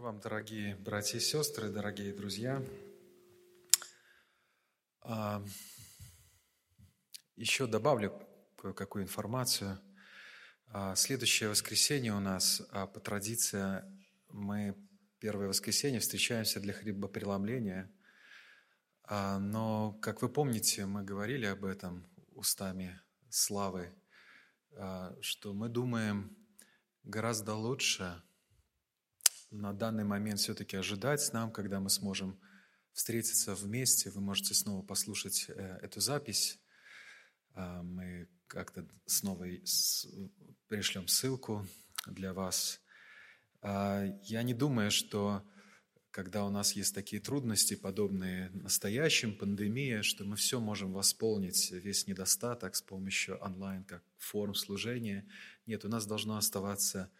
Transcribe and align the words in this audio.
Вам, 0.00 0.18
дорогие 0.18 0.76
братья 0.76 1.18
и 1.18 1.20
сестры, 1.20 1.68
дорогие 1.68 2.14
друзья. 2.14 2.64
А, 5.02 5.44
еще 7.36 7.66
добавлю 7.66 8.18
кое-какую 8.56 9.04
информацию. 9.04 9.78
А, 10.68 10.94
следующее 10.94 11.50
воскресенье 11.50 12.14
у 12.14 12.20
нас 12.20 12.62
а, 12.70 12.86
по 12.86 12.98
традиции 12.98 13.84
мы 14.30 14.74
первое 15.18 15.48
воскресенье 15.48 16.00
встречаемся 16.00 16.60
для 16.60 16.72
хлебопреломления. 16.72 17.92
Но, 19.10 19.98
как 20.00 20.22
вы 20.22 20.30
помните, 20.30 20.86
мы 20.86 21.02
говорили 21.02 21.44
об 21.44 21.66
этом 21.66 22.08
устами 22.30 22.98
славы, 23.28 23.92
что 25.20 25.52
мы 25.52 25.68
думаем 25.68 26.34
гораздо 27.02 27.54
лучше– 27.54 28.22
на 29.50 29.72
данный 29.72 30.04
момент 30.04 30.40
все-таки 30.40 30.76
ожидать 30.76 31.32
нам, 31.32 31.52
когда 31.52 31.80
мы 31.80 31.90
сможем 31.90 32.38
встретиться 32.92 33.54
вместе. 33.54 34.10
Вы 34.10 34.20
можете 34.20 34.54
снова 34.54 34.82
послушать 34.82 35.46
э, 35.48 35.78
эту 35.82 36.00
запись. 36.00 36.58
А, 37.54 37.82
мы 37.82 38.28
как-то 38.46 38.86
снова 39.06 39.46
пришлем 40.68 41.08
ссылку 41.08 41.66
для 42.06 42.32
вас. 42.32 42.80
А, 43.62 44.04
я 44.22 44.42
не 44.42 44.54
думаю, 44.54 44.90
что 44.90 45.44
когда 46.10 46.44
у 46.44 46.50
нас 46.50 46.72
есть 46.72 46.94
такие 46.94 47.22
трудности, 47.22 47.74
подобные 47.74 48.50
настоящим, 48.50 49.36
пандемия, 49.36 50.02
что 50.02 50.24
мы 50.24 50.34
все 50.36 50.58
можем 50.58 50.92
восполнить, 50.92 51.70
весь 51.70 52.06
недостаток 52.08 52.74
с 52.74 52.82
помощью 52.82 53.38
онлайн, 53.38 53.84
как 53.84 54.02
форм 54.18 54.54
служения. 54.54 55.26
Нет, 55.66 55.84
у 55.84 55.88
нас 55.88 56.06
должно 56.06 56.36
оставаться 56.36 57.10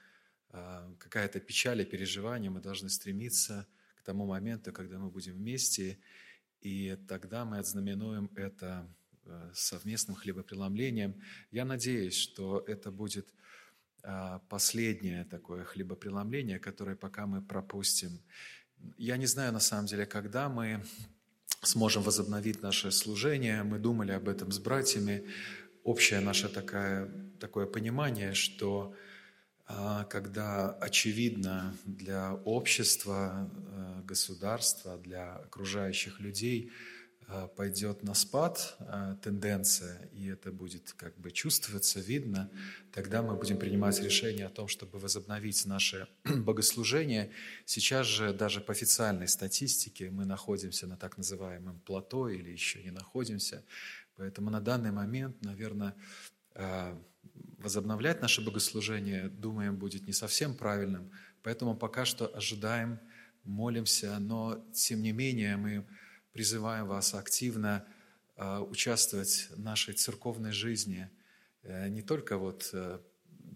какая-то 0.98 1.40
печаль 1.40 1.80
и 1.80 1.84
переживание, 1.84 2.50
мы 2.50 2.60
должны 2.60 2.88
стремиться 2.88 3.66
к 3.96 4.02
тому 4.02 4.26
моменту, 4.26 4.72
когда 4.72 4.98
мы 4.98 5.10
будем 5.10 5.34
вместе, 5.34 5.98
и 6.60 6.98
тогда 7.08 7.44
мы 7.44 7.58
отзнаменуем 7.58 8.30
это 8.34 8.88
э, 9.24 9.50
совместным 9.54 10.16
хлебопреломлением. 10.16 11.14
Я 11.50 11.64
надеюсь, 11.64 12.14
что 12.14 12.64
это 12.66 12.90
будет 12.90 13.32
а, 14.02 14.38
последнее 14.48 15.24
такое 15.24 15.64
хлебопреломление, 15.64 16.58
которое 16.58 16.96
пока 16.96 17.26
мы 17.26 17.42
пропустим. 17.42 18.20
Я 18.96 19.16
не 19.16 19.26
знаю 19.26 19.52
на 19.52 19.60
самом 19.60 19.86
деле, 19.86 20.06
когда 20.06 20.48
мы 20.48 20.82
сможем 21.62 22.02
возобновить 22.02 22.62
наше 22.62 22.90
служение. 22.90 23.62
Мы 23.62 23.78
думали 23.78 24.12
об 24.12 24.28
этом 24.28 24.52
с 24.52 24.58
братьями. 24.58 25.26
Общее 25.84 26.20
наше 26.20 26.48
такое, 26.48 27.10
такое 27.38 27.66
понимание, 27.66 28.32
что 28.32 28.94
а 28.94 29.09
когда 30.08 30.70
очевидно 30.80 31.76
для 31.84 32.34
общества, 32.44 33.50
э, 33.52 34.02
государства, 34.04 34.96
для 34.98 35.36
окружающих 35.36 36.20
людей 36.20 36.72
э, 37.28 37.48
пойдет 37.56 38.02
на 38.02 38.14
спад 38.14 38.76
э, 38.80 39.16
тенденция, 39.22 40.08
и 40.12 40.26
это 40.26 40.50
будет 40.50 40.92
как 40.94 41.16
бы 41.18 41.30
чувствоваться, 41.30 42.00
видно, 42.00 42.50
тогда 42.92 43.22
мы 43.22 43.36
будем 43.36 43.58
принимать 43.58 44.00
решение 44.00 44.46
о 44.46 44.50
том, 44.50 44.66
чтобы 44.66 44.98
возобновить 44.98 45.66
наше 45.66 46.08
богослужение. 46.24 47.30
Сейчас 47.64 48.06
же 48.06 48.32
даже 48.32 48.60
по 48.60 48.72
официальной 48.72 49.28
статистике 49.28 50.10
мы 50.10 50.24
находимся 50.24 50.86
на 50.86 50.96
так 50.96 51.16
называемом 51.16 51.80
плато 51.80 52.28
или 52.28 52.50
еще 52.50 52.82
не 52.82 52.90
находимся. 52.90 53.64
Поэтому 54.16 54.50
на 54.50 54.60
данный 54.60 54.90
момент, 54.90 55.42
наверное, 55.42 55.94
возобновлять 57.58 58.22
наше 58.22 58.40
богослужение, 58.40 59.28
думаем, 59.28 59.76
будет 59.76 60.06
не 60.06 60.12
совсем 60.12 60.54
правильным. 60.54 61.10
Поэтому 61.42 61.76
пока 61.76 62.04
что 62.04 62.26
ожидаем, 62.26 62.98
молимся, 63.44 64.18
но 64.18 64.64
тем 64.72 65.02
не 65.02 65.12
менее 65.12 65.56
мы 65.56 65.86
призываем 66.32 66.86
вас 66.86 67.14
активно 67.14 67.86
а, 68.36 68.62
участвовать 68.62 69.48
в 69.50 69.60
нашей 69.60 69.94
церковной 69.94 70.52
жизни. 70.52 71.10
Э, 71.62 71.88
не 71.88 72.02
только 72.02 72.38
вот 72.38 72.74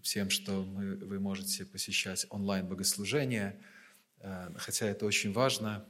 тем, 0.03 0.27
э, 0.27 0.29
что 0.29 0.63
мы, 0.63 0.95
вы 0.95 1.19
можете 1.19 1.65
посещать 1.65 2.27
онлайн-богослужения, 2.29 3.59
э, 4.19 4.51
хотя 4.57 4.87
это 4.87 5.05
очень 5.05 5.33
важно, 5.33 5.85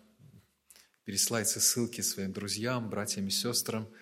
пересылайте 1.03 1.59
ссылки 1.59 2.01
своим 2.01 2.31
друзьям, 2.31 2.89
братьям 2.89 3.27
и 3.27 3.31
сестрам– 3.31 3.89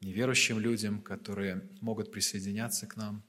неверующим 0.00 0.58
людям, 0.58 1.00
которые 1.00 1.68
могут 1.80 2.10
присоединяться 2.10 2.86
к 2.86 2.96
нам. 2.96 3.24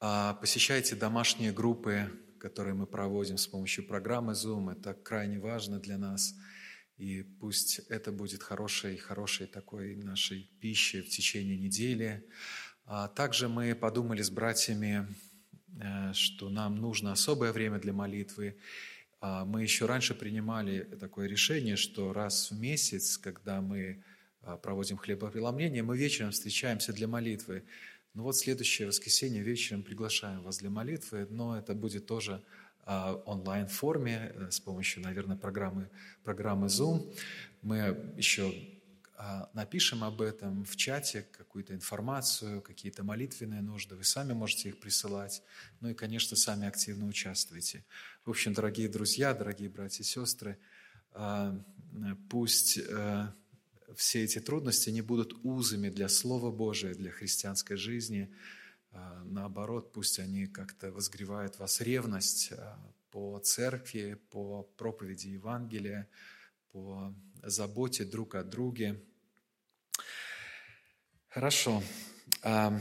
А, 0.00 0.34
посещайте 0.34 0.94
домашние 0.94 1.52
группы, 1.52 2.10
которые 2.38 2.74
мы 2.74 2.86
проводим 2.86 3.36
с 3.38 3.46
помощью 3.46 3.86
программы 3.86 4.32
Zoom. 4.32 4.72
Это 4.72 4.94
крайне 4.94 5.38
важно 5.38 5.78
для 5.78 5.98
нас. 5.98 6.34
И 6.96 7.22
пусть 7.22 7.80
это 7.90 8.12
будет 8.12 8.42
хорошей, 8.42 8.96
хорошей 8.96 9.46
такой 9.46 9.96
нашей 9.96 10.50
пищей 10.60 11.02
в 11.02 11.08
течение 11.08 11.58
недели. 11.58 12.26
А 12.84 13.08
также 13.08 13.48
мы 13.48 13.74
подумали 13.74 14.22
с 14.22 14.30
братьями, 14.30 15.06
э, 15.80 16.12
что 16.14 16.48
нам 16.48 16.76
нужно 16.76 17.12
особое 17.12 17.52
время 17.52 17.78
для 17.78 17.92
молитвы. 17.92 18.58
Мы 19.22 19.62
еще 19.62 19.86
раньше 19.86 20.14
принимали 20.14 20.82
такое 21.00 21.26
решение, 21.26 21.76
что 21.76 22.12
раз 22.12 22.50
в 22.50 22.60
месяц, 22.60 23.16
когда 23.16 23.62
мы 23.62 24.04
а, 24.04 24.15
проводим 24.62 24.96
хлебопреломление, 24.96 25.82
мы 25.82 25.96
вечером 25.96 26.30
встречаемся 26.30 26.92
для 26.92 27.08
молитвы. 27.08 27.64
Ну 28.14 28.22
вот 28.22 28.36
следующее 28.36 28.88
воскресенье 28.88 29.42
вечером 29.42 29.82
приглашаем 29.82 30.42
вас 30.42 30.58
для 30.58 30.70
молитвы, 30.70 31.26
но 31.28 31.58
это 31.58 31.74
будет 31.74 32.06
тоже 32.06 32.42
а, 32.88 33.14
онлайн-форме 33.26 34.32
э, 34.32 34.50
с 34.50 34.60
помощью, 34.60 35.02
наверное, 35.02 35.36
программы, 35.36 35.90
программы 36.22 36.68
Zoom. 36.68 37.12
Мы 37.60 38.12
еще 38.16 38.54
а, 39.16 39.50
напишем 39.54 40.04
об 40.04 40.22
этом 40.22 40.64
в 40.64 40.76
чате, 40.76 41.26
какую-то 41.32 41.74
информацию, 41.74 42.62
какие-то 42.62 43.02
молитвенные 43.02 43.60
нужды. 43.60 43.96
Вы 43.96 44.04
сами 44.04 44.34
можете 44.34 44.68
их 44.68 44.78
присылать. 44.78 45.42
Ну 45.80 45.88
и, 45.88 45.94
конечно, 45.94 46.36
сами 46.36 46.68
активно 46.68 47.06
участвуйте. 47.06 47.84
В 48.24 48.30
общем, 48.30 48.52
дорогие 48.52 48.88
друзья, 48.88 49.34
дорогие 49.34 49.68
братья 49.68 50.04
и 50.04 50.06
сестры, 50.06 50.56
пусть 52.30 52.78
э, 52.78 53.26
все 53.94 54.24
эти 54.24 54.40
трудности 54.40 54.90
не 54.90 55.02
будут 55.02 55.34
узами 55.44 55.88
для 55.90 56.08
Слова 56.08 56.50
Божия, 56.50 56.94
для 56.94 57.10
христианской 57.10 57.76
жизни. 57.76 58.34
А, 58.92 59.22
наоборот, 59.24 59.92
пусть 59.92 60.18
они 60.18 60.46
как-то 60.46 60.90
возгревают 60.90 61.58
вас 61.58 61.80
ревность 61.80 62.52
а, 62.52 62.78
по 63.10 63.38
церкви, 63.38 64.18
по 64.30 64.62
проповеди 64.76 65.28
Евангелия, 65.28 66.08
по 66.72 67.14
заботе 67.42 68.04
друг 68.04 68.34
о 68.34 68.42
друге. 68.42 69.02
Хорошо. 71.28 71.82
А, 72.42 72.80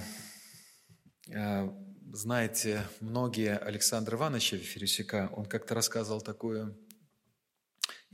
знаете, 2.14 2.88
многие 3.02 3.58
Александра 3.58 4.18
Ивановича 4.18 4.58
Фересика, 4.58 5.30
он 5.36 5.46
как-то 5.46 5.76
рассказывал 5.76 6.22
такую 6.22 6.78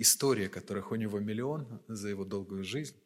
история, 0.01 0.49
которых 0.49 0.91
у 0.91 0.95
него 0.95 1.19
миллион 1.19 1.81
за 1.87 2.09
его 2.09 2.25
долгую 2.25 2.63
жизнь. 2.63 2.97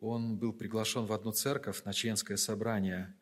Он 0.00 0.36
был 0.36 0.52
приглашен 0.52 1.06
в 1.06 1.12
одну 1.12 1.32
церковь 1.32 1.84
на 1.84 1.92
членское 1.92 2.36
собрание, 2.36 3.14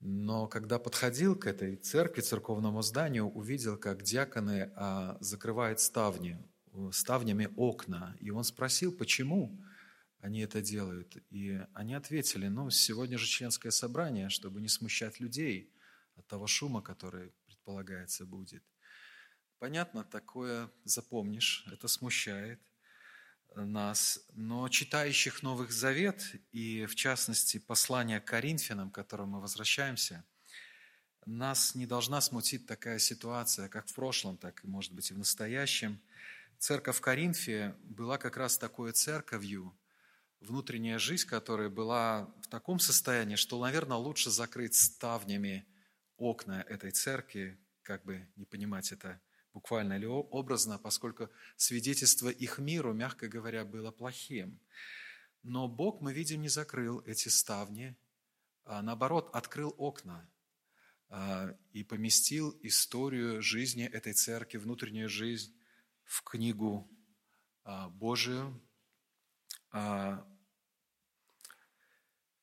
но 0.00 0.46
когда 0.46 0.78
подходил 0.78 1.34
к 1.36 1.46
этой 1.46 1.76
церкви, 1.76 2.20
церковному 2.20 2.82
зданию, 2.82 3.26
увидел, 3.26 3.76
как 3.76 4.02
диаконы 4.02 4.70
а, 4.76 5.16
закрывают 5.20 5.80
ставни, 5.80 6.38
ставнями 6.92 7.48
окна. 7.56 8.16
И 8.20 8.30
он 8.30 8.44
спросил, 8.44 8.92
почему 8.92 9.58
они 10.20 10.40
это 10.40 10.60
делают. 10.60 11.16
И 11.30 11.60
они 11.74 11.94
ответили, 11.94 12.48
ну, 12.48 12.70
сегодня 12.70 13.18
же 13.18 13.26
членское 13.26 13.72
собрание, 13.72 14.28
чтобы 14.28 14.60
не 14.60 14.68
смущать 14.68 15.20
людей 15.20 15.72
от 16.14 16.26
того 16.26 16.46
шума, 16.46 16.80
который 16.80 17.32
предполагается 17.46 18.24
будет– 18.24 18.62
Понятно, 19.58 20.04
такое 20.04 20.70
запомнишь, 20.84 21.66
это 21.72 21.88
смущает 21.88 22.60
нас, 23.56 24.20
но 24.34 24.68
читающих 24.68 25.42
Новых 25.42 25.72
Завет 25.72 26.22
и, 26.52 26.86
в 26.86 26.94
частности, 26.94 27.58
послание 27.58 28.20
к 28.20 28.26
Коринфянам, 28.26 28.90
к 28.90 28.94
которому 28.94 29.32
мы 29.32 29.40
возвращаемся, 29.40 30.24
нас 31.26 31.74
не 31.74 31.86
должна 31.86 32.20
смутить 32.20 32.66
такая 32.66 33.00
ситуация, 33.00 33.68
как 33.68 33.88
в 33.88 33.94
прошлом, 33.94 34.38
так 34.38 34.64
и, 34.64 34.68
может 34.68 34.92
быть, 34.92 35.10
и 35.10 35.14
в 35.14 35.18
настоящем. 35.18 36.00
Церковь 36.58 36.98
в 36.98 37.00
Коринфе 37.00 37.74
была 37.82 38.16
как 38.16 38.36
раз 38.36 38.58
такой 38.58 38.92
церковью, 38.92 39.76
внутренняя 40.40 41.00
жизнь 41.00 41.26
которая 41.26 41.68
была 41.68 42.32
в 42.42 42.46
таком 42.46 42.78
состоянии, 42.78 43.34
что, 43.34 43.60
наверное, 43.60 43.96
лучше 43.96 44.30
закрыть 44.30 44.76
ставнями 44.76 45.66
окна 46.16 46.64
этой 46.68 46.92
церкви, 46.92 47.58
как 47.82 48.04
бы 48.04 48.28
не 48.36 48.44
понимать 48.44 48.92
это 48.92 49.20
буквально 49.52 49.94
или 49.94 50.06
образно, 50.06 50.78
поскольку 50.78 51.28
свидетельство 51.56 52.28
их 52.28 52.58
миру, 52.58 52.92
мягко 52.92 53.28
говоря, 53.28 53.64
было 53.64 53.90
плохим. 53.90 54.60
Но 55.42 55.68
Бог, 55.68 56.00
мы 56.00 56.12
видим, 56.12 56.42
не 56.42 56.48
закрыл 56.48 57.00
эти 57.06 57.28
ставни, 57.28 57.96
а 58.64 58.82
наоборот, 58.82 59.30
открыл 59.32 59.74
окна. 59.78 60.28
а, 61.10 61.56
и 61.72 61.84
поместил 61.84 62.58
историю 62.62 63.42
жизни 63.42 63.84
этой 63.84 64.12
церкви, 64.12 64.58
внутреннюю 64.58 65.08
жизнь 65.08 65.54
в 66.04 66.22
книгу 66.22 66.88
а, 67.64 67.88
Божию. 67.88 68.60
А, 69.70 70.26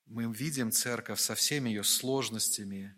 мы 0.06 0.32
видим 0.34 0.72
церковь 0.72 1.20
со 1.20 1.36
всеми 1.36 1.70
ее 1.70 1.84
сложностями, 1.84 2.96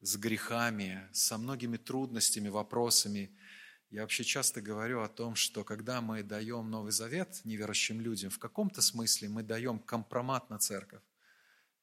с 0.00 0.16
грехами, 0.16 1.08
со 1.12 1.38
многими 1.38 1.76
трудностями, 1.76 2.48
вопросами. 2.48 3.36
Я 3.90 4.02
вообще 4.02 4.22
часто 4.22 4.60
говорю 4.60 5.00
о 5.00 5.08
том, 5.08 5.34
что 5.34 5.64
когда 5.64 6.02
мы 6.02 6.22
даем 6.22 6.70
Новый 6.70 6.92
Завет 6.92 7.40
неверующим 7.44 8.02
людям, 8.02 8.30
в 8.30 8.38
каком-то 8.38 8.82
смысле 8.82 9.30
мы 9.30 9.42
даем 9.42 9.78
компромат 9.78 10.50
на 10.50 10.58
церковь. 10.58 11.02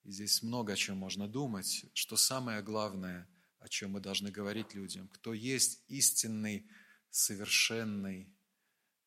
И 0.03 0.11
здесь 0.11 0.43
много 0.43 0.73
о 0.73 0.75
чем 0.75 0.97
можно 0.97 1.27
думать, 1.27 1.85
что 1.93 2.15
самое 2.15 2.61
главное, 2.61 3.27
о 3.57 3.67
чем 3.67 3.91
мы 3.93 4.01
должны 4.01 4.29
говорить 4.29 4.75
людям, 4.75 5.07
кто 5.07 5.33
есть 5.33 5.83
истинный, 5.87 6.69
совершенный 7.09 8.31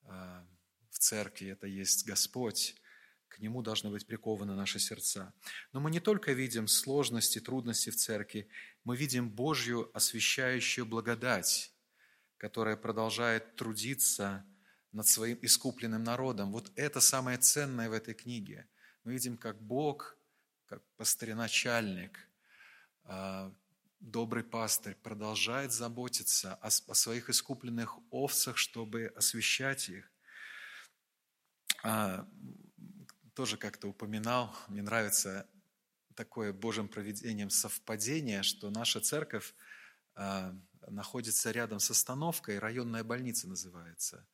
э, 0.03 0.45
в 0.91 0.99
церкви, 0.99 1.51
это 1.51 1.69
есть 1.69 2.05
Господь, 2.05 2.75
к 3.29 3.39
Нему 3.39 3.63
должны 3.63 3.91
быть 3.91 4.07
прикованы 4.09 4.57
наши 4.57 4.81
сердца. 4.81 5.33
Но 5.73 5.79
мы 5.79 5.93
не 5.93 6.01
только 6.01 6.33
видим 6.33 6.67
сложности, 6.67 7.39
трудности 7.39 7.91
в 7.91 7.97
церкви, 7.97 8.49
мы 8.83 8.97
видим 8.97 9.31
Божью 9.31 9.89
освящающую 9.97 10.85
благодать, 10.85 11.73
которая 12.39 12.77
продолжает 12.77 13.57
трудиться 13.57 14.47
над 14.93 15.07
своим 15.07 15.39
искупленным 15.43 16.03
народом. 16.03 16.53
Вот 16.53 16.73
это 16.77 17.01
самое 17.01 17.39
ценное 17.39 17.91
в 17.91 17.93
этой 17.93 18.15
книге. 18.15 18.67
Мы 19.05 19.13
видим, 19.13 19.37
как 19.37 19.61
Бог, 19.61 20.17
как 20.67 20.83
пастырь-начальник, 20.97 22.29
а, 23.05 23.53
добрый 24.01 24.45
пастырь 24.45 24.95
продолжает 24.95 25.73
заботиться 25.73 26.55
о, 26.55 26.71
своих 26.71 27.29
искупленных 27.29 27.99
овцах, 28.11 28.57
чтобы 28.57 29.13
освещать 29.17 29.89
их. 29.89 30.11
А, 31.83 32.29
тоже 33.35 33.57
как-то 33.57 33.89
упоминал, 33.89 34.55
мне 34.69 34.83
нравится 34.83 35.47
такое 36.15 36.53
Божьим 36.53 36.89
проведением 36.89 37.51
совпадение, 37.51 38.43
что 38.43 38.71
наша 38.71 39.01
церковь 39.01 39.55
э, 40.17 40.53
находится 40.91 41.51
рядом 41.51 41.81
с 41.81 41.91
остановкой, 41.91 42.59
районная 42.59 43.05
больница 43.05 43.49
называется. 43.49 44.27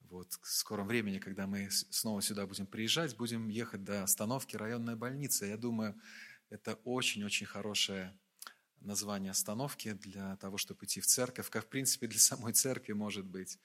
Вот 0.00 0.32
в 0.42 0.48
скором 0.48 0.88
времени, 0.88 1.18
когда 1.18 1.46
мы 1.46 1.70
снова 1.70 2.20
сюда 2.20 2.46
будем 2.46 2.66
приезжать, 2.66 3.16
будем 3.16 3.48
ехать 3.48 3.84
до 3.84 4.02
остановки 4.02 4.56
районная 4.56 4.96
больница. 4.96 5.46
Я 5.46 5.56
думаю, 5.56 5.98
это 6.50 6.74
очень-очень 6.84 7.46
хорошее 7.46 8.18
название 8.80 9.30
остановки 9.30 9.92
для 9.92 10.36
того, 10.36 10.58
чтобы 10.58 10.84
идти 10.84 11.00
в 11.00 11.06
церковь, 11.06 11.48
как 11.48 11.64
в 11.64 11.68
принципе 11.68 12.08
для 12.08 12.18
самой 12.18 12.52
церкви 12.52 12.92
может 12.92 13.24
быть. 13.24 13.58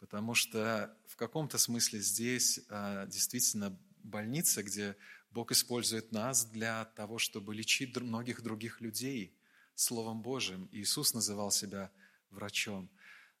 Потому 0.00 0.34
что 0.34 0.96
в 1.06 1.16
каком-то 1.16 1.58
смысле 1.58 2.00
здесь 2.00 2.60
а, 2.68 3.06
действительно 3.06 3.78
больница, 4.02 4.62
где 4.62 4.96
Бог 5.30 5.52
использует 5.52 6.12
нас 6.12 6.44
для 6.44 6.84
того, 6.84 7.18
чтобы 7.18 7.54
лечить 7.54 7.96
многих 7.96 8.42
других 8.42 8.80
людей 8.80 9.33
Словом 9.74 10.22
Божьим. 10.22 10.68
Иисус 10.72 11.14
называл 11.14 11.50
себя 11.50 11.90
врачом. 12.30 12.90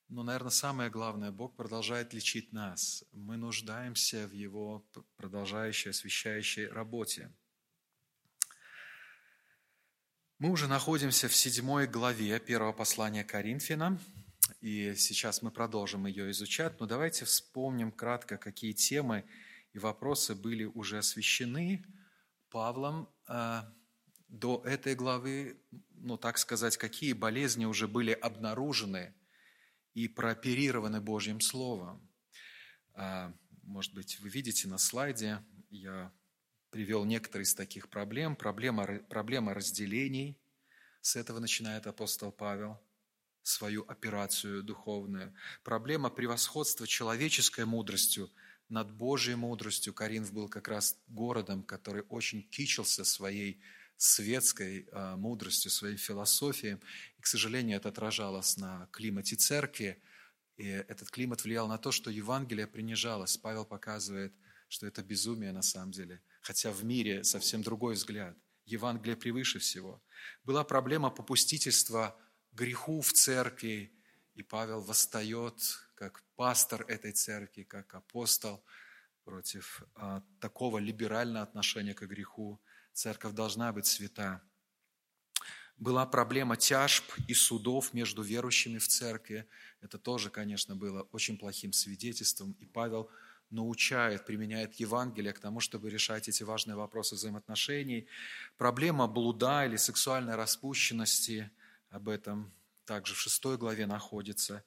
Но, 0.08 0.22
наверное, 0.22 0.50
самое 0.50 0.90
главное, 0.90 1.30
Бог 1.30 1.56
продолжает 1.56 2.12
лечить 2.12 2.52
нас. 2.52 3.04
Мы 3.12 3.36
нуждаемся 3.36 4.26
в 4.26 4.32
Его 4.32 4.84
продолжающей, 5.16 5.90
освещающей 5.90 6.66
работе. 6.66 7.32
Мы 10.38 10.50
уже 10.50 10.68
находимся 10.68 11.28
в 11.28 11.34
седьмой 11.34 11.86
главе 11.86 12.38
первого 12.38 12.72
послания 12.72 13.24
Коринфянам, 13.24 13.98
и 14.60 14.94
сейчас 14.94 15.42
мы 15.42 15.50
продолжим 15.50 16.06
ее 16.06 16.30
изучать, 16.32 16.78
но 16.80 16.86
давайте 16.86 17.24
вспомним 17.24 17.92
кратко, 17.92 18.36
какие 18.36 18.72
темы 18.72 19.24
и 19.72 19.78
вопросы 19.78 20.34
были 20.34 20.64
уже 20.64 20.98
освещены 20.98 21.84
Павлом 22.50 23.08
а, 23.26 23.72
до 24.28 24.62
этой 24.64 24.94
главы, 24.94 25.60
ну 25.90 26.16
так 26.16 26.38
сказать, 26.38 26.76
какие 26.76 27.12
болезни 27.12 27.64
уже 27.64 27.88
были 27.88 28.12
обнаружены 28.12 29.14
и 29.94 30.08
прооперированы 30.08 31.00
Божьим 31.00 31.40
Словом. 31.40 32.08
А, 32.94 33.32
может 33.62 33.94
быть, 33.94 34.18
вы 34.20 34.28
видите 34.28 34.68
на 34.68 34.78
слайде, 34.78 35.42
я 35.70 36.12
привел 36.70 37.04
некоторые 37.04 37.44
из 37.44 37.54
таких 37.54 37.88
проблем. 37.88 38.34
Проблема, 38.36 38.98
проблема 39.08 39.54
разделений, 39.54 40.40
с 41.00 41.16
этого 41.16 41.38
начинает 41.38 41.86
апостол 41.86 42.32
Павел 42.32 42.80
свою 43.42 43.84
операцию 43.88 44.62
духовную. 44.62 45.34
Проблема 45.62 46.10
превосходства 46.10 46.86
человеческой 46.86 47.66
мудростью– 47.66 48.30
над 48.68 48.92
Божьей 48.92 49.34
мудростью. 49.34 49.94
Каринф 49.94 50.32
был 50.32 50.48
как 50.48 50.68
раз 50.68 50.98
городом, 51.06 51.62
который 51.62 52.02
очень 52.08 52.42
кичился 52.42 53.04
своей 53.04 53.60
светской 53.96 54.88
а, 54.92 55.16
мудростью, 55.16 55.70
своей 55.70 55.96
философией. 55.96 56.78
И, 57.18 57.22
к 57.22 57.26
сожалению, 57.26 57.76
это 57.76 57.88
отражалось 57.88 58.56
на 58.56 58.88
климате 58.92 59.36
церкви. 59.36 60.02
И 60.56 60.66
этот 60.66 61.10
климат 61.10 61.44
влиял 61.44 61.68
на 61.68 61.78
то, 61.78 61.92
что 61.92 62.10
Евангелие 62.10 62.66
принижалось. 62.66 63.36
Павел 63.36 63.64
показывает, 63.64 64.34
что 64.68 64.86
это 64.86 65.02
безумие 65.02 65.52
на 65.52 65.62
самом 65.62 65.90
деле. 65.90 66.22
Хотя 66.42 66.70
в 66.72 66.84
мире 66.84 67.24
совсем 67.24 67.62
другой 67.62 67.94
взгляд. 67.94 68.36
Евангелие 68.66 69.16
превыше 69.16 69.58
всего. 69.58 70.02
Была 70.42 70.64
проблема 70.64 71.10
попустительства 71.10 72.18
греху 72.52 73.00
в 73.00 73.12
церкви, 73.12 73.92
и 74.34 74.42
Павел 74.42 74.80
восстает 74.80 75.54
как 75.94 76.22
пастор 76.34 76.84
этой 76.88 77.12
церкви, 77.12 77.62
как 77.62 77.94
апостол 77.94 78.64
против 79.24 79.82
а, 79.94 80.22
такого 80.40 80.78
либерального 80.78 81.42
отношения 81.42 81.94
к 81.94 82.06
греху. 82.06 82.60
Церковь 82.94 83.32
должна 83.32 83.72
быть 83.72 83.86
свята. 83.86 84.40
Была 85.76 86.06
проблема 86.06 86.56
тяжб 86.56 87.04
и 87.26 87.34
судов 87.34 87.92
между 87.92 88.22
верующими 88.22 88.78
в 88.78 88.86
церкви. 88.86 89.46
Это 89.80 89.98
тоже, 89.98 90.30
конечно, 90.30 90.76
было 90.76 91.02
очень 91.10 91.36
плохим 91.36 91.72
свидетельством. 91.72 92.52
И 92.60 92.66
Павел 92.66 93.10
научает, 93.50 94.24
применяет 94.24 94.74
Евангелие 94.76 95.32
к 95.32 95.40
тому, 95.40 95.58
чтобы 95.58 95.90
решать 95.90 96.28
эти 96.28 96.44
важные 96.44 96.76
вопросы 96.76 97.16
взаимоотношений. 97.16 98.06
Проблема 98.56 99.08
блуда 99.08 99.66
или 99.66 99.76
сексуальной 99.76 100.36
распущенности, 100.36 101.50
об 101.90 102.08
этом 102.08 102.52
также 102.84 103.14
в 103.14 103.18
шестой 103.18 103.58
главе 103.58 103.86
находится. 103.86 104.62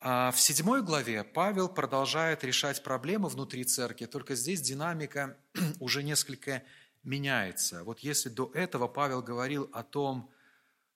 А 0.00 0.30
в 0.30 0.38
седьмой 0.38 0.82
главе 0.82 1.24
Павел 1.24 1.68
продолжает 1.68 2.44
решать 2.44 2.82
проблемы 2.84 3.28
внутри 3.28 3.64
церкви, 3.64 4.06
только 4.06 4.36
здесь 4.36 4.60
динамика 4.60 5.36
уже 5.80 6.04
несколько 6.04 6.62
меняется. 7.04 7.84
Вот 7.84 8.00
если 8.00 8.28
до 8.28 8.50
этого 8.54 8.88
Павел 8.88 9.22
говорил 9.22 9.70
о 9.72 9.82
том, 9.82 10.30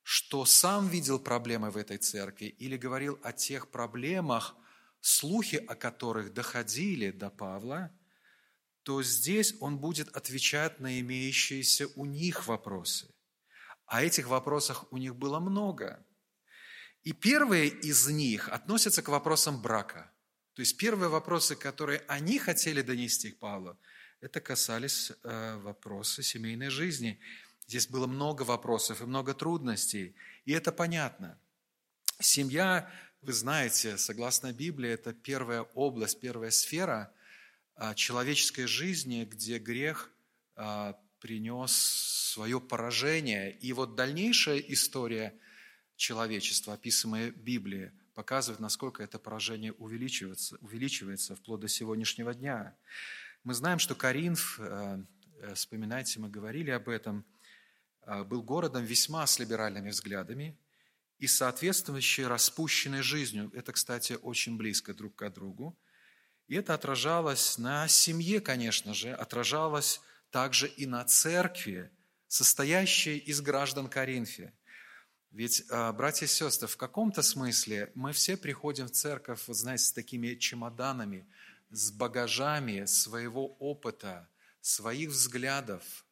что 0.02 0.44
сам 0.44 0.88
видел 0.88 1.18
проблемы 1.18 1.70
в 1.70 1.76
этой 1.76 1.98
церкви, 1.98 2.46
или 2.46 2.76
говорил 2.76 3.18
о 3.22 3.32
тех 3.32 3.68
проблемах, 3.68 4.56
слухи 5.00 5.56
о 5.56 5.74
которых 5.74 6.32
доходили 6.32 7.10
до 7.10 7.30
Павла, 7.30 7.90
то 8.82 9.02
здесь 9.02 9.54
он 9.60 9.78
будет 9.78 10.08
отвечать 10.16 10.80
на 10.80 10.98
имеющиеся 11.00 11.88
у 11.94 12.06
них 12.06 12.46
вопросы. 12.46 13.14
А 13.86 14.02
этих 14.02 14.28
вопросов 14.28 14.84
у 14.90 14.96
них 14.96 15.14
было 15.14 15.40
много– 15.40 16.04
и 17.08 17.12
первые 17.12 17.68
из 17.68 18.06
них 18.08 18.48
относятся 18.48 19.02
к 19.02 19.08
вопросам 19.08 19.62
брака. 19.62 20.12
То 20.54 20.60
есть 20.60 20.76
первые 20.76 21.08
вопросы, 21.08 21.54
которые 21.56 22.02
они 22.08 22.38
хотели 22.38 22.82
донести 22.82 23.30
к 23.30 23.38
Павлу, 23.38 23.78
это 24.20 24.40
касались 24.40 25.12
э, 25.22 25.56
вопроса 25.58 26.22
семейной 26.22 26.70
жизни. 26.70 27.18
Здесь 27.66 27.88
было 27.88 28.06
много 28.06 28.42
вопросов 28.42 29.00
и 29.00 29.04
много 29.04 29.34
трудностей, 29.34 30.14
и 30.44 30.52
это 30.52 30.72
понятно. 30.72 31.38
Семья, 32.20 32.90
вы 33.20 33.32
знаете, 33.32 33.98
согласно 33.98 34.52
Библии, 34.52 34.90
это 34.90 35.12
первая 35.12 35.62
область, 35.62 36.20
первая 36.20 36.50
сфера 36.50 37.12
э, 37.76 37.94
человеческой 37.94 38.66
жизни, 38.66 39.24
где 39.24 39.58
грех 39.58 40.10
э, 40.56 40.94
принес 41.20 41.72
свое 42.32 42.60
поражение. 42.60 43.52
И 43.52 43.72
вот 43.72 43.94
дальнейшая 43.94 44.58
история– 44.58 45.34
человечества, 45.98 46.74
описанное 46.74 47.32
в 47.32 47.36
Библии, 47.36 47.92
показывает, 48.14 48.60
насколько 48.60 49.02
это 49.02 49.18
поражение 49.18 49.72
увеличивается, 49.72 50.56
увеличивается 50.60 51.36
вплоть 51.36 51.60
до 51.60 51.68
сегодняшнего 51.68 52.32
дня. 52.32 52.74
Мы 53.44 53.54
знаем, 53.54 53.78
что 53.78 53.94
Каринф, 53.94 54.58
э, 54.58 54.98
э, 55.40 55.54
вспоминайте, 55.54 56.18
мы 56.18 56.28
говорили 56.28 56.70
об 56.70 56.88
этом, 56.88 57.24
э, 58.02 58.24
был 58.24 58.42
городом 58.42 58.84
весьма 58.84 59.26
с 59.26 59.38
либеральными 59.38 59.90
взглядами 59.90 60.58
и 61.18 61.28
соответствующей 61.28 62.26
распущенной 62.26 63.00
жизнью. 63.00 63.50
Это, 63.54 63.72
кстати, 63.72 64.14
очень 64.20 64.56
близко 64.56 64.92
друг 64.92 65.14
к 65.14 65.30
другу. 65.30 65.78
И 66.48 66.56
это 66.56 66.74
отражалось 66.74 67.58
на 67.58 67.86
семье, 67.86 68.40
конечно 68.40 68.92
же, 68.92 69.12
отражалось 69.12 70.00
также 70.30 70.66
и 70.66 70.86
на 70.86 71.04
церкви, 71.04 71.90
состоящей 72.26 73.18
из 73.18 73.40
граждан 73.40 73.88
Коринфи. 73.88 74.52
Ведь, 75.30 75.64
братья 75.68 76.26
и 76.26 76.28
сестры, 76.28 76.66
в 76.68 76.76
каком-то 76.76 77.22
смысле 77.22 77.92
мы 77.94 78.12
все 78.12 78.36
приходим 78.36 78.86
в 78.86 78.92
церковь, 78.92 79.46
вы 79.46 79.54
знаете, 79.54 79.84
с 79.84 79.92
такими 79.92 80.34
чемоданами, 80.34 81.26
с 81.70 81.90
багажами 81.90 82.84
своего 82.86 83.46
опыта, 83.58 84.28
своих 84.60 85.10
взглядов. 85.10 86.04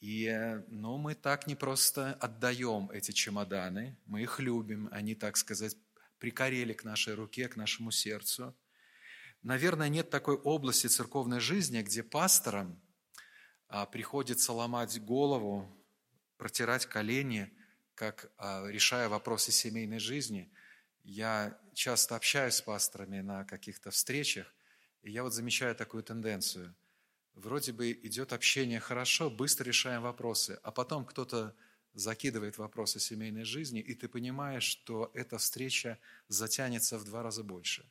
И 0.00 0.32
ну, 0.68 0.96
мы 0.96 1.14
так 1.14 1.46
не 1.46 1.54
просто 1.54 2.14
отдаем 2.14 2.90
эти 2.90 3.12
чемоданы, 3.12 3.98
мы 4.06 4.22
их 4.22 4.40
любим, 4.40 4.88
они, 4.92 5.14
так 5.14 5.36
сказать, 5.36 5.76
прикорели 6.18 6.72
к 6.72 6.84
нашей 6.84 7.14
руке, 7.14 7.48
к 7.48 7.56
нашему 7.56 7.90
сердцу. 7.90 8.56
Наверное, 9.42 9.88
нет 9.88 10.10
такой 10.10 10.36
области 10.36 10.86
церковной 10.86 11.40
жизни, 11.40 11.82
где 11.82 12.02
пасторам 12.02 12.80
а, 13.68 13.86
приходится 13.86 14.52
ломать 14.52 15.02
голову, 15.02 15.70
протирать 16.36 16.86
колени, 16.86 17.50
как 17.94 18.30
а, 18.36 18.66
решая 18.68 19.08
вопросы 19.08 19.52
семейной 19.52 19.98
жизни. 19.98 20.50
Я 21.04 21.58
часто 21.74 22.16
общаюсь 22.16 22.54
с 22.54 22.62
пасторами 22.62 23.20
на 23.20 23.44
каких-то 23.44 23.90
встречах, 23.90 24.52
и 25.02 25.10
я 25.10 25.22
вот 25.22 25.34
замечаю 25.34 25.74
такую 25.74 26.02
тенденцию. 26.02 26.74
Вроде 27.34 27.72
бы 27.72 27.92
идет 27.92 28.32
общение 28.32 28.80
хорошо, 28.80 29.30
быстро 29.30 29.64
решаем 29.64 30.02
вопросы, 30.02 30.58
а 30.62 30.70
потом 30.70 31.04
кто-то 31.04 31.54
закидывает 31.94 32.58
вопросы 32.58 33.00
семейной 33.00 33.44
жизни, 33.44 33.80
и 33.80 33.94
ты 33.94 34.08
понимаешь, 34.08 34.64
что 34.64 35.10
эта 35.14 35.38
встреча 35.38 35.98
затянется 36.28 36.98
в 36.98 37.04
два 37.04 37.22
раза 37.22 37.42
больше. 37.42 37.88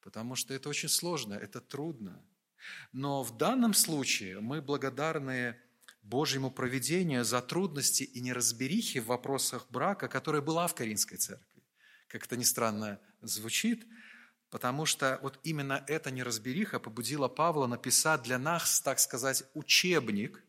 Потому 0.00 0.36
что 0.36 0.54
это 0.54 0.68
очень 0.68 0.88
сложно, 0.88 1.34
это 1.34 1.60
трудно. 1.60 2.22
Но 2.92 3.22
в 3.22 3.36
данном 3.36 3.74
случае 3.74 4.40
мы 4.40 4.62
благодарны 4.62 5.56
Божьему 6.02 6.50
проведению 6.50 7.24
за 7.24 7.42
трудности 7.42 8.04
и 8.04 8.20
неразберихи 8.20 9.00
в 9.00 9.06
вопросах 9.06 9.66
брака, 9.70 10.08
которая 10.08 10.42
была 10.42 10.66
в 10.68 10.74
Каринской 10.74 11.18
церкви. 11.18 11.62
Как 12.08 12.24
это 12.24 12.36
ни 12.36 12.44
странно 12.44 13.00
звучит, 13.20 13.84
потому 14.50 14.86
что 14.86 15.18
вот 15.22 15.38
именно 15.42 15.84
эта 15.86 16.10
неразбериха 16.10 16.78
побудила 16.78 17.28
Павла 17.28 17.66
написать 17.66 18.22
для 18.22 18.38
нас, 18.38 18.80
так 18.80 18.98
сказать, 18.98 19.44
учебник 19.54 20.42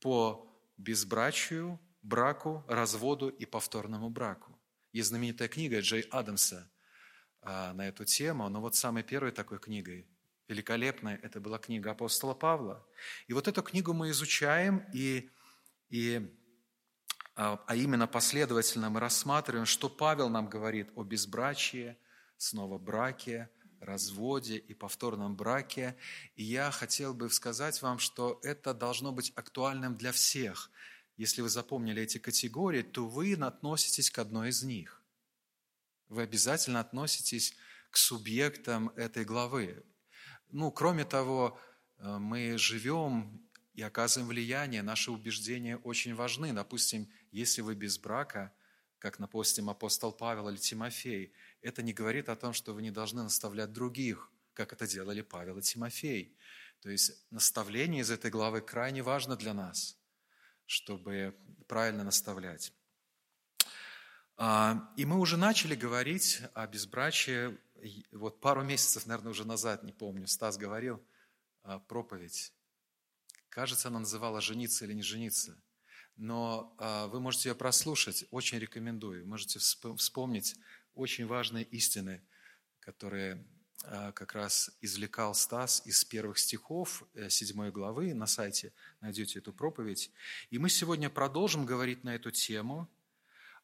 по 0.00 0.46
безбрачию, 0.76 1.78
браку, 2.02 2.64
разводу 2.68 3.28
и 3.28 3.44
повторному 3.44 4.10
браку. 4.10 4.58
Есть 4.92 5.10
знаменитая 5.10 5.48
книга 5.48 5.80
Джей 5.80 6.02
Адамса 6.10 6.70
а, 7.42 7.72
на 7.74 7.86
эту 7.88 8.04
тему, 8.04 8.48
но 8.48 8.60
вот 8.60 8.74
самой 8.74 9.02
первой 9.02 9.30
такой 9.30 9.58
книгой, 9.58 10.08
великолепной, 10.48 11.14
это 11.16 11.40
была 11.40 11.58
книга 11.58 11.92
апостола 11.92 12.34
Павла. 12.34 12.84
И 13.28 13.32
вот 13.32 13.46
эту 13.46 13.62
книгу 13.62 13.92
мы 13.92 14.10
изучаем, 14.10 14.84
и, 14.92 15.30
и, 15.90 16.36
а, 17.36 17.62
а 17.66 17.76
именно 17.76 18.08
последовательно 18.08 18.90
мы 18.90 18.98
рассматриваем, 18.98 19.66
что 19.66 19.88
Павел 19.88 20.28
нам 20.28 20.48
говорит 20.48 20.90
о 20.96 21.04
безбрачии, 21.04 21.96
снова 22.42 22.78
браке, 22.78 23.48
разводе 23.80 24.56
и 24.56 24.74
повторном 24.74 25.36
браке. 25.36 25.96
И 26.36 26.42
я 26.44 26.70
хотел 26.70 27.14
бы 27.14 27.30
сказать 27.30 27.80
вам, 27.82 27.98
что 27.98 28.40
это 28.42 28.74
должно 28.74 29.12
быть 29.12 29.32
актуальным 29.36 29.96
для 29.96 30.12
всех– 30.12 30.70
если 31.20 31.42
вы 31.42 31.50
запомнили 31.50 32.02
эти 32.02 32.16
категории, 32.16 32.80
то 32.80 33.06
вы 33.06 33.34
относитесь 33.34 34.10
к 34.10 34.18
одной 34.18 34.48
из 34.48 34.62
них. 34.62 35.02
Вы 36.08 36.22
обязательно 36.22 36.80
относитесь 36.80 37.54
к 37.90 37.98
субъектам 37.98 38.88
этой 38.96 39.26
главы. 39.26 39.84
Ну, 40.48 40.72
кроме 40.72 41.04
того, 41.04 41.60
э, 41.98 42.16
мы 42.16 42.56
живем 42.56 43.46
и 43.74 43.82
оказываем 43.82 44.28
влияние, 44.28 44.80
наши 44.80 45.10
убеждения 45.10 45.76
очень 45.76 46.14
важны. 46.14 46.54
Допустим, 46.54 47.06
если 47.32 47.60
вы 47.60 47.74
без 47.74 47.98
брака, 47.98 48.50
как, 48.98 49.18
допустим, 49.18 49.68
апостол 49.68 50.12
Павел 50.12 50.48
или 50.48 50.56
Тимофей, 50.56 51.34
это 51.62 51.82
не 51.82 51.92
говорит 51.92 52.28
о 52.28 52.36
том, 52.36 52.52
что 52.52 52.74
вы 52.74 52.82
не 52.82 52.90
должны 52.90 53.22
наставлять 53.22 53.72
других, 53.72 54.30
как 54.54 54.72
это 54.72 54.86
делали 54.86 55.22
Павел 55.22 55.58
и 55.58 55.62
Тимофей. 55.62 56.36
То 56.80 56.90
есть 56.90 57.12
наставление 57.30 58.02
из 58.02 58.10
этой 58.10 58.30
главы 58.30 58.60
крайне 58.60 59.02
важно 59.02 59.36
для 59.36 59.54
нас 59.54 60.00
чтобы 60.70 61.36
правильно 61.66 62.04
наставлять. 62.04 62.72
А, 64.36 64.88
и 64.96 65.04
мы 65.04 65.18
уже 65.18 65.36
начали 65.36 65.74
говорить 65.74 66.42
о 66.54 66.68
безбрачии, 66.68 67.58
вот 68.12 68.40
пару 68.40 68.62
месяцев, 68.62 69.04
наверное, 69.04 69.32
уже 69.32 69.44
назад, 69.44 69.82
не 69.82 69.92
помню, 69.92 70.28
Стас 70.28 70.56
говорил, 70.56 71.04
а, 71.64 71.80
проповедь. 71.80 72.52
Кажется, 73.48 73.88
она 73.88 73.98
называла 73.98 74.40
«Жениться 74.40 74.84
или 74.84 74.92
не 74.92 75.02
жениться». 75.02 75.60
Но 76.14 76.72
а, 76.78 77.08
вы 77.08 77.18
можете 77.18 77.48
ее 77.48 77.56
прослушать, 77.56 78.24
очень 78.30 78.60
рекомендую. 78.60 79.26
Можете 79.26 79.58
вспомнить 79.58 80.54
очень 80.94 81.26
важные 81.26 81.64
истины, 81.64 82.22
которые 82.80 83.44
а, 83.84 84.12
как 84.12 84.34
раз 84.34 84.70
извлекал 84.80 85.34
Стас 85.34 85.82
из 85.86 86.04
первых 86.04 86.38
стихов 86.38 87.04
э, 87.14 87.30
седьмой 87.30 87.70
главы. 87.70 88.12
На 88.12 88.26
сайте 88.26 88.72
найдете 89.00 89.38
эту 89.38 89.52
проповедь. 89.52 90.10
И 90.50 90.58
мы 90.58 90.68
сегодня 90.68 91.08
продолжим 91.08 91.64
говорить 91.64 92.04
на 92.04 92.14
эту 92.14 92.30
тему, 92.30 92.90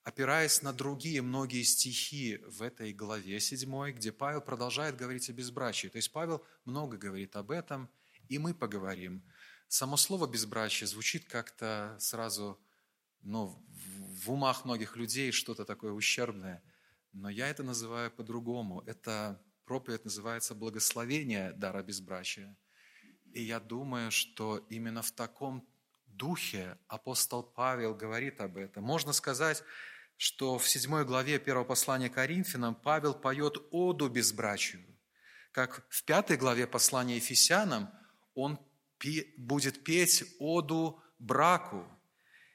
опираясь 0.04 0.62
на 0.62 0.72
другие 0.72 1.20
многие 1.20 1.62
стихи 1.64 2.38
в 2.46 2.62
этой 2.62 2.94
главе 2.94 3.40
седьмой, 3.40 3.92
где 3.92 4.10
Павел 4.10 4.40
продолжает 4.40 4.96
говорить 4.96 5.28
о 5.28 5.32
безбрачии. 5.32 5.88
То 5.88 5.96
есть 5.96 6.12
Павел 6.12 6.42
много 6.64 6.96
говорит 6.96 7.36
об 7.36 7.50
этом, 7.50 7.90
и 8.28 8.38
мы 8.38 8.54
поговорим. 8.54 9.22
Само 9.68 9.96
слово 9.96 10.26
«безбрачие» 10.26 10.86
звучит 10.86 11.28
как-то 11.28 11.96
сразу 12.00 12.58
ну, 13.20 13.60
в 13.68 14.30
умах 14.30 14.64
многих 14.64 14.96
людей 14.96 15.32
что-то 15.32 15.64
такое 15.64 15.92
ущербное. 15.92 16.62
Но 17.18 17.30
я 17.30 17.48
это 17.48 17.62
называю 17.62 18.10
по-другому. 18.10 18.82
Это 18.82 19.42
проповедь 19.64 20.04
называется 20.04 20.54
«Благословение 20.54 21.52
дара 21.52 21.82
безбрачия». 21.82 22.54
И 23.32 23.42
я 23.42 23.58
думаю, 23.58 24.10
что 24.10 24.58
именно 24.68 25.00
в 25.00 25.10
таком 25.12 25.66
духе 26.06 26.76
апостол 26.88 27.42
Павел 27.42 27.94
говорит 27.94 28.40
об 28.42 28.58
этом. 28.58 28.84
Можно 28.84 29.14
сказать, 29.14 29.64
что 30.18 30.58
в 30.58 30.68
седьмой 30.68 31.06
главе 31.06 31.38
первого 31.38 31.64
послания 31.64 32.10
Коринфянам 32.10 32.74
Павел 32.74 33.14
поет 33.14 33.56
оду 33.70 34.10
безбрачию. 34.10 34.84
Как 35.52 35.86
в 35.88 36.04
пятой 36.04 36.36
главе 36.36 36.66
послания 36.66 37.16
Ефесянам 37.16 37.90
он 38.34 38.58
будет 39.38 39.84
петь 39.84 40.24
оду 40.38 41.02
браку. 41.18 41.86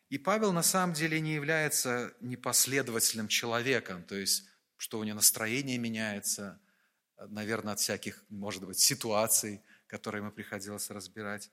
И 0.10 0.20
Павел 0.20 0.54
на 0.54 0.64
самом 0.64 0.94
деле 0.94 1.20
не 1.20 1.34
является 1.34 2.14
непоследовательным 2.22 3.28
человеком, 3.28 4.04
то 4.04 4.16
есть, 4.16 4.51
что 4.82 4.98
у 4.98 5.04
него 5.04 5.16
настроение 5.16 5.78
меняется– 5.78 6.60
наверное, 7.30 7.74
от 7.74 7.80
всяких, 7.80 8.24
может 8.30 8.66
быть, 8.66 8.80
ситуаций, 8.80 9.62
которые 9.88 10.22
ему 10.22 10.32
приходилось 10.32 10.90
разбирать. 10.90 11.52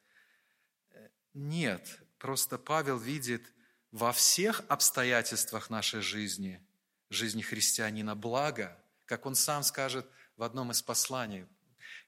Нет, 1.34 2.00
просто 2.18 2.58
Павел 2.58 2.98
видит 2.98 3.52
во 3.90 4.12
всех 4.12 4.62
обстоятельствах 4.68 5.70
нашей 5.70 6.00
жизни, 6.00 6.64
жизни 7.10 7.42
христианина, 7.42 8.14
благо, 8.14 8.78
как 9.04 9.26
он 9.26 9.34
сам 9.34 9.62
скажет 9.62 10.06
в 10.36 10.42
одном 10.42 10.70
из 10.70 10.82
посланий, 10.82 11.46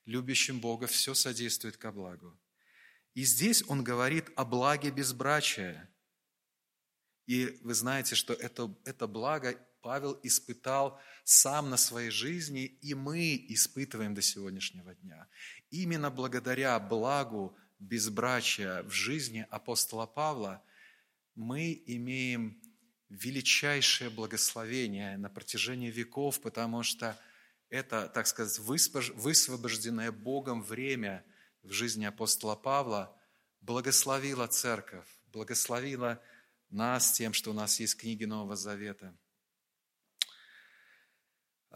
любящим 0.04 0.60
Бога 0.60 0.86
все 0.86 1.14
содействует 1.14 1.76
ко 1.76 1.92
благу. 1.92 2.38
И 3.14 3.24
здесь 3.24 3.64
он 3.66 3.82
говорит 3.82 4.30
о 4.36 4.44
благе 4.44 4.90
безбрачия. 4.90 5.90
И 7.26 7.58
вы 7.62 7.74
знаете, 7.74 8.14
что 8.14 8.34
это, 8.34 8.74
это 8.84 9.06
благо 9.06 9.58
Павел 9.82 10.18
испытал 10.22 11.00
сам 11.24 11.70
на 11.70 11.76
своей 11.76 12.10
жизни, 12.10 12.64
и 12.64 12.94
мы 12.94 13.36
испытываем 13.48 14.14
до 14.14 14.22
сегодняшнего 14.22 14.94
дня. 14.94 15.26
Именно 15.70 16.10
благодаря 16.10 16.78
благу 16.78 17.56
безбрачия 17.78 18.82
в 18.82 18.90
жизни 18.90 19.46
апостола 19.50 20.06
Павла 20.06 20.62
мы 21.34 21.82
имеем 21.86 22.60
величайшее 23.08 24.10
благословение 24.10 25.16
на 25.16 25.30
протяжении 25.30 25.90
веков, 25.90 26.40
потому 26.40 26.82
что 26.82 27.18
это, 27.70 28.08
так 28.08 28.26
сказать, 28.26 28.58
высвобожденное 28.58 30.12
Богом 30.12 30.62
время 30.62 31.24
в 31.62 31.70
жизни 31.70 32.04
апостола 32.04 32.56
Павла 32.56 33.16
благословило 33.60 34.46
церковь, 34.46 35.06
благословило 35.26 36.22
нас 36.68 37.12
тем, 37.12 37.32
что 37.32 37.50
у 37.50 37.54
нас 37.54 37.80
есть 37.80 37.96
книги 37.96 38.24
Нового 38.24 38.56
Завета– 38.56 39.16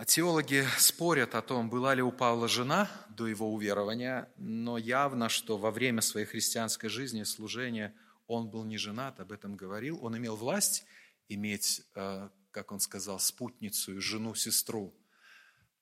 теологи 0.04 0.66
спорят 0.76 1.36
о 1.36 1.42
том, 1.42 1.70
была 1.70 1.94
ли 1.94 2.02
у 2.02 2.10
Павла 2.10 2.48
жена 2.48 2.90
до 3.10 3.28
его 3.28 3.52
уверования, 3.52 4.28
но 4.36 4.76
явно, 4.76 5.28
что 5.28 5.56
во 5.56 5.70
время 5.70 6.00
своей 6.00 6.26
христианской 6.26 6.88
жизни, 6.88 7.22
служения, 7.22 7.94
он 8.26 8.50
был 8.50 8.64
не 8.64 8.76
женат, 8.76 9.20
об 9.20 9.30
этом 9.30 9.54
говорил. 9.54 10.04
Он 10.04 10.16
имел 10.16 10.34
власть 10.34 10.84
иметь, 11.28 11.82
э, 11.94 12.28
как 12.50 12.72
он 12.72 12.80
сказал, 12.80 13.20
спутницу, 13.20 14.00
жену, 14.00 14.34
сестру, 14.34 14.92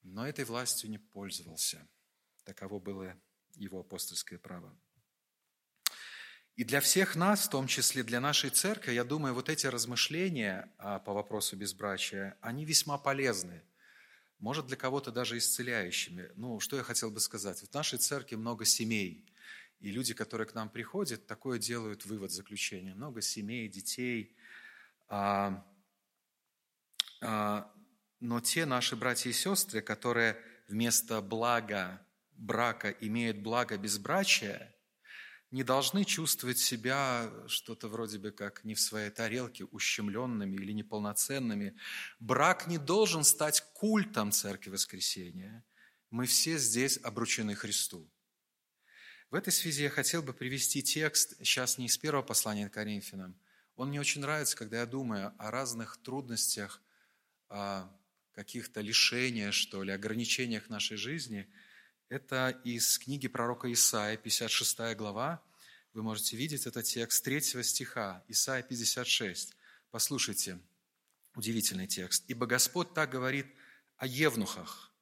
но 0.03 0.27
этой 0.27 0.45
властью 0.45 0.91
не 0.91 0.99
пользовался. 0.99 1.89
Таково 2.45 2.81
было 2.81 3.15
его 3.55 3.81
апостольское 3.81 4.39
право. 4.39 4.77
И 6.55 6.65
для 6.65 6.81
всех 6.81 7.17
нас, 7.17 7.47
в 7.47 7.51
том 7.51 7.67
числе 7.67 8.03
для 8.03 8.21
нашей 8.21 8.51
церкви, 8.51 8.93
я 8.93 9.05
думаю, 9.05 9.33
вот 9.33 9.49
эти 9.49 9.67
размышления 9.67 10.71
а, 10.77 10.99
по 10.99 11.15
вопросу 11.15 11.57
безбрачия, 11.57 12.37
они 12.43 12.67
весьма 12.67 12.99
полезны. 12.99 13.63
Может, 14.43 14.67
для 14.67 14.77
кого-то 14.77 15.13
даже 15.13 15.39
исцеляющими. 15.39 16.33
Ну, 16.35 16.59
что 16.59 16.77
я 16.77 16.83
хотел 16.83 17.13
бы 17.13 17.21
сказать. 17.21 17.61
В 17.61 17.73
нашей 17.73 18.01
церкви 18.01 18.35
много 18.35 18.65
семей. 18.65 19.25
И 19.79 19.93
люди, 19.93 20.15
которые 20.15 20.49
к 20.49 20.55
нам 20.55 20.69
приходят, 20.69 21.29
такое 21.29 21.61
делают 21.61 22.05
вывод, 22.07 22.33
заключение. 22.33 22.93
Много 22.93 23.21
семей, 23.23 23.69
детей. 23.69 24.37
А, 25.09 25.65
а, 27.21 27.73
но 28.19 28.41
те 28.41 28.67
наши 28.67 28.97
братья 28.97 29.31
и 29.31 29.33
сестры, 29.33 29.81
которые 29.81 30.37
вместо 30.67 31.21
блага 31.21 32.05
брака 32.33 32.91
имеют 32.91 33.39
благо 33.39 33.79
безбрачия, 33.79 34.72
не 35.53 35.65
должны 35.65 36.05
чувствовать 36.05 36.59
себя 36.59 37.31
что-то 37.47 37.87
вроде 37.87 38.19
бы 38.19 38.33
как 38.33 38.65
не 38.65 38.75
в 38.75 38.81
своей 38.81 39.11
тарелке, 39.11 39.65
ущемленными 39.65 40.57
или 40.57 40.73
неполноценными. 40.73 41.77
Брак 42.21 42.67
не 42.67 42.79
должен 42.79 43.23
стать 43.23 43.63
культом 43.75 44.33
Церкви 44.33 44.71
Воскресения. 44.71 45.63
Мы 46.11 46.25
все 46.25 46.57
здесь 46.57 46.99
обручены 47.03 47.55
Христу. 47.55 48.11
В 49.31 49.35
этой 49.35 49.53
связи 49.53 49.83
я 49.83 49.91
хотел 49.91 50.23
бы 50.23 50.33
привести 50.33 50.83
текст, 50.83 51.37
сейчас 51.39 51.77
не 51.77 51.87
из 51.87 51.99
первого 51.99 52.23
послания 52.23 52.71
к 52.71 52.75
Коринфянам. 52.75 53.39
Он 53.77 53.89
мне 53.89 54.01
очень 54.01 54.23
нравится, 54.23 54.57
когда 54.57 54.81
я 54.81 54.87
думаю 54.87 55.35
о 55.39 55.51
разных 55.51 55.99
трудностях, 55.99 56.83
о 57.49 57.91
каких-то 58.33 58.81
лишениях, 58.81 59.53
что 59.53 59.83
ли, 59.83 59.93
ограничениях 59.93 60.71
нашей 60.71 60.97
жизни– 60.97 61.47
это 62.13 62.51
из 62.63 62.99
книги 62.99 63.27
пророка 63.27 63.73
Исаия, 63.73 64.19
56 64.19 64.95
глава. 64.97 65.43
Вы 65.95 66.03
можете 66.03 66.37
видеть 66.37 66.67
этот 66.67 66.85
текст 66.85 67.25
3 67.25 67.41
стиха, 67.63 68.23
Исаия 68.29 68.63
56. 68.63 69.57
Послушайте, 69.91 70.61
удивительный 71.35 71.87
текст. 71.87 72.25
«Ибо 72.29 72.45
Господь 72.45 72.93
так 72.93 73.09
говорит 73.09 73.47
о 73.97 74.07
евнухах, 74.07 74.93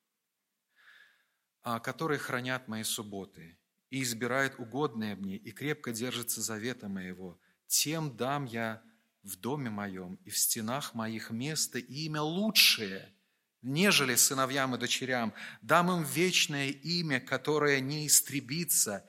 которые 1.82 2.20
хранят 2.20 2.68
мои 2.68 2.84
субботы, 2.84 3.58
и 3.90 4.04
избирают 4.04 4.60
угодные 4.60 5.16
мне, 5.16 5.36
и 5.36 5.50
крепко 5.50 5.90
держатся 5.90 6.40
завета 6.40 6.88
моего. 6.88 7.40
Тем 7.66 8.16
дам 8.16 8.44
я 8.44 8.84
в 9.24 9.34
доме 9.34 9.68
моем 9.68 10.14
и 10.24 10.30
в 10.30 10.38
стенах 10.38 10.94
моих 10.94 11.30
место 11.30 11.80
и 11.80 12.04
имя 12.04 12.22
лучшее– 12.22 13.12
нежели 13.62 14.14
сыновьям 14.14 14.74
и 14.74 14.78
дочерям. 14.78 15.32
Дам 15.62 15.90
им 15.90 16.02
вечное 16.02 16.68
имя, 16.68 17.20
которое 17.20 17.80
не 17.80 18.06
истребится, 18.06 19.04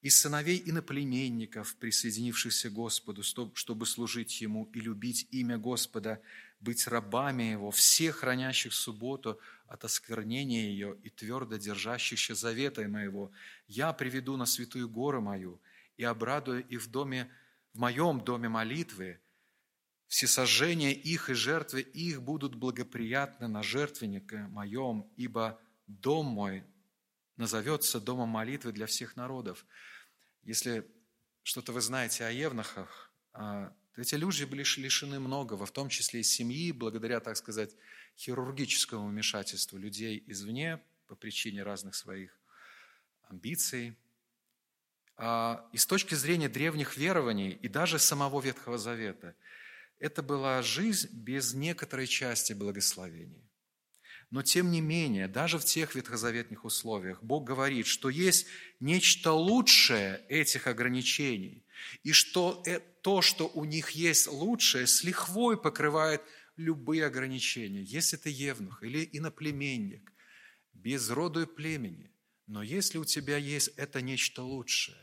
и 0.00 0.10
сыновей 0.10 0.62
иноплеменников, 0.64 1.74
присоединившихся 1.76 2.70
к 2.70 2.72
Господу, 2.72 3.22
чтобы 3.22 3.86
служить 3.86 4.40
Ему 4.40 4.70
и 4.72 4.80
любить 4.80 5.26
имя 5.32 5.58
Господа, 5.58 6.20
быть 6.60 6.86
рабами 6.86 7.42
Его, 7.42 7.70
всех 7.70 8.18
хранящих 8.18 8.74
субботу 8.74 9.40
от 9.66 9.84
осквернения 9.84 10.68
ее 10.68 10.96
и 11.02 11.10
твердо 11.10 11.56
держащихся 11.56 12.34
завета 12.34 12.86
моего. 12.88 13.32
Я 13.66 13.92
приведу 13.92 14.36
на 14.36 14.46
святую 14.46 14.88
гору 14.88 15.20
мою 15.20 15.60
и 15.96 16.04
обрадую 16.04 16.64
и 16.68 16.76
в 16.76 16.86
доме, 16.88 17.28
в 17.74 17.78
моем 17.78 18.20
доме 18.20 18.48
молитвы, 18.48 19.20
Всесожжения 20.08 20.92
их 20.92 21.28
и 21.28 21.34
жертвы 21.34 21.82
их 21.82 22.22
будут 22.22 22.54
благоприятны 22.54 23.46
на 23.46 23.62
жертвеннике 23.62 24.38
моем, 24.48 25.06
ибо 25.16 25.60
дом 25.86 26.26
мой 26.26 26.64
назовется 27.36 28.00
домом 28.00 28.30
молитвы 28.30 28.72
для 28.72 28.86
всех 28.86 29.16
народов. 29.16 29.66
Если 30.42 30.90
что-то 31.42 31.72
вы 31.72 31.82
знаете 31.82 32.24
о 32.24 32.30
евнахах, 32.30 33.12
а, 33.34 33.74
эти 33.96 34.14
люди 34.14 34.44
были 34.44 34.64
лишены 34.80 35.20
многого, 35.20 35.66
в 35.66 35.72
том 35.72 35.90
числе 35.90 36.20
и 36.20 36.24
семьи, 36.24 36.72
благодаря, 36.72 37.20
так 37.20 37.36
сказать, 37.36 37.76
хирургическому 38.16 39.08
вмешательству 39.08 39.76
людей 39.76 40.24
извне 40.26 40.80
по 41.06 41.16
причине 41.16 41.62
разных 41.62 41.94
своих 41.94 42.34
амбиций. 43.28 43.94
А, 45.18 45.68
и 45.74 45.76
с 45.76 45.84
точки 45.84 46.14
зрения 46.14 46.48
древних 46.48 46.96
верований 46.96 47.50
и 47.50 47.68
даже 47.68 47.98
самого 47.98 48.40
Ветхого 48.40 48.78
Завета– 48.78 49.36
это 49.98 50.22
была 50.22 50.62
жизнь 50.62 51.08
без 51.12 51.54
некоторой 51.54 52.06
части 52.06 52.52
благословений. 52.52 53.44
Но 54.30 54.42
тем 54.42 54.70
не 54.70 54.82
менее, 54.82 55.26
даже 55.26 55.58
в 55.58 55.64
тех 55.64 55.94
ветхозаветных 55.94 56.64
условиях 56.64 57.22
Бог 57.22 57.44
говорит, 57.44 57.86
что 57.86 58.10
есть 58.10 58.46
нечто 58.78 59.32
лучшее 59.32 60.22
этих 60.28 60.66
ограничений, 60.66 61.64
и 62.02 62.12
что 62.12 62.62
э, 62.66 62.80
то, 62.80 63.22
что 63.22 63.48
у 63.48 63.64
них 63.64 63.90
есть 63.90 64.26
лучшее, 64.26 64.86
с 64.86 65.02
лихвой 65.02 65.60
покрывает 65.60 66.20
любые 66.56 67.06
ограничения. 67.06 67.82
Если 67.82 68.16
ты 68.16 68.28
евнух 68.28 68.82
или 68.82 69.08
иноплеменник, 69.12 70.12
без 70.74 71.08
роду 71.08 71.42
и 71.42 71.46
племени, 71.46 72.12
но 72.46 72.62
если 72.62 72.98
у 72.98 73.04
тебя 73.04 73.38
есть 73.38 73.68
это 73.76 74.02
нечто 74.02 74.42
лучшее, 74.42 74.98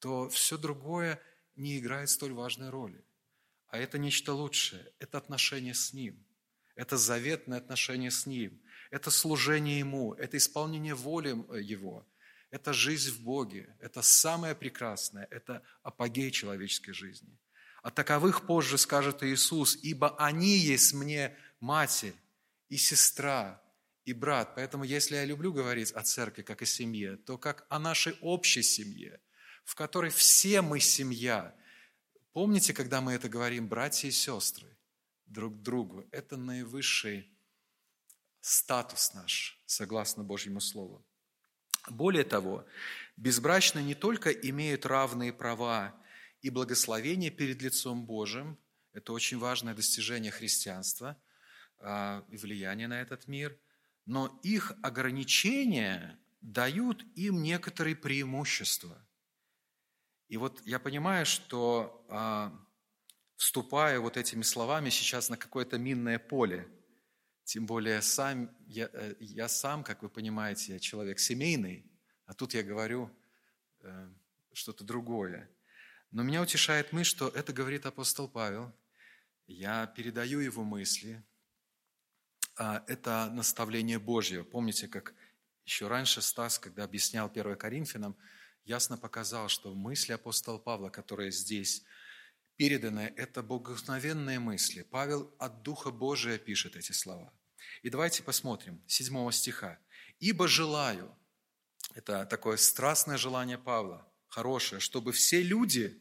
то 0.00 0.28
все 0.28 0.58
другое– 0.58 1.18
не 1.60 1.78
играет 1.78 2.10
столь 2.10 2.32
важной 2.32 2.70
роли. 2.70 3.04
А 3.68 3.78
это 3.78 3.98
нечто 3.98 4.32
лучшее, 4.32 4.92
это 4.98 5.18
отношение 5.18 5.74
с 5.74 5.92
Ним, 5.92 6.26
это 6.74 6.96
заветное 6.96 7.58
отношение 7.58 8.10
с 8.10 8.26
Ним, 8.26 8.60
это 8.90 9.10
служение 9.10 9.78
Ему, 9.78 10.14
это 10.14 10.36
исполнение 10.38 10.94
воли 10.94 11.28
Его, 11.62 12.04
это 12.50 12.72
жизнь 12.72 13.12
в 13.12 13.20
Боге, 13.20 13.76
это 13.78 14.02
самое 14.02 14.56
прекрасное, 14.56 15.28
это 15.30 15.62
апогей 15.82 16.32
человеческой 16.32 16.92
жизни. 16.92 17.38
О 17.82 17.90
таковых 17.90 18.46
позже 18.46 18.76
скажет 18.76 19.22
Иисус, 19.22 19.76
ибо 19.82 20.16
они 20.18 20.56
есть 20.56 20.92
мне 20.92 21.36
матерь 21.60 22.16
и 22.68 22.76
сестра, 22.76 23.62
и 24.04 24.12
брат. 24.12 24.54
Поэтому 24.56 24.82
если 24.84 25.14
я 25.14 25.24
люблю 25.24 25.52
говорить 25.52 25.92
о 25.92 26.02
церкви 26.02 26.42
как 26.42 26.62
о 26.62 26.66
семье, 26.66 27.16
то 27.16 27.38
как 27.38 27.66
о 27.68 27.78
нашей 27.78 28.16
общей 28.20 28.62
семье– 28.62 29.20
в 29.70 29.76
которой 29.76 30.10
все 30.10 30.62
мы 30.62 30.80
семья. 30.80 31.54
Помните, 32.32 32.74
когда 32.74 33.00
мы 33.00 33.12
это 33.12 33.28
говорим, 33.28 33.68
братья 33.68 34.08
и 34.08 34.10
сестры, 34.10 34.66
друг 35.26 35.62
другу? 35.62 36.08
Это 36.10 36.36
наивысший 36.36 37.30
статус 38.40 39.14
наш, 39.14 39.62
согласно 39.66 40.24
Божьему 40.24 40.60
Слову. 40.60 41.06
Более 41.88 42.24
того, 42.24 42.66
безбрачные 43.16 43.84
не 43.84 43.94
только 43.94 44.30
имеют 44.32 44.86
равные 44.86 45.32
права 45.32 45.94
и 46.42 46.50
благословения 46.50 47.30
перед 47.30 47.62
лицом 47.62 48.04
Божьим, 48.04 48.58
это 48.92 49.12
очень 49.12 49.38
важное 49.38 49.74
достижение 49.74 50.32
христианства 50.32 51.16
а, 51.78 52.24
и 52.28 52.36
влияние 52.36 52.88
на 52.88 53.00
этот 53.00 53.28
мир, 53.28 53.56
но 54.04 54.36
их 54.42 54.72
ограничения 54.82 56.18
дают 56.40 57.04
им 57.14 57.40
некоторые 57.40 57.94
преимущества– 57.94 59.00
и 60.30 60.36
вот 60.36 60.62
я 60.64 60.78
понимаю, 60.78 61.26
что 61.26 62.06
а, 62.08 62.56
вступая 63.34 63.98
вот 63.98 64.16
этими 64.16 64.42
словами 64.42 64.88
сейчас 64.88 65.28
на 65.28 65.36
какое-то 65.36 65.76
минное 65.76 66.20
поле, 66.20 66.68
тем 67.42 67.66
более 67.66 68.00
сам, 68.00 68.48
я, 68.68 68.88
э, 68.92 69.16
я 69.18 69.48
сам, 69.48 69.82
как 69.82 70.04
вы 70.04 70.08
понимаете, 70.08 70.74
я 70.74 70.78
человек 70.78 71.18
семейный, 71.18 71.84
а 72.26 72.34
тут 72.34 72.54
я 72.54 72.62
говорю 72.62 73.10
э, 73.80 74.08
что-то 74.52 74.84
другое. 74.84 75.50
Но 76.12 76.22
меня 76.22 76.42
утешает 76.42 76.92
мысль, 76.92 77.10
что 77.10 77.28
это 77.28 77.52
говорит 77.52 77.84
апостол 77.84 78.28
Павел. 78.28 78.72
Я 79.48 79.88
передаю 79.88 80.38
его 80.38 80.62
мысли. 80.62 81.24
А, 82.54 82.84
это 82.86 83.28
наставление 83.32 83.98
Божье. 83.98 84.44
Помните, 84.44 84.86
как 84.86 85.12
еще 85.64 85.88
раньше 85.88 86.22
Стас, 86.22 86.60
когда 86.60 86.84
объяснял 86.84 87.28
1 87.28 87.56
Коринфянам, 87.56 88.16
ясно 88.64 88.96
показал, 88.96 89.48
что 89.48 89.74
мысли 89.74 90.12
апостола 90.12 90.58
Павла, 90.58 90.90
которые 90.90 91.32
здесь 91.32 91.82
переданы, 92.56 93.12
это 93.16 93.42
богословенные 93.42 94.38
мысли. 94.38 94.82
Павел 94.82 95.34
от 95.38 95.62
Духа 95.62 95.90
Божия 95.90 96.38
пишет 96.38 96.76
эти 96.76 96.92
слова. 96.92 97.32
И 97.82 97.90
давайте 97.90 98.22
посмотрим, 98.22 98.82
7 98.86 99.30
стиха. 99.30 99.78
«Ибо 100.18 100.46
желаю», 100.48 101.16
это 101.94 102.26
такое 102.26 102.56
страстное 102.56 103.16
желание 103.16 103.58
Павла, 103.58 104.06
хорошее, 104.28 104.80
чтобы 104.80 105.12
все 105.12 105.42
люди 105.42 105.98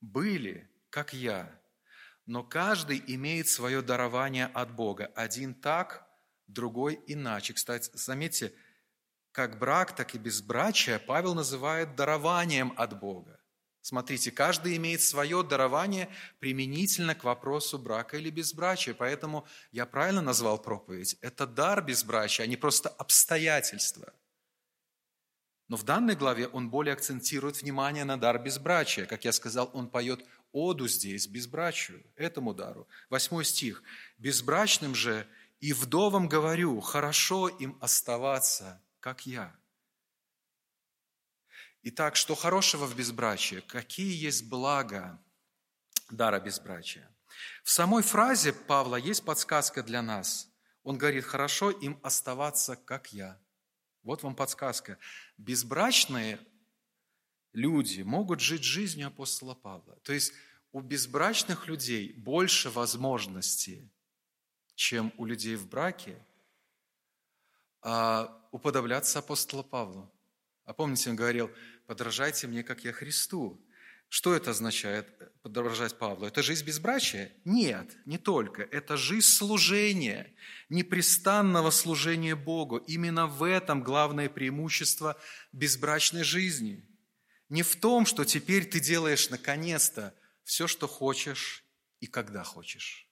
были, 0.00 0.70
как 0.90 1.12
я, 1.12 1.60
но 2.26 2.44
каждый 2.44 3.02
имеет 3.06 3.48
свое 3.48 3.82
дарование 3.82 4.46
от 4.46 4.74
Бога. 4.74 5.06
Один 5.14 5.54
так, 5.54 6.06
другой 6.46 7.00
иначе. 7.06 7.54
Кстати, 7.54 7.90
заметьте, 7.94 8.52
как 9.38 9.56
брак, 9.56 9.94
так 9.94 10.16
и 10.16 10.18
безбрачие 10.18 10.98
Павел 10.98 11.32
называет 11.32 11.94
дарованием 11.94 12.72
от 12.76 12.98
Бога. 12.98 13.38
Смотрите, 13.80 14.32
каждый 14.32 14.76
имеет 14.78 15.00
свое 15.00 15.44
дарование 15.44 16.08
применительно 16.40 17.14
к 17.14 17.22
вопросу 17.22 17.78
брака 17.78 18.16
или 18.16 18.30
безбрачия. 18.30 18.94
Поэтому 18.94 19.46
я 19.70 19.86
правильно 19.86 20.22
назвал 20.22 20.60
проповедь. 20.60 21.16
Это 21.20 21.46
дар 21.46 21.84
безбрачия, 21.84 22.46
а 22.46 22.48
не 22.48 22.56
просто 22.56 22.88
обстоятельства. 22.88 24.12
Но 25.68 25.76
в 25.76 25.84
данной 25.84 26.16
главе 26.16 26.48
он 26.48 26.68
более 26.68 26.94
акцентирует 26.94 27.62
внимание 27.62 28.04
на 28.04 28.16
дар 28.16 28.42
безбрачия. 28.42 29.06
Как 29.06 29.24
я 29.24 29.30
сказал, 29.30 29.70
он 29.72 29.88
поет 29.88 30.20
оду 30.50 30.88
здесь 30.88 31.28
безбрачию, 31.28 32.02
этому 32.16 32.54
дару. 32.54 32.88
Восьмой 33.08 33.44
стих. 33.44 33.84
«Безбрачным 34.18 34.96
же 34.96 35.28
и 35.60 35.72
вдовам 35.72 36.28
говорю, 36.28 36.80
хорошо 36.80 37.46
им 37.46 37.78
оставаться, 37.80 38.82
как 39.08 39.24
я». 39.24 39.56
Итак, 41.82 42.14
что 42.14 42.34
хорошего 42.34 42.84
в 42.84 42.94
безбрачии? 42.94 43.60
Какие 43.60 44.14
есть 44.14 44.46
блага 44.50 45.18
дара 46.10 46.40
безбрачия? 46.40 47.08
В 47.64 47.70
самой 47.70 48.02
фразе 48.02 48.52
Павла 48.52 48.96
есть 48.96 49.24
подсказка 49.24 49.82
для 49.82 50.02
нас. 50.02 50.50
Он 50.82 50.98
говорит, 50.98 51.24
хорошо 51.24 51.70
им 51.70 51.98
оставаться, 52.02 52.76
как 52.76 53.14
я. 53.14 53.40
Вот 54.02 54.22
вам 54.22 54.34
подсказка. 54.34 54.98
Безбрачные 55.38 56.38
люди 57.54 58.02
могут 58.02 58.40
жить 58.40 58.64
жизнью 58.64 59.06
апостола 59.06 59.54
Павла. 59.54 59.96
То 60.02 60.12
есть 60.12 60.34
у 60.72 60.80
безбрачных 60.80 61.66
людей 61.66 62.12
больше 62.12 62.68
возможностей, 62.68 63.90
чем 64.74 65.14
у 65.16 65.24
людей 65.24 65.56
в 65.56 65.66
браке, 65.66 66.22
уподобляться 68.50 69.18
апостола 69.18 69.62
Павлу. 69.62 70.12
А 70.64 70.72
помните, 70.72 71.10
он 71.10 71.16
говорил, 71.16 71.50
подражайте 71.86 72.46
мне, 72.46 72.62
как 72.62 72.84
я 72.84 72.92
Христу. 72.92 73.64
Что 74.10 74.34
это 74.34 74.52
означает, 74.52 75.06
подражать 75.42 75.98
Павлу? 75.98 76.26
Это 76.26 76.42
жизнь 76.42 76.64
безбрачия? 76.64 77.30
Нет, 77.44 77.96
не 78.06 78.16
только. 78.16 78.62
Это 78.62 78.96
жизнь 78.96 79.26
служения, 79.26 80.32
непрестанного 80.70 81.70
служения 81.70 82.34
Богу. 82.34 82.78
Именно 82.78 83.26
в 83.26 83.42
этом 83.42 83.82
главное 83.82 84.30
преимущество 84.30 85.20
безбрачной 85.52 86.22
жизни. 86.22 86.88
Не 87.50 87.62
в 87.62 87.76
том, 87.76 88.06
что 88.06 88.24
теперь 88.24 88.64
ты 88.64 88.80
делаешь 88.80 89.28
наконец-то 89.30 90.14
все, 90.44 90.66
что 90.66 90.88
хочешь 90.88 91.64
и 92.00 92.06
когда 92.06 92.44
хочешь. 92.44 93.06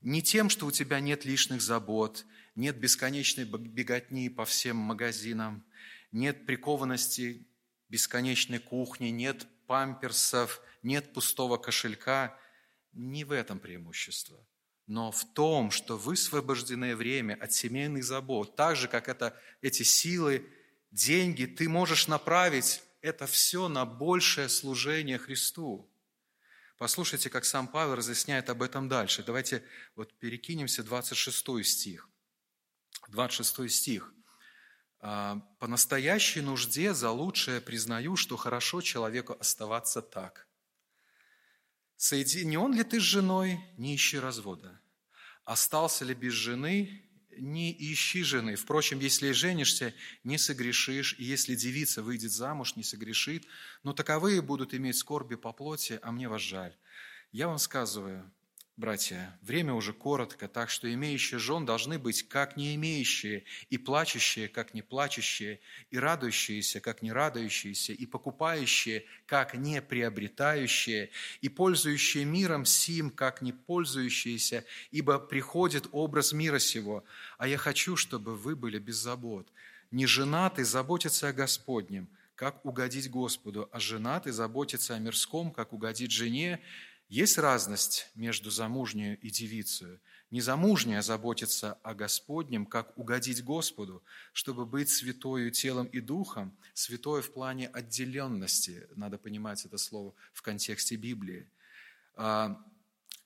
Не 0.00 0.22
тем, 0.22 0.50
что 0.50 0.66
у 0.66 0.70
тебя 0.70 1.00
нет 1.00 1.24
лишних 1.24 1.62
забот, 1.62 2.24
нет 2.54 2.76
бесконечной 2.78 3.44
беготни 3.44 4.28
по 4.28 4.44
всем 4.44 4.76
магазинам, 4.76 5.64
нет 6.12 6.46
прикованности 6.46 7.46
бесконечной 7.88 8.58
кухни, 8.58 9.08
нет 9.08 9.46
памперсов, 9.66 10.60
нет 10.82 11.12
пустого 11.12 11.56
кошелька. 11.56 12.38
Не 12.92 13.24
в 13.24 13.32
этом 13.32 13.58
преимущество, 13.58 14.38
но 14.86 15.10
в 15.10 15.24
том, 15.24 15.72
что 15.72 15.98
высвобожденное 15.98 16.94
время 16.94 17.36
от 17.40 17.52
семейных 17.52 18.04
забот, 18.04 18.54
так 18.54 18.76
же, 18.76 18.86
как 18.86 19.08
это, 19.08 19.36
эти 19.62 19.82
силы, 19.82 20.48
деньги, 20.92 21.46
ты 21.46 21.68
можешь 21.68 22.06
направить 22.06 22.82
это 23.00 23.26
все 23.26 23.66
на 23.66 23.84
большее 23.84 24.48
служение 24.48 25.18
Христу. 25.18 25.90
Послушайте, 26.78 27.30
как 27.30 27.44
сам 27.44 27.66
Павел 27.66 27.96
разъясняет 27.96 28.48
об 28.48 28.62
этом 28.62 28.88
дальше. 28.88 29.24
Давайте 29.24 29.64
вот 29.96 30.12
перекинемся 30.20 30.84
26 30.84 31.64
стих. 31.64 32.08
26 33.10 33.74
стих. 33.74 34.12
А, 35.00 35.40
по 35.58 35.66
настоящей 35.66 36.40
нужде 36.40 36.94
за 36.94 37.10
лучшее 37.10 37.60
признаю, 37.60 38.16
что 38.16 38.36
хорошо 38.36 38.80
человеку 38.80 39.36
оставаться 39.38 40.00
так. 40.00 40.46
Соединен 41.96 42.72
ли 42.74 42.84
ты 42.84 43.00
с 43.00 43.02
женой, 43.02 43.60
не 43.76 43.94
ищи 43.94 44.18
развода. 44.18 44.80
Остался 45.44 46.04
ли 46.04 46.14
без 46.14 46.32
жены, 46.32 47.04
не 47.36 47.72
ищи 47.72 48.22
жены. 48.22 48.56
Впрочем, 48.56 48.98
если 48.98 49.32
женишься, 49.32 49.94
не 50.22 50.38
согрешишь, 50.38 51.14
и 51.18 51.24
если 51.24 51.54
девица 51.54 52.02
выйдет 52.02 52.32
замуж, 52.32 52.76
не 52.76 52.82
согрешит, 52.82 53.46
но 53.82 53.92
таковые 53.92 54.40
будут 54.40 54.74
иметь 54.74 54.96
скорби 54.96 55.34
по 55.34 55.52
плоти, 55.52 55.98
а 56.02 56.12
мне 56.12 56.28
вас 56.28 56.42
жаль. 56.42 56.76
Я 57.32 57.48
вам 57.48 57.58
сказываю, 57.58 58.32
Братья, 58.76 59.38
время 59.40 59.72
уже 59.72 59.92
коротко, 59.92 60.48
так 60.48 60.68
что 60.68 60.92
имеющие 60.92 61.38
жен 61.38 61.64
должны 61.64 61.96
быть 61.96 62.26
как 62.28 62.56
не 62.56 62.74
имеющие, 62.74 63.44
и 63.70 63.78
плачущие, 63.78 64.48
как 64.48 64.74
не 64.74 64.82
плачущие, 64.82 65.60
и 65.92 65.98
радующиеся, 65.98 66.80
как 66.80 67.00
не 67.00 67.12
радующиеся, 67.12 67.92
и 67.92 68.04
покупающие, 68.04 69.04
как 69.26 69.54
не 69.54 69.80
приобретающие, 69.80 71.10
и 71.40 71.48
пользующие 71.48 72.24
миром 72.24 72.64
сим, 72.64 73.10
как 73.10 73.42
не 73.42 73.52
пользующиеся, 73.52 74.64
ибо 74.90 75.20
приходит 75.20 75.86
образ 75.92 76.32
мира 76.32 76.58
сего. 76.58 77.04
А 77.38 77.46
я 77.46 77.58
хочу, 77.58 77.94
чтобы 77.94 78.34
вы 78.34 78.56
были 78.56 78.80
без 78.80 78.96
забот. 78.96 79.52
Не 79.92 80.06
женатый 80.06 80.64
заботится 80.64 81.28
о 81.28 81.32
Господнем, 81.32 82.08
как 82.34 82.66
угодить 82.66 83.08
Господу, 83.08 83.68
а 83.70 83.78
женатый 83.78 84.32
заботится 84.32 84.96
о 84.96 84.98
мирском, 84.98 85.52
как 85.52 85.72
угодить 85.72 86.10
жене, 86.10 86.60
есть 87.08 87.38
разность 87.38 88.10
между 88.14 88.50
замужней 88.50 89.14
и 89.14 89.30
девицей. 89.30 90.00
Незамужняя 90.30 91.02
заботится 91.02 91.74
о 91.82 91.94
Господнем, 91.94 92.66
как 92.66 92.96
угодить 92.98 93.44
Господу, 93.44 94.02
чтобы 94.32 94.66
быть 94.66 94.88
святою 94.88 95.50
телом 95.50 95.86
и 95.86 96.00
духом, 96.00 96.56
святое 96.72 97.22
в 97.22 97.32
плане 97.32 97.68
отделенности, 97.68 98.88
надо 98.96 99.18
понимать 99.18 99.64
это 99.64 99.78
слово 99.78 100.14
в 100.32 100.42
контексте 100.42 100.96
Библии. 100.96 101.46
А, 102.16 102.60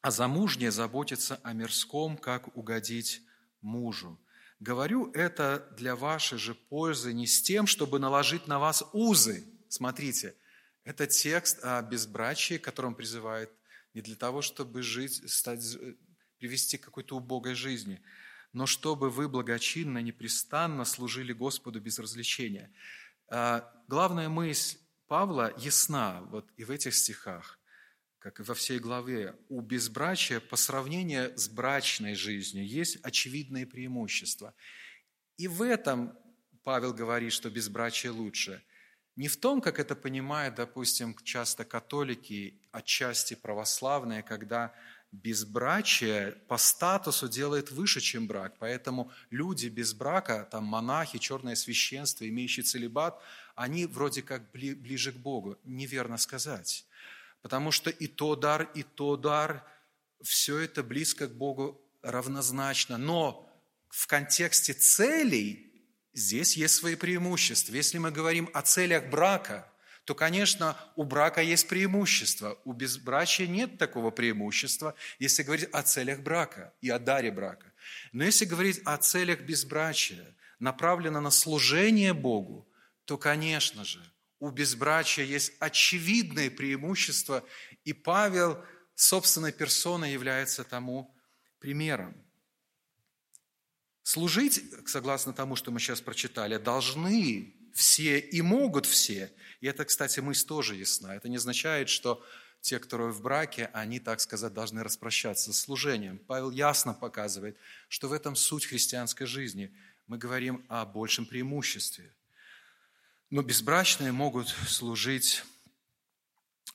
а 0.02 0.10
замужняя 0.10 0.70
заботится 0.70 1.40
о 1.42 1.52
мирском, 1.52 2.16
как 2.16 2.56
угодить 2.56 3.22
мужу. 3.62 4.18
Говорю 4.60 5.10
это 5.12 5.68
для 5.76 5.94
вашей 5.94 6.36
же 6.36 6.54
пользы 6.54 7.12
не 7.12 7.26
с 7.26 7.42
тем, 7.42 7.66
чтобы 7.66 7.98
наложить 7.98 8.48
на 8.48 8.58
вас 8.58 8.82
узы. 8.92 9.44
Смотрите, 9.68 10.34
это 10.84 11.06
текст 11.06 11.60
о 11.62 11.80
безбрачии, 11.82 12.58
которым 12.58 12.94
призывает 12.94 13.50
не 13.94 14.02
для 14.02 14.16
того, 14.16 14.42
чтобы 14.42 14.82
жить, 14.82 15.28
стать, 15.30 15.76
э, 15.76 15.94
привести 16.38 16.78
к 16.78 16.84
какой-то 16.84 17.16
убогой 17.16 17.54
жизни, 17.54 18.00
но 18.52 18.66
чтобы 18.66 19.10
вы 19.10 19.28
благочинно, 19.28 19.98
непрестанно 19.98 20.84
служили 20.84 21.32
Господу 21.32 21.80
без 21.80 21.98
развлечения. 21.98 22.72
А, 23.28 23.70
главная 23.88 24.28
мысль 24.28 24.78
Павла 25.06 25.54
ясна 25.58 26.22
вот 26.30 26.50
и 26.56 26.64
в 26.64 26.70
этих 26.70 26.94
стихах, 26.94 27.58
как 28.18 28.40
и 28.40 28.42
во 28.42 28.54
всей 28.54 28.78
главе. 28.78 29.36
У 29.48 29.60
безбрачия 29.60 30.40
по 30.40 30.56
сравнению 30.56 31.36
с 31.38 31.48
брачной 31.48 32.14
жизнью 32.14 32.66
есть 32.66 32.96
очевидные 33.02 33.66
преимущества. 33.66 34.54
И 35.36 35.48
в 35.48 35.62
этом 35.62 36.16
Павел 36.62 36.92
говорит, 36.92 37.32
что 37.32 37.50
безбрачие 37.50 38.12
лучше– 38.12 38.62
не 39.18 39.26
в 39.26 39.36
том, 39.36 39.60
как 39.60 39.80
это 39.80 39.96
понимают, 39.96 40.54
допустим, 40.54 41.16
часто 41.24 41.64
католики, 41.64 42.54
отчасти 42.70 43.34
православные, 43.34 44.22
когда 44.22 44.72
безбрачие 45.10 46.36
по 46.46 46.56
статусу 46.56 47.28
делает 47.28 47.72
выше, 47.72 48.00
чем 48.00 48.28
брак. 48.28 48.54
Поэтому 48.60 49.10
люди 49.30 49.66
без 49.66 49.92
брака, 49.92 50.46
там 50.48 50.64
монахи, 50.66 51.18
черное 51.18 51.56
священство, 51.56 52.28
имеющие 52.28 52.62
целебат, 52.62 53.20
они 53.56 53.86
вроде 53.86 54.22
как 54.22 54.52
ближе 54.52 55.10
к 55.10 55.16
Богу. 55.16 55.58
Неверно 55.64 56.16
сказать. 56.16 56.86
Потому 57.42 57.72
что 57.72 57.90
и 57.90 58.06
то 58.06 58.36
дар, 58.36 58.70
и 58.76 58.84
то 58.84 59.16
дар, 59.16 59.64
все 60.22 60.58
это 60.58 60.84
близко 60.84 61.26
к 61.26 61.34
Богу 61.34 61.82
равнозначно. 62.02 62.98
Но 62.98 63.50
в 63.88 64.06
контексте 64.06 64.74
целей 64.74 65.67
Здесь 66.18 66.56
есть 66.56 66.74
свои 66.74 66.96
преимущества. 66.96 67.74
Если 67.74 67.98
мы 67.98 68.10
говорим 68.10 68.50
о 68.52 68.62
целях 68.62 69.08
брака, 69.08 69.70
то, 70.04 70.16
конечно, 70.16 70.76
у 70.96 71.04
брака 71.04 71.42
есть 71.42 71.68
преимущество. 71.68 72.58
У 72.64 72.72
безбрачия 72.72 73.46
нет 73.46 73.78
такого 73.78 74.10
преимущества, 74.10 74.96
если 75.20 75.44
говорить 75.44 75.68
о 75.70 75.82
целях 75.84 76.18
брака 76.18 76.74
и 76.80 76.90
о 76.90 76.98
даре 76.98 77.30
брака. 77.30 77.72
Но 78.10 78.24
если 78.24 78.46
говорить 78.46 78.80
о 78.84 78.96
целях 78.96 79.42
безбрачия, 79.42 80.34
направлено 80.58 81.20
на 81.20 81.30
служение 81.30 82.14
Богу, 82.14 82.68
то, 83.04 83.16
конечно 83.16 83.84
же, 83.84 84.02
у 84.40 84.50
безбрачия 84.50 85.24
есть 85.24 85.52
очевидные 85.60 86.50
преимущества, 86.50 87.44
и 87.84 87.92
Павел 87.92 88.60
собственной 88.96 89.52
персоной 89.52 90.12
является 90.12 90.64
тому 90.64 91.14
примером. 91.60 92.27
Служить, 94.08 94.64
согласно 94.86 95.34
тому, 95.34 95.54
что 95.54 95.70
мы 95.70 95.80
сейчас 95.80 96.00
прочитали, 96.00 96.56
должны 96.56 97.52
все 97.74 98.18
и 98.18 98.40
могут 98.40 98.86
все. 98.86 99.30
И 99.60 99.66
это, 99.66 99.84
кстати, 99.84 100.20
мысль 100.20 100.46
тоже 100.46 100.76
ясна. 100.76 101.14
Это 101.14 101.28
не 101.28 101.36
означает, 101.36 101.90
что 101.90 102.24
те, 102.62 102.78
кто 102.78 102.96
в 102.96 103.20
браке, 103.20 103.68
они, 103.74 104.00
так 104.00 104.22
сказать, 104.22 104.54
должны 104.54 104.82
распрощаться 104.82 105.52
с 105.52 105.60
служением. 105.60 106.16
Павел 106.26 106.50
ясно 106.50 106.94
показывает, 106.94 107.58
что 107.90 108.08
в 108.08 108.14
этом 108.14 108.34
суть 108.34 108.64
христианской 108.64 109.26
жизни. 109.26 109.76
Мы 110.06 110.16
говорим 110.16 110.64
о 110.68 110.86
большем 110.86 111.26
преимуществе. 111.26 112.10
Но 113.28 113.42
безбрачные 113.42 114.12
могут 114.12 114.48
служить 114.48 115.44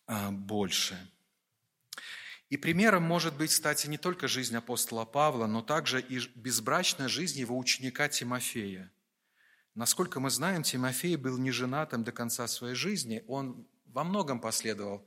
а, 0.06 0.30
больше. 0.30 1.00
И 2.54 2.58
примером 2.58 3.02
может 3.02 3.36
быть, 3.36 3.50
кстати, 3.50 3.88
не 3.88 3.98
только 3.98 4.28
жизнь 4.28 4.56
апостола 4.56 5.06
Павла, 5.06 5.48
но 5.48 5.64
также 5.64 6.00
и 6.00 6.20
безбрачная 6.36 7.08
жизнь 7.08 7.40
его 7.40 7.58
ученика 7.58 8.08
Тимофея. 8.08 8.94
Насколько 9.74 10.20
мы 10.20 10.30
знаем, 10.30 10.62
Тимофей 10.62 11.16
был 11.16 11.40
не 11.40 11.50
женатым 11.50 12.04
до 12.04 12.12
конца 12.12 12.48
своей 12.48 12.76
жизни. 12.76 13.24
Он 13.28 13.68
во 13.86 14.04
многом 14.04 14.40
последовал 14.40 15.04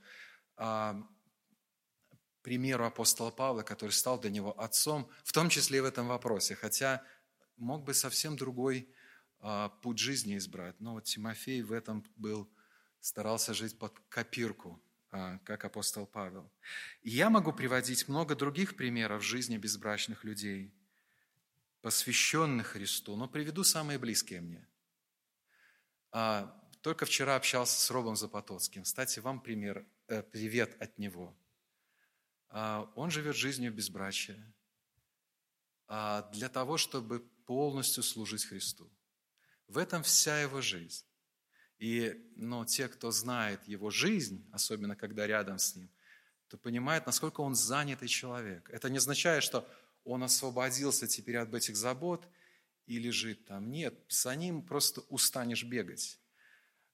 а, 0.57 1.01
примеру 2.43 2.85
апостола 2.85 3.31
Павла, 3.31 3.63
который 3.63 3.93
стал 3.93 4.19
для 4.19 4.31
него 4.33 4.61
отцом, 4.61 5.09
в 5.23 5.33
том 5.33 5.49
числе 5.49 5.79
и 5.79 5.83
в 5.83 5.85
этом 5.85 6.09
вопросе, 6.09 6.57
хотя 6.57 7.05
мог 7.57 7.85
бы 7.85 7.95
совсем 7.95 8.37
другой 8.37 8.93
а, 9.39 9.69
путь 9.69 10.01
жизни 10.01 10.37
избрать. 10.37 10.75
Но 10.81 10.95
вот 10.95 11.05
Тимофей 11.05 11.63
в 11.63 11.71
этом 11.71 12.05
был, 12.17 12.51
старался 13.01 13.55
жить 13.55 13.79
под 13.79 13.97
копирку, 14.09 14.83
как 15.45 15.65
апостол 15.65 16.07
Павел. 16.07 16.51
И 17.03 17.11
я 17.11 17.31
могу 17.31 17.53
приводить 17.53 18.09
много 18.09 18.35
других 18.35 18.77
примеров 18.77 19.23
жизни 19.23 19.57
безбрачных 19.57 20.25
людей, 20.25 20.73
посвященных 21.83 22.69
Христу, 22.69 23.17
но 23.17 23.29
приведу 23.29 23.65
самые 23.65 23.99
близкие 23.99 24.41
мне. 24.41 24.67
А, 26.13 26.55
только 26.83 27.07
вчера 27.07 27.37
общался 27.37 27.81
с 27.81 27.91
Робом 27.91 28.17
Запотоцким. 28.17 28.83
Кстати, 28.83 29.21
вам 29.21 29.41
пример, 29.41 29.87
э, 30.09 30.23
привет 30.23 30.81
от 30.81 30.99
него– 30.99 31.37
а, 32.49 32.91
он 32.95 33.11
живет 33.11 33.37
жизнью 33.37 33.73
безбрачия 33.73 34.55
а, 35.89 36.23
для 36.33 36.49
того, 36.49 36.77
чтобы 36.77 37.21
полностью 37.45 38.03
служить 38.03 38.45
Христу. 38.45 38.91
В 39.69 39.79
этом 39.79 40.03
вся 40.03 40.41
его 40.41 40.61
жизнь. 40.61 41.05
И 41.79 42.33
но 42.37 42.65
те, 42.65 42.89
кто 42.89 43.11
знает 43.11 43.67
его 43.69 43.91
жизнь, 43.91 44.49
особенно 44.53 44.97
когда 44.97 45.27
рядом 45.27 45.59
с 45.59 45.77
ним, 45.77 45.91
то 46.49 46.57
понимает, 46.57 47.07
насколько 47.07 47.41
он 47.41 47.55
занятый 47.55 48.09
человек. 48.09 48.71
Это 48.71 48.89
не 48.89 48.99
означает, 48.99 49.43
что 49.43 49.69
он 50.05 50.23
освободился 50.23 51.07
теперь 51.07 51.37
от 51.39 51.53
этих 51.53 51.77
забот 51.77 52.27
и 52.87 52.99
лежит 52.99 53.45
там. 53.47 53.71
Нет, 53.71 53.99
за 54.09 54.35
ним 54.37 54.63
просто 54.63 55.01
устанешь 55.09 55.65
бегать. 55.65 56.21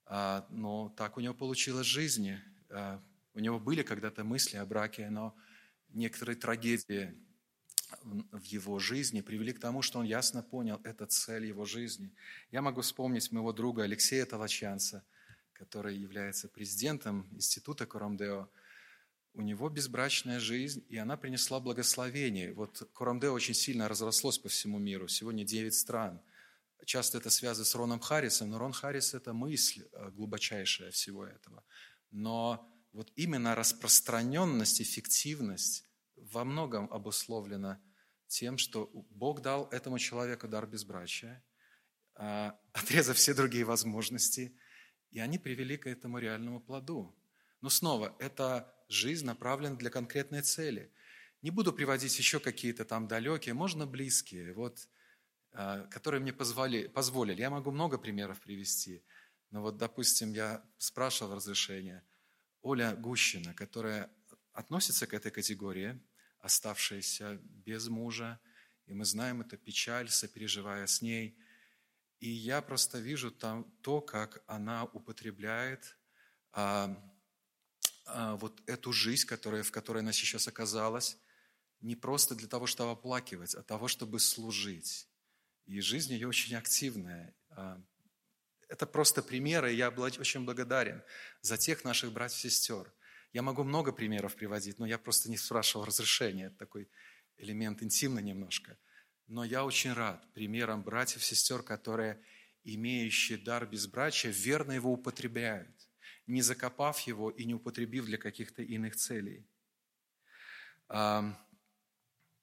А, 0.06 0.46
но 0.50 0.88
так 0.96 1.16
у 1.16 1.20
него 1.20 1.34
получилось 1.34 1.86
жизни. 1.86 2.42
У 3.34 3.38
него 3.38 3.60
были 3.60 3.82
когда-то 3.82 4.24
мысли 4.24 4.56
о 4.56 4.66
браке, 4.66 5.10
но 5.10 5.36
некоторые 5.90 6.36
трагедии 6.36 7.14
в 8.02 8.42
его 8.44 8.78
жизни 8.78 9.20
привели 9.20 9.52
к 9.52 9.60
тому, 9.60 9.82
что 9.82 9.98
он 9.98 10.04
ясно 10.04 10.42
понял, 10.42 10.80
это 10.84 11.06
цель 11.06 11.46
его 11.46 11.64
жизни. 11.64 12.12
Я 12.50 12.62
могу 12.62 12.80
вспомнить 12.80 13.32
моего 13.32 13.52
друга 13.52 13.82
Алексея 13.82 14.26
Толочанца, 14.26 15.04
который 15.52 15.96
является 15.96 16.48
президентом 16.48 17.28
Института 17.32 17.86
Коромдео. 17.86 18.48
У 19.34 19.42
него 19.42 19.68
безбрачная 19.68 20.40
жизнь, 20.40 20.84
и 20.88 20.96
она 20.98 21.16
принесла 21.16 21.60
благословение. 21.60 22.52
Вот 22.52 22.88
Коромдео 22.94 23.32
очень 23.32 23.54
сильно 23.54 23.88
разрослось 23.88 24.38
по 24.38 24.48
всему 24.48 24.78
миру. 24.78 25.08
Сегодня 25.08 25.44
9 25.44 25.74
стран. 25.74 26.20
Часто 26.84 27.18
это 27.18 27.30
связано 27.30 27.64
с 27.64 27.74
Роном 27.74 28.00
Харрисом, 28.00 28.50
но 28.50 28.58
Рон 28.58 28.72
Харрис– 28.72 29.14
это 29.14 29.32
мысль 29.32 29.84
э, 29.92 30.10
глубочайшая 30.10 30.90
всего 30.90 31.24
этого. 31.24 31.62
Но 32.10 32.68
вот 32.92 33.12
именно 33.16 33.54
распространенность, 33.54 34.82
эффективность 34.82 35.84
во 36.30 36.44
многом 36.44 36.92
обусловлена 36.92 37.80
тем, 38.26 38.58
что 38.58 38.90
Бог 39.10 39.42
дал 39.42 39.68
этому 39.70 39.98
человеку 39.98 40.48
дар 40.48 40.66
безбрачия, 40.66 41.44
а, 42.14 42.58
отрезав 42.72 43.16
все 43.16 43.34
другие 43.34 43.64
возможности, 43.64 44.56
и 45.10 45.20
они 45.20 45.38
привели 45.38 45.76
к 45.76 45.86
этому 45.86 46.18
реальному 46.18 46.60
плоду. 46.60 47.14
Но 47.60 47.68
снова, 47.68 48.16
это 48.18 48.74
жизнь 48.88 49.26
направлена 49.26 49.76
для 49.76 49.90
конкретной 49.90 50.42
цели. 50.42 50.92
Не 51.42 51.50
буду 51.50 51.72
приводить 51.72 52.16
еще 52.18 52.40
какие-то 52.40 52.84
там 52.84 53.08
далекие, 53.08 53.54
можно 53.54 53.86
близкие, 53.86 54.52
вот, 54.54 54.88
а, 55.52 55.86
которые 55.88 56.20
мне 56.20 56.32
позвали, 56.32 56.86
позволили. 56.86 57.40
Я 57.40 57.50
могу 57.50 57.70
много 57.70 57.98
примеров 57.98 58.40
привести. 58.40 59.04
Но 59.50 59.60
вот, 59.60 59.76
допустим, 59.76 60.32
я 60.32 60.64
спрашивал 60.78 61.34
разрешение– 61.34 62.02
Оля 62.62 62.94
Гущина, 62.94 63.54
которая 63.54 64.08
относится 64.52 65.06
к 65.06 65.14
этой 65.14 65.32
категории, 65.32 66.00
оставшаяся 66.42 67.38
без 67.42 67.88
мужа, 67.88 68.38
и 68.86 68.92
мы 68.92 69.04
знаем 69.04 69.40
это 69.40 69.56
печаль, 69.56 70.10
сопереживая 70.10 70.86
с 70.86 71.00
ней. 71.00 71.38
И 72.18 72.28
я 72.28 72.60
просто 72.60 72.98
вижу 72.98 73.30
там 73.30 73.64
то, 73.80 74.00
как 74.00 74.42
она 74.46 74.84
употребляет 74.84 75.96
а, 76.52 76.94
а, 78.04 78.36
вот 78.36 78.60
эту 78.66 78.92
жизнь, 78.92 79.26
которая, 79.26 79.62
в 79.62 79.70
которой 79.70 80.00
она 80.00 80.12
сейчас 80.12 80.48
оказалась, 80.48 81.16
не 81.80 81.96
просто 81.96 82.34
для 82.34 82.48
того, 82.48 82.66
чтобы 82.66 82.92
оплакивать, 82.92 83.54
а 83.54 83.62
того, 83.62 83.88
чтобы 83.88 84.20
служить. 84.20 85.08
И 85.66 85.80
жизнь 85.80 86.12
ее 86.12 86.28
очень 86.28 86.54
активная. 86.56 87.34
А, 87.50 87.80
это 88.68 88.86
просто 88.86 89.22
примеры, 89.22 89.72
и 89.72 89.76
я 89.76 89.90
очень 89.90 90.44
благодарен 90.44 91.02
за 91.40 91.56
тех 91.56 91.84
наших 91.84 92.12
братьев 92.12 92.44
и 92.44 92.48
сестер. 92.50 92.92
Я 93.32 93.42
могу 93.42 93.64
много 93.64 93.92
примеров 93.92 94.34
приводить, 94.34 94.78
но 94.78 94.86
я 94.86 94.98
просто 94.98 95.30
не 95.30 95.36
спрашивал 95.36 95.84
разрешения. 95.86 96.46
Это 96.46 96.56
такой 96.56 96.88
элемент 97.38 97.82
интимный 97.82 98.22
немножко. 98.22 98.76
Но 99.26 99.44
я 99.44 99.64
очень 99.64 99.92
рад 99.92 100.30
примерам 100.34 100.82
братьев 100.82 101.24
сестер, 101.24 101.62
которые, 101.62 102.20
имеющие 102.64 103.38
дар 103.38 103.66
безбрачия, 103.66 104.30
верно 104.30 104.72
его 104.72 104.92
употребляют, 104.92 105.88
не 106.26 106.42
закопав 106.42 107.00
его 107.00 107.30
и 107.30 107.44
не 107.44 107.54
употребив 107.54 108.04
для 108.04 108.18
каких-то 108.18 108.62
иных 108.62 108.96
целей. 108.96 109.46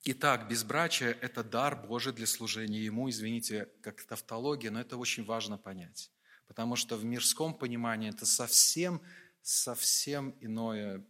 Итак, 0.06 0.48
безбрачие– 0.48 1.12
это 1.22 1.44
дар 1.44 1.76
Божий 1.76 2.14
для 2.14 2.26
служения 2.26 2.84
Ему. 2.84 3.10
Извините, 3.10 3.70
как 3.82 4.02
тавтология, 4.04 4.72
но 4.72 4.80
это 4.82 4.98
очень 4.98 5.26
важно 5.26 5.58
понять 5.58 6.12
потому 6.50 6.76
что 6.76 6.98
в 6.98 7.06
мирском 7.06 7.54
понимании 7.54 8.10
это 8.10 8.26
совсем, 8.26 9.02
совсем 9.42 10.36
иное 10.42 11.06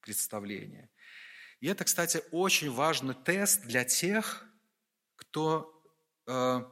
представление. 0.00 0.90
И 1.60 1.66
это, 1.66 1.84
кстати, 1.84 2.22
очень 2.30 2.70
важный 2.70 3.14
тест 3.14 3.62
для 3.62 3.84
тех, 3.84 4.44
кто 5.16 5.82
э, 6.26 6.64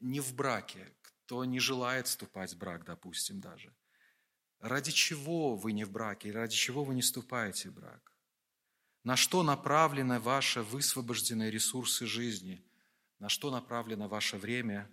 не 0.00 0.20
в 0.20 0.34
браке, 0.34 0.92
кто 1.02 1.44
не 1.44 1.60
желает 1.60 2.06
вступать 2.06 2.54
в 2.54 2.58
брак, 2.58 2.84
допустим, 2.84 3.40
даже. 3.40 3.74
Ради 4.60 4.92
чего 4.92 5.56
вы 5.56 5.72
не 5.72 5.84
в 5.84 5.90
браке, 5.90 6.32
ради 6.32 6.56
чего 6.56 6.84
вы 6.84 6.94
не 6.94 7.02
вступаете 7.02 7.68
в 7.68 7.74
брак? 7.74 8.12
На 9.02 9.16
что 9.16 9.42
направлены 9.42 10.18
ваши 10.18 10.62
высвобожденные 10.62 11.50
ресурсы 11.50 12.06
жизни? 12.06 12.64
На 13.18 13.28
что 13.28 13.50
направлено 13.50 14.08
ваше 14.08 14.38
время, 14.38 14.90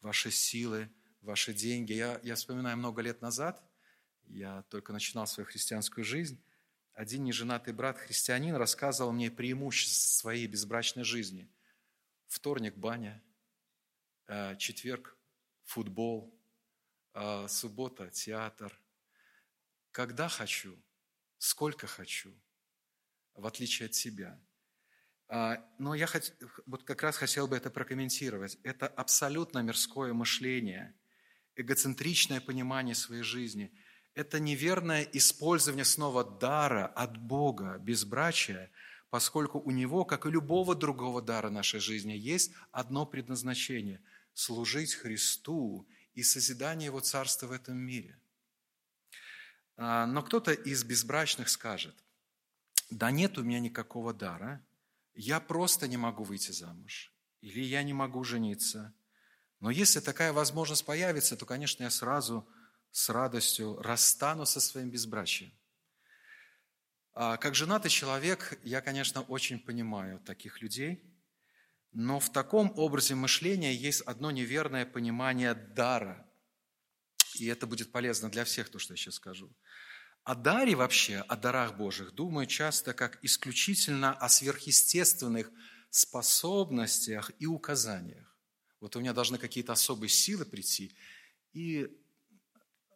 ваши 0.00 0.30
силы– 0.30 0.90
ваши 1.22 1.54
деньги. 1.54 1.92
Я, 1.92 2.20
я 2.22 2.34
вспоминаю 2.34 2.76
много 2.76 3.00
лет 3.00 3.22
назад, 3.22 3.62
я 4.32 4.62
только 4.64 4.92
начинал 4.92 5.26
свою 5.26 5.46
христианскую 5.46 6.04
жизнь, 6.04 6.42
один 6.92 7.24
неженатый 7.24 7.72
брат 7.72 7.98
христианин 7.98 8.54
рассказывал 8.54 9.12
мне 9.12 9.30
преимущества 9.30 10.20
своей 10.20 10.46
безбрачной 10.46 11.04
жизни. 11.04 11.50
Вторник– 12.26 12.74
баня, 12.76 13.22
э, 14.26 14.56
четверг– 14.56 15.16
футбол, 15.64 16.38
э, 17.14 17.46
суббота– 17.48 18.10
театр. 18.12 18.78
Когда 19.90 20.28
хочу, 20.28 20.76
сколько 21.38 21.86
хочу, 21.86 22.34
в 23.34 23.46
отличие 23.46 23.86
от 23.86 23.94
себя– 23.94 24.40
а, 25.34 25.66
но 25.78 25.94
я 25.94 26.06
вот 26.66 26.84
как 26.84 27.02
раз 27.02 27.16
хотел 27.16 27.48
бы 27.48 27.56
это 27.56 27.70
прокомментировать. 27.70 28.58
Это 28.64 28.86
абсолютно 28.86 29.60
мирское 29.60 30.12
мышление 30.12 30.94
эгоцентричное 31.56 32.42
понимание 32.42 32.94
своей 32.94 33.22
жизни. 33.22 33.72
Это 34.14 34.40
неверное 34.40 35.02
использование 35.02 35.84
снова 35.84 36.22
дара 36.24 36.86
от 36.86 37.16
Бога, 37.16 37.78
безбрачия, 37.78 38.70
поскольку 39.10 39.58
у 39.58 39.70
него, 39.70 40.04
как 40.04 40.26
и 40.26 40.30
любого 40.30 40.74
другого 40.74 41.22
дара 41.22 41.50
нашей 41.50 41.80
жизни, 41.80 42.12
есть 42.12 42.52
одно 42.70 43.06
предназначение– 43.06 44.00
служить 44.34 44.94
Христу 44.94 45.86
и 46.14 46.22
созидание 46.22 46.86
Его 46.86 47.00
Царства 47.00 47.46
в 47.46 47.52
этом 47.52 47.76
мире. 47.76 48.18
А, 49.76 50.06
но 50.06 50.22
кто-то 50.22 50.52
из 50.52 50.84
безбрачных 50.84 51.48
скажет, 51.48 51.94
да 52.90 53.10
нет 53.10 53.38
у 53.38 53.42
меня 53.42 53.60
никакого 53.60 54.14
дара, 54.14 54.64
я 55.14 55.40
просто 55.40 55.88
не 55.88 55.96
могу 55.96 56.24
выйти 56.24 56.50
замуж, 56.52 57.12
или 57.40 57.60
я 57.60 57.82
не 57.82 57.92
могу 57.92 58.24
жениться– 58.24 58.94
но 59.62 59.70
если 59.70 60.00
такая 60.00 60.32
возможность 60.32 60.84
появится, 60.84 61.36
то, 61.36 61.46
конечно, 61.46 61.84
я 61.84 61.90
сразу 61.90 62.44
с 62.92 63.08
радостью 63.08 63.76
расстану 63.82 64.46
со 64.46 64.60
своим 64.60 64.90
безбрачием. 64.90 65.52
А 67.14 67.36
как 67.36 67.54
женатый 67.54 67.90
человек, 67.90 68.58
я, 68.62 68.80
конечно, 68.80 69.22
очень 69.22 69.58
понимаю 69.58 70.20
таких 70.20 70.62
людей, 70.62 71.02
но 71.92 72.20
в 72.20 72.30
таком 72.30 72.72
образе 72.78 73.14
мышления 73.14 73.74
есть 73.74 74.00
одно 74.02 74.30
неверное 74.30 74.86
понимание 74.86 75.54
дара. 75.54 76.26
И 77.34 77.46
это 77.46 77.66
будет 77.66 77.92
полезно 77.92 78.30
для 78.30 78.44
всех, 78.44 78.70
то, 78.70 78.78
что 78.78 78.94
я 78.94 78.96
сейчас 78.96 79.14
скажу. 79.14 79.54
О 80.24 80.34
даре 80.34 80.74
вообще, 80.74 81.18
о 81.18 81.36
дарах 81.36 81.76
Божьих, 81.76 82.12
думаю 82.12 82.46
часто 82.46 82.94
как 82.94 83.18
исключительно 83.24 84.14
о 84.14 84.28
сверхъестественных 84.28 85.50
способностях 85.90 87.30
и 87.38 87.46
указаниях. 87.46 88.38
Вот 88.80 88.96
у 88.96 89.00
меня 89.00 89.12
должны 89.12 89.36
какие-то 89.36 89.72
особые 89.72 90.08
силы 90.08 90.44
прийти, 90.44 90.96
и 91.52 91.88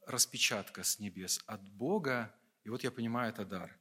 распечатка 0.07 0.85
с 0.85 0.99
небес 0.99 1.40
от 1.47 1.69
Бога, 1.69 2.35
и 2.64 2.71
вот 2.71 2.83
я 2.85 2.90
понимаю, 2.90 3.33
это 3.33 3.45
дар. 3.45 3.79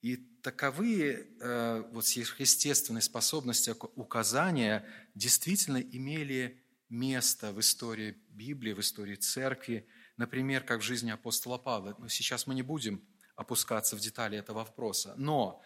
И 0.00 0.16
таковые 0.16 1.28
э, 1.40 1.82
вот 1.90 2.06
сверхъестественные 2.06 3.02
способности 3.02 3.74
указания 3.96 4.86
действительно 5.14 5.78
имели 5.78 6.62
место 6.88 7.52
в 7.52 7.60
истории 7.60 8.16
Библии, 8.28 8.72
в 8.74 8.80
истории 8.80 9.16
церкви, 9.16 9.88
например, 10.16 10.62
как 10.62 10.80
в 10.80 10.84
жизни 10.84 11.10
апостола 11.10 11.58
Павла. 11.58 11.96
Но 11.98 12.08
сейчас 12.08 12.46
мы 12.46 12.54
не 12.54 12.62
будем 12.62 13.02
опускаться 13.34 13.96
в 13.96 14.00
детали 14.00 14.38
этого 14.38 14.58
вопроса. 14.58 15.14
Но 15.16 15.62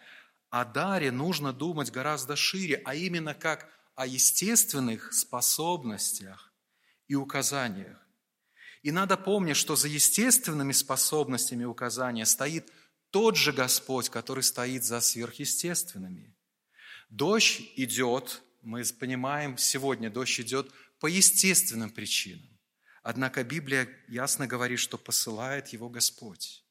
о 0.49 0.65
даре 0.65 1.11
нужно 1.11 1.53
думать 1.53 1.91
гораздо 1.91 2.35
шире, 2.35 2.81
а 2.85 2.95
именно 2.95 3.33
как 3.33 3.69
о 3.95 4.07
естественных 4.07 5.13
способностях 5.13 6.53
и 7.07 7.15
указаниях. 7.15 8.08
И 8.81 8.91
надо 8.91 9.17
помнить, 9.17 9.57
что 9.57 9.75
за 9.75 9.87
естественными 9.87 10.71
способностями 10.71 11.65
указания 11.65 12.25
стоит 12.25 12.71
тот 13.09 13.35
же 13.35 13.51
Господь, 13.51 14.09
который 14.09 14.43
стоит 14.43 14.83
за 14.83 15.01
сверхъестественными. 15.01 16.35
Дождь 17.09 17.61
идет, 17.75 18.41
мы 18.61 18.83
понимаем, 18.97 19.57
сегодня 19.57 20.09
дождь 20.09 20.39
идет 20.39 20.71
по 20.99 21.07
естественным 21.07 21.89
причинам. 21.89 22.57
Однако 23.01 23.43
Библия 23.43 23.89
ясно 24.07 24.47
говорит, 24.47 24.79
что 24.79 24.97
посылает 24.97 25.69
его 25.69 25.89
Господь. 25.89 26.63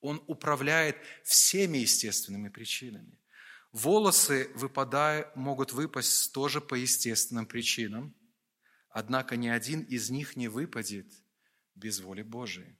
Он 0.00 0.22
управляет 0.26 0.96
всеми 1.24 1.78
естественными 1.78 2.48
причинами. 2.48 3.20
Волосы 3.72 4.50
выпадая, 4.54 5.30
могут 5.34 5.72
выпасть 5.72 6.32
тоже 6.32 6.60
по 6.60 6.74
естественным 6.74 7.46
причинам, 7.46 8.14
однако 8.88 9.36
ни 9.36 9.48
один 9.48 9.82
из 9.82 10.10
них 10.10 10.36
не 10.36 10.48
выпадет 10.48 11.23
без 11.74 12.00
воли 12.00 12.22
Божией. 12.22 12.76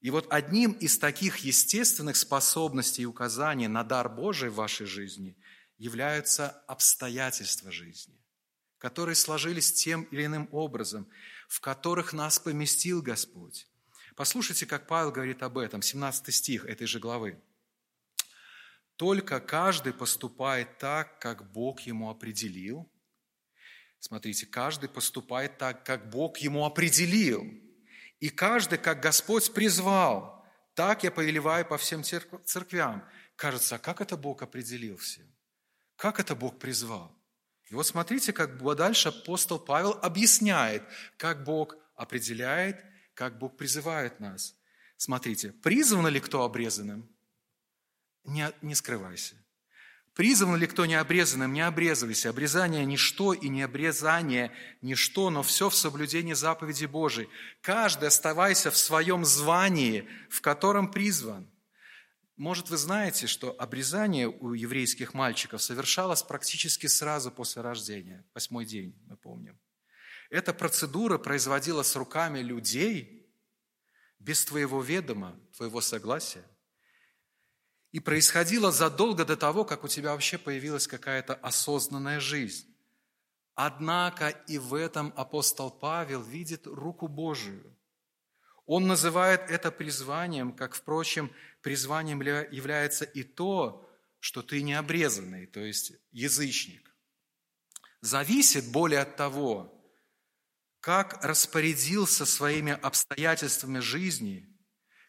И 0.00 0.10
вот 0.10 0.26
одним 0.32 0.72
из 0.72 0.98
таких 0.98 1.38
естественных 1.38 2.16
способностей 2.16 3.02
и 3.02 3.06
указаний 3.06 3.68
на 3.68 3.84
дар 3.84 4.08
Божий 4.08 4.48
в 4.48 4.54
вашей 4.54 4.86
жизни 4.86 5.36
являются 5.76 6.50
обстоятельства 6.66 7.70
жизни, 7.70 8.18
которые 8.78 9.14
сложились 9.14 9.72
тем 9.72 10.04
или 10.04 10.24
иным 10.24 10.48
образом, 10.52 11.08
в 11.48 11.60
которых 11.60 12.12
нас 12.12 12.38
поместил 12.38 13.02
Господь. 13.02 13.68
Послушайте, 14.16 14.66
как 14.66 14.86
Павел 14.86 15.12
говорит 15.12 15.42
об 15.42 15.58
этом, 15.58 15.82
17 15.82 16.34
стих 16.34 16.64
этой 16.64 16.86
же 16.86 16.98
главы. 16.98 17.40
«Только 18.96 19.40
каждый 19.40 19.92
поступает 19.92 20.78
так, 20.78 21.18
как 21.20 21.50
Бог 21.52 21.80
ему 21.80 22.10
определил». 22.10 22.90
Смотрите, 24.00 24.46
каждый 24.46 24.88
поступает 24.88 25.58
так, 25.58 25.84
как 25.84 26.10
Бог 26.10 26.38
ему 26.38 26.64
определил– 26.64 27.44
и 28.20 28.28
каждый, 28.28 28.78
как 28.78 29.00
Господь 29.00 29.52
призвал, 29.52 30.44
так 30.74 31.02
я 31.02 31.10
повелеваю 31.10 31.64
по 31.64 31.78
всем 31.78 32.04
церквям. 32.04 33.04
Кажется, 33.34 33.76
а 33.76 33.78
как 33.78 34.02
это 34.02 34.16
Бог 34.16 34.42
определил 34.42 34.98
всем? 34.98 35.26
Как 35.96 36.20
это 36.20 36.36
Бог 36.36 36.58
призвал? 36.58 37.16
И 37.70 37.74
вот 37.74 37.86
смотрите, 37.86 38.32
как 38.32 38.58
дальше 38.76 39.08
апостол 39.08 39.58
Павел 39.58 39.98
объясняет, 40.02 40.82
как 41.16 41.44
Бог 41.44 41.76
определяет, 41.94 42.84
как 43.14 43.38
Бог 43.38 43.56
призывает 43.56 44.20
нас. 44.20 44.54
Смотрите, 44.96 45.52
призван 45.52 46.06
ли 46.08 46.20
кто 46.20 46.42
обрезанным? 46.42 47.08
Не, 48.24 48.52
не 48.60 48.74
скрывайся. 48.74 49.36
Призван 50.14 50.56
ли 50.56 50.66
кто 50.66 50.86
необрезанным, 50.86 51.52
не 51.52 51.60
обрезывайся. 51.60 52.30
Обрезание– 52.30 52.84
ничто, 52.86 53.32
и 53.32 53.48
необрезание– 53.48 54.52
ничто, 54.82 55.30
но 55.30 55.42
все 55.42 55.70
в 55.70 55.74
соблюдении 55.74 56.32
заповеди 56.32 56.86
Божией. 56.86 57.28
Каждый 57.60 58.08
оставайся 58.08 58.70
в 58.70 58.76
своем 58.76 59.24
звании, 59.24 60.08
в 60.28 60.40
котором 60.40 60.90
призван. 60.90 61.48
Может, 62.36 62.70
вы 62.70 62.76
знаете, 62.76 63.28
что 63.28 63.54
обрезание 63.58 64.26
у 64.26 64.52
еврейских 64.52 65.14
мальчиков 65.14 65.62
совершалось 65.62 66.22
практически 66.22 66.86
сразу 66.86 67.30
после 67.30 67.62
рождения, 67.62 68.24
восьмой 68.34 68.64
день, 68.64 68.98
мы 69.06 69.16
помним. 69.16 69.60
Эта 70.28 70.52
процедура 70.52 71.18
производилась 71.18 71.94
руками 71.94 72.40
людей 72.40 73.30
без 74.18 74.44
твоего 74.44 74.82
ведома, 74.82 75.38
твоего 75.56 75.80
согласия– 75.80 76.44
и 77.92 77.98
происходило 77.98 78.70
задолго 78.70 79.24
до 79.24 79.36
того, 79.36 79.64
как 79.64 79.84
у 79.84 79.88
тебя 79.88 80.12
вообще 80.12 80.38
появилась 80.38 80.86
какая-то 80.86 81.34
осознанная 81.34 82.20
жизнь. 82.20 82.66
Однако 83.54 84.28
и 84.28 84.58
в 84.58 84.74
этом 84.74 85.12
апостол 85.16 85.70
Павел 85.70 86.22
видит 86.22 86.66
руку 86.66 87.08
Божию. 87.08 87.76
Он 88.64 88.86
называет 88.86 89.50
это 89.50 89.72
призванием, 89.72 90.52
как, 90.52 90.74
впрочем, 90.74 91.32
призванием 91.60 92.20
является 92.20 93.04
и 93.04 93.24
то, 93.24 93.86
что 94.20 94.42
ты 94.42 94.62
не 94.62 94.74
обрезанный, 94.74 95.46
то 95.46 95.60
есть 95.60 95.92
язычник. 96.12 96.94
Зависит 98.00 98.70
более 98.70 99.00
от 99.00 99.16
того, 99.16 99.76
как 100.78 101.22
распорядился 101.24 102.24
своими 102.24 102.72
обстоятельствами 102.72 103.80
жизни– 103.80 104.46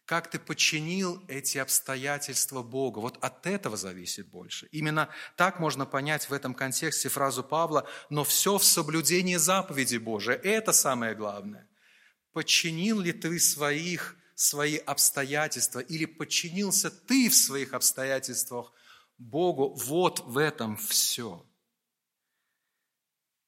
как 0.04 0.28
ты 0.30 0.38
подчинил 0.38 1.22
эти 1.28 1.58
обстоятельства 1.58 2.62
Богу. 2.62 3.00
Вот 3.00 3.18
от 3.22 3.46
этого 3.46 3.76
зависит 3.76 4.28
больше. 4.28 4.68
Именно 4.72 5.08
так 5.36 5.60
можно 5.60 5.86
понять 5.86 6.28
в 6.28 6.32
этом 6.32 6.54
контексте 6.54 7.08
фразу 7.08 7.44
Павла, 7.44 7.88
но 8.10 8.24
все 8.24 8.58
в 8.58 8.64
соблюдении 8.64 9.36
заповеди 9.36 9.96
Божией. 9.96 10.38
Это 10.38 10.72
самое 10.72 11.14
главное. 11.14 11.68
Подчинил 12.32 13.00
ли 13.00 13.12
ты 13.12 13.38
своих, 13.38 14.16
свои 14.34 14.76
обстоятельства 14.76 15.80
или 15.80 16.06
подчинился 16.06 16.90
ты 16.90 17.28
в 17.28 17.34
своих 17.34 17.72
обстоятельствах 17.72 18.72
Богу? 19.18 19.74
Вот 19.74 20.20
в 20.20 20.38
этом 20.38 20.76
все. 20.76 21.46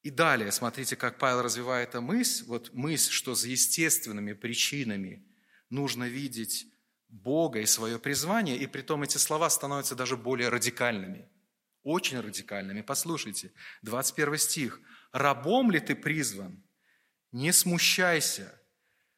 И 0.02 0.10
далее, 0.10 0.52
смотрите, 0.52 0.96
как 0.96 1.18
Павел 1.18 1.42
развивает 1.42 1.90
эту 1.90 2.02
мысль, 2.02 2.44
вот 2.46 2.72
мысль, 2.74 3.10
что 3.10 3.34
за 3.34 3.48
естественными 3.48 4.34
причинами– 4.34 5.26
нужно 5.74 6.04
видеть 6.04 6.66
Бога 7.08 7.60
и 7.60 7.66
свое 7.66 7.98
призвание, 7.98 8.56
и 8.56 8.66
при 8.66 8.82
том 8.82 9.02
эти 9.02 9.18
слова 9.18 9.50
становятся 9.50 9.94
даже 9.94 10.16
более 10.16 10.48
радикальными, 10.48 11.28
очень 11.82 12.20
радикальными. 12.20 12.80
Послушайте, 12.80 13.52
21 13.82 14.38
стих. 14.38 14.80
«Рабом 15.12 15.70
ли 15.70 15.78
ты 15.78 15.94
призван? 15.94 16.64
Не 17.30 17.52
смущайся, 17.52 18.60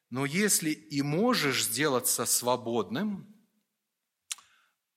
но 0.09 0.25
если 0.25 0.69
и 0.69 1.01
можешь 1.01 1.65
сделаться 1.65 2.25
свободным, 2.25 3.33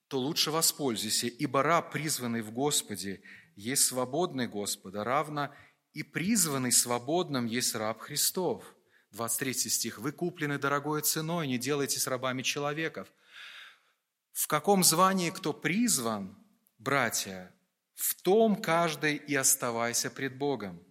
то 0.08 0.18
лучше 0.18 0.50
воспользуйся, 0.50 1.26
ибо 1.26 1.62
раб, 1.62 1.92
призванный 1.92 2.42
в 2.42 2.52
Господе, 2.52 3.22
есть 3.56 3.84
свободный 3.84 4.46
Господа, 4.46 5.04
равно 5.04 5.54
и 5.92 6.02
призванный 6.02 6.72
свободным 6.72 7.46
есть 7.46 7.74
раб 7.74 8.00
Христов». 8.00 8.74
23 9.12 9.54
стих. 9.54 9.98
«Вы 9.98 10.12
куплены 10.12 10.58
дорогой 10.58 11.02
ценой, 11.02 11.46
не 11.46 11.58
делайтесь 11.58 12.06
рабами 12.06 12.42
человеков». 12.42 13.12
В 14.32 14.46
каком 14.46 14.84
звании 14.84 15.30
кто 15.30 15.52
призван, 15.52 16.36
братья, 16.78 17.52
в 17.94 18.14
том 18.22 18.56
каждый 18.56 19.16
и 19.16 19.34
оставайся 19.34 20.10
пред 20.10 20.38
Богом. 20.38 20.82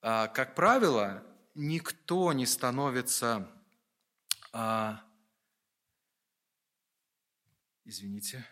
А, 0.00 0.28
как 0.28 0.54
правило, 0.54 1.26
никто 1.54 2.32
не 2.32 2.46
становится, 2.46 3.50
а, 4.52 5.04
извините, 7.84 8.46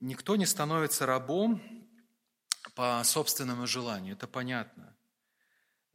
никто 0.00 0.36
не 0.36 0.46
становится 0.46 1.04
рабом 1.04 1.60
по 2.74 3.02
собственному 3.04 3.66
желанию, 3.66 4.14
это 4.14 4.26
понятно. 4.26 4.91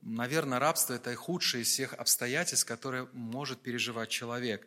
Наверное, 0.10 0.60
рабство– 0.60 0.94
это 0.96 1.14
худшее 1.16 1.64
из 1.64 1.68
всех 1.68 1.94
обстоятельств, 1.94 2.66
которые 2.66 3.10
может 3.12 3.60
переживать 3.60 4.08
человек. 4.10 4.66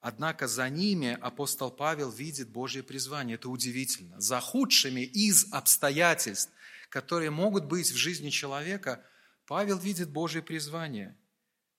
Однако 0.00 0.48
за 0.48 0.68
ними 0.68 1.16
апостол 1.20 1.70
Павел 1.70 2.10
видит 2.10 2.48
Божье 2.48 2.82
призвание. 2.82 3.36
Это 3.36 3.48
удивительно. 3.50 4.20
За 4.20 4.40
худшими 4.40 5.02
из 5.02 5.46
обстоятельств, 5.52 6.50
которые 6.88 7.30
могут 7.30 7.66
быть 7.66 7.88
в 7.92 7.94
жизни 7.94 8.30
человека, 8.30 9.00
Павел 9.46 9.78
видит 9.78 10.10
Божье 10.10 10.42
призвание. 10.42 11.16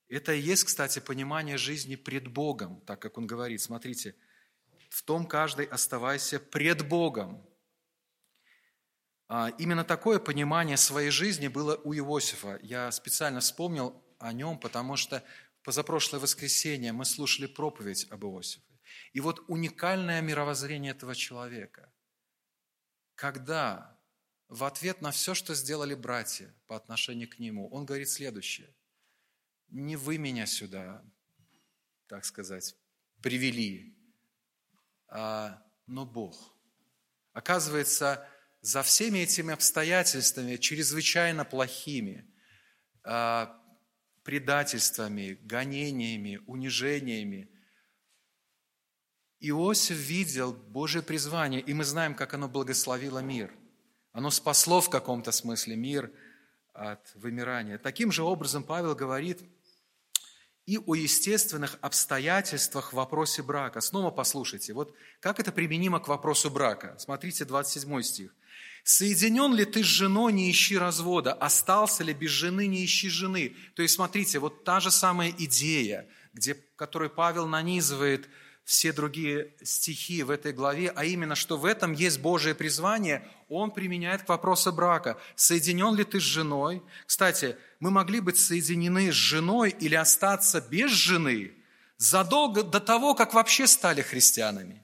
Это 0.08 0.32
и 0.32 0.40
есть, 0.40 0.64
кстати, 0.64 0.98
понимание 0.98 1.58
жизни 1.58 1.96
пред 1.96 2.28
Богом, 2.28 2.80
так 2.86 3.02
как 3.02 3.18
он 3.18 3.26
говорит. 3.26 3.60
Смотрите, 3.60 4.14
в 4.88 5.02
том 5.02 5.26
каждый 5.26 5.66
оставайся 5.66 6.40
пред 6.40 6.88
Богом. 6.88 7.46
А, 9.34 9.48
именно 9.56 9.82
такое 9.82 10.18
понимание 10.18 10.76
своей 10.76 11.08
жизни 11.08 11.48
было 11.48 11.80
у 11.84 11.94
Иосифа. 11.94 12.58
Я 12.62 12.92
специально 12.92 13.40
вспомнил 13.40 14.04
о 14.18 14.30
нем, 14.34 14.58
потому 14.58 14.96
что 14.96 15.24
позапрошлое 15.62 16.20
воскресенье 16.20 16.92
мы 16.92 17.06
слушали 17.06 17.46
проповедь 17.46 18.06
об 18.10 18.26
Иосифе. 18.26 18.78
И 19.14 19.20
вот 19.20 19.42
уникальное 19.48 20.20
мировоззрение 20.20 20.90
этого 20.92 21.14
человека. 21.14 21.90
Когда 23.14 23.98
в 24.48 24.64
ответ 24.64 25.00
на 25.00 25.12
все, 25.12 25.32
что 25.32 25.54
сделали 25.54 25.94
братья 25.94 26.54
по 26.66 26.76
отношению 26.76 27.30
к 27.30 27.38
нему, 27.38 27.70
он 27.70 27.86
говорит 27.86 28.10
следующее. 28.10 28.76
Не 29.68 29.96
вы 29.96 30.18
меня 30.18 30.44
сюда, 30.44 31.02
так 32.06 32.26
сказать, 32.26 32.76
привели, 33.22 33.96
а, 35.08 35.66
но 35.86 36.04
Бог. 36.04 36.54
Оказывается, 37.32 38.28
за 38.62 38.82
всеми 38.84 39.18
этими 39.18 39.52
обстоятельствами, 39.52 40.56
чрезвычайно 40.56 41.44
плохими, 41.44 42.24
а, 43.04 43.60
предательствами, 44.22 45.38
гонениями, 45.42 46.40
унижениями, 46.46 47.48
Иосиф 49.40 49.96
видел 49.96 50.52
Божье 50.52 51.02
призвание, 51.02 51.60
и 51.60 51.74
мы 51.74 51.84
знаем, 51.84 52.14
как 52.14 52.32
оно 52.32 52.48
благословило 52.48 53.18
мир. 53.18 53.52
Оно 54.12 54.30
спасло 54.30 54.80
в 54.80 54.88
каком-то 54.88 55.32
смысле 55.32 55.74
мир 55.74 56.12
от 56.72 57.12
вымирания. 57.16 57.78
Таким 57.78 58.12
же 58.12 58.22
образом 58.22 58.62
Павел 58.62 58.94
говорит 58.94 59.42
и 60.64 60.78
о 60.78 60.94
естественных 60.94 61.76
обстоятельствах 61.80 62.92
в 62.92 62.96
вопросе 62.96 63.42
брака. 63.42 63.80
Снова 63.80 64.12
послушайте, 64.12 64.74
вот 64.74 64.94
как 65.18 65.40
это 65.40 65.50
применимо 65.50 65.98
к 65.98 66.06
вопросу 66.06 66.48
брака. 66.48 66.94
Смотрите, 67.00 67.44
27 67.44 68.02
стих. 68.02 68.32
Соединен 68.84 69.54
ли 69.54 69.64
ты 69.64 69.84
с 69.84 69.86
женой, 69.86 70.32
не 70.32 70.50
ищи 70.50 70.76
развода. 70.76 71.32
Остался 71.32 72.02
ли 72.02 72.12
без 72.12 72.30
жены, 72.30 72.66
не 72.66 72.84
ищи 72.84 73.08
жены. 73.08 73.56
То 73.74 73.82
есть, 73.82 73.94
смотрите, 73.94 74.38
вот 74.38 74.64
та 74.64 74.80
же 74.80 74.90
самая 74.90 75.32
идея, 75.38 76.08
где, 76.32 76.54
которую 76.76 77.10
Павел 77.10 77.46
нанизывает 77.46 78.28
все 78.64 78.92
другие 78.92 79.54
стихи 79.62 80.22
в 80.22 80.30
этой 80.30 80.52
главе, 80.52 80.92
а 80.94 81.04
именно, 81.04 81.34
что 81.34 81.56
в 81.56 81.64
этом 81.64 81.92
есть 81.92 82.20
Божие 82.20 82.54
призвание, 82.54 83.28
он 83.48 83.70
применяет 83.70 84.22
к 84.22 84.28
вопросу 84.28 84.72
брака. 84.72 85.18
Соединен 85.34 85.94
ли 85.94 86.04
ты 86.04 86.20
с 86.20 86.24
женой? 86.24 86.82
Кстати, 87.06 87.56
мы 87.80 87.90
могли 87.90 88.20
быть 88.20 88.38
соединены 88.38 89.10
с 89.10 89.14
женой 89.14 89.74
или 89.78 89.94
остаться 89.94 90.60
без 90.60 90.90
жены 90.90 91.52
задолго 91.98 92.62
до 92.62 92.80
того, 92.80 93.14
как 93.14 93.34
вообще 93.34 93.66
стали 93.66 94.02
христианами. 94.02 94.81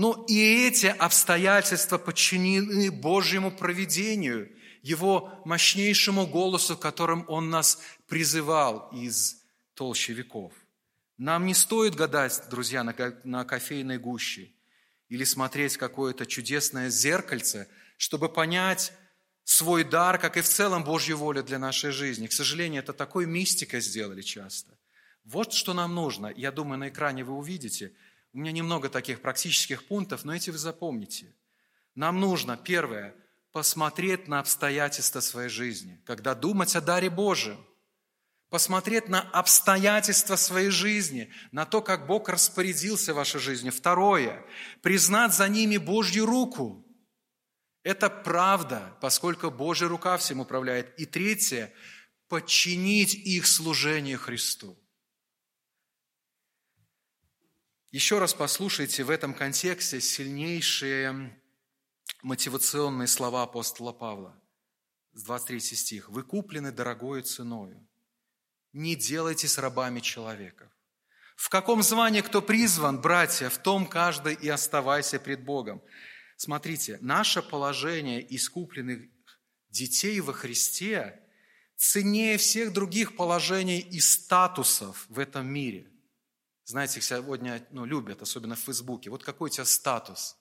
Но 0.00 0.24
и 0.28 0.66
эти 0.66 0.86
обстоятельства 0.86 1.98
подчинены 1.98 2.90
Божьему 2.90 3.50
проведению, 3.50 4.50
Его 4.80 5.42
мощнейшему 5.44 6.26
голосу, 6.26 6.74
которым 6.74 7.26
Он 7.28 7.50
нас 7.50 7.82
призывал 8.08 8.88
из 8.94 9.42
толщи 9.74 10.14
веков. 10.14 10.54
Нам 11.18 11.44
не 11.44 11.52
стоит 11.52 11.96
гадать, 11.96 12.44
друзья, 12.48 12.82
на, 12.82 13.44
кофейной 13.44 13.98
гуще 13.98 14.48
или 15.10 15.24
смотреть 15.24 15.76
какое-то 15.76 16.24
чудесное 16.24 16.88
зеркальце, 16.88 17.68
чтобы 17.98 18.30
понять 18.30 18.94
свой 19.44 19.84
дар, 19.84 20.16
как 20.16 20.38
и 20.38 20.40
в 20.40 20.48
целом 20.48 20.82
Божью 20.82 21.18
волю 21.18 21.44
для 21.44 21.58
нашей 21.58 21.90
жизни. 21.90 22.26
К 22.26 22.32
сожалению, 22.32 22.82
это 22.82 22.94
такой 22.94 23.26
мистикой 23.26 23.82
сделали 23.82 24.22
часто. 24.22 24.78
Вот 25.24 25.52
что 25.52 25.74
нам 25.74 25.94
нужно. 25.94 26.32
Я 26.34 26.52
думаю, 26.52 26.78
на 26.78 26.88
экране 26.88 27.22
вы 27.22 27.34
увидите– 27.34 27.92
у 28.32 28.38
меня 28.38 28.52
немного 28.52 28.88
таких 28.88 29.20
практических 29.20 29.86
пунктов, 29.86 30.24
но 30.24 30.34
эти 30.34 30.50
вы 30.50 30.58
запомните. 30.58 31.34
Нам 31.94 32.20
нужно, 32.20 32.56
первое, 32.56 33.14
посмотреть 33.52 34.28
на 34.28 34.38
обстоятельства 34.40 35.20
своей 35.20 35.48
жизни, 35.48 36.00
когда 36.06 36.34
думать 36.34 36.76
о 36.76 36.80
даре 36.80 37.10
Божьем. 37.10 37.58
Посмотреть 38.48 39.08
на 39.08 39.20
обстоятельства 39.20 40.34
своей 40.34 40.70
жизни, 40.70 41.32
на 41.52 41.64
то, 41.64 41.80
как 41.82 42.06
Бог 42.06 42.28
распорядился 42.28 43.14
вашей 43.14 43.40
жизнью. 43.40 43.72
Второе, 43.72 44.44
признать 44.82 45.32
за 45.32 45.48
ними 45.48 45.76
Божью 45.76 46.26
руку. 46.26 46.84
Это 47.84 48.10
правда, 48.10 48.96
поскольку 49.00 49.52
Божья 49.52 49.86
рука 49.86 50.16
всем 50.16 50.40
управляет. 50.40 50.98
И 50.98 51.06
третье, 51.06 51.72
подчинить 52.28 53.14
их 53.14 53.46
служение 53.46 54.16
Христу. 54.16 54.76
Еще 57.92 58.20
раз 58.20 58.34
послушайте 58.34 59.02
в 59.02 59.10
этом 59.10 59.34
контексте 59.34 60.00
сильнейшие 60.00 61.36
мотивационные 62.22 63.08
слова 63.08 63.42
апостола 63.42 63.92
Павла. 63.92 64.40
С 65.12 65.24
23 65.24 65.60
стих. 65.60 66.08
«Вы 66.08 66.22
куплены 66.22 66.70
дорогою 66.70 67.24
ценою. 67.24 67.84
Не 68.72 68.94
делайте 68.94 69.48
с 69.48 69.58
рабами 69.58 69.98
человеков. 69.98 70.70
В 71.34 71.48
каком 71.48 71.82
звании 71.82 72.20
кто 72.20 72.40
призван, 72.40 73.00
братья, 73.00 73.48
в 73.48 73.58
том 73.58 73.88
каждый 73.88 74.34
и 74.34 74.48
оставайся 74.48 75.18
пред 75.18 75.44
Богом». 75.44 75.82
Смотрите, 76.36 76.96
наше 77.00 77.42
положение 77.42 78.24
искупленных 78.34 79.02
детей 79.68 80.20
во 80.20 80.32
Христе 80.32 81.20
ценнее 81.74 82.38
всех 82.38 82.72
других 82.72 83.16
положений 83.16 83.80
и 83.80 83.98
статусов 83.98 85.06
в 85.08 85.18
этом 85.18 85.48
мире. 85.48 85.89
Знаете, 86.70 87.00
сегодня 87.00 87.66
ну, 87.72 87.84
любят, 87.84 88.22
особенно 88.22 88.54
в 88.54 88.60
Фейсбуке. 88.60 89.10
Вот 89.10 89.24
какой 89.24 89.50
у 89.50 89.52
тебя 89.52 89.64
статус? 89.64 90.36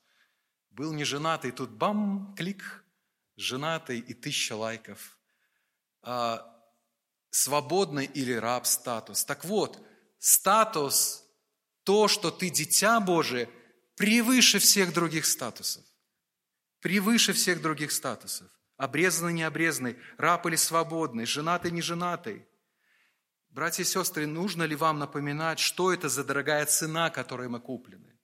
Был 0.69 0.93
не 0.93 1.03
женатый, 1.03 1.49
тут 1.49 1.71
бам, 1.71 2.35
клик, 2.37 2.85
женатый 3.35 3.97
и 3.97 4.13
тысяча 4.13 4.55
лайков. 4.55 5.17
А, 6.03 6.45
свободный 7.31 8.05
или 8.05 8.33
раб 8.33 8.67
статус. 8.67 9.25
Так 9.25 9.43
вот, 9.43 9.83
статус, 10.19 11.25
то, 11.83 12.07
что 12.07 12.29
ты 12.29 12.51
дитя 12.51 12.99
Божие, 12.99 13.49
превыше 13.95 14.59
всех 14.59 14.93
других 14.93 15.25
статусов. 15.25 15.83
Превыше 16.79 17.33
всех 17.33 17.59
других 17.59 17.91
статусов. 17.91 18.47
Обрезанный, 18.77 19.33
необрезанный, 19.33 19.97
раб 20.19 20.45
или 20.45 20.57
свободный, 20.57 21.25
женатый, 21.25 21.71
не 21.71 21.81
женатый. 21.81 22.47
Братья 23.49 23.83
и 23.83 23.85
сестры, 23.85 24.27
нужно 24.27 24.63
ли 24.63 24.75
вам 24.75 24.99
напоминать, 24.99 25.59
что 25.59 25.91
это 25.91 26.07
за 26.07 26.23
дорогая 26.23 26.65
цена, 26.65 27.09
которой 27.09 27.49
мы 27.49 27.59
куплены? 27.59 28.15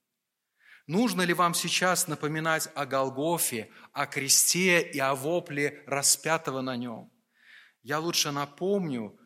Нужно 0.86 1.22
ли 1.22 1.34
вам 1.34 1.52
сейчас 1.52 2.06
напоминать 2.06 2.68
о 2.76 2.86
Голгофе, 2.86 3.72
о 3.92 4.06
кресте 4.06 4.80
и 4.80 5.00
о 5.00 5.16
вопле 5.16 5.82
распятого 5.86 6.60
на 6.60 6.76
нем? 6.76 7.10
Я 7.82 7.98
лучше 7.98 8.30
напомню, 8.30 9.18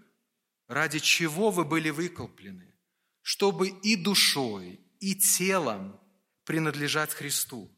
ради 0.69 1.01
чего 1.01 1.51
вы 1.51 1.67
были 1.67 1.91
выкуплены, 1.91 2.75
чтобы 3.21 3.69
и 3.69 3.95
душой, 3.95 4.81
и 5.01 5.15
телом 5.15 6.01
принадлежать 6.45 7.13
Христу. 7.13 7.71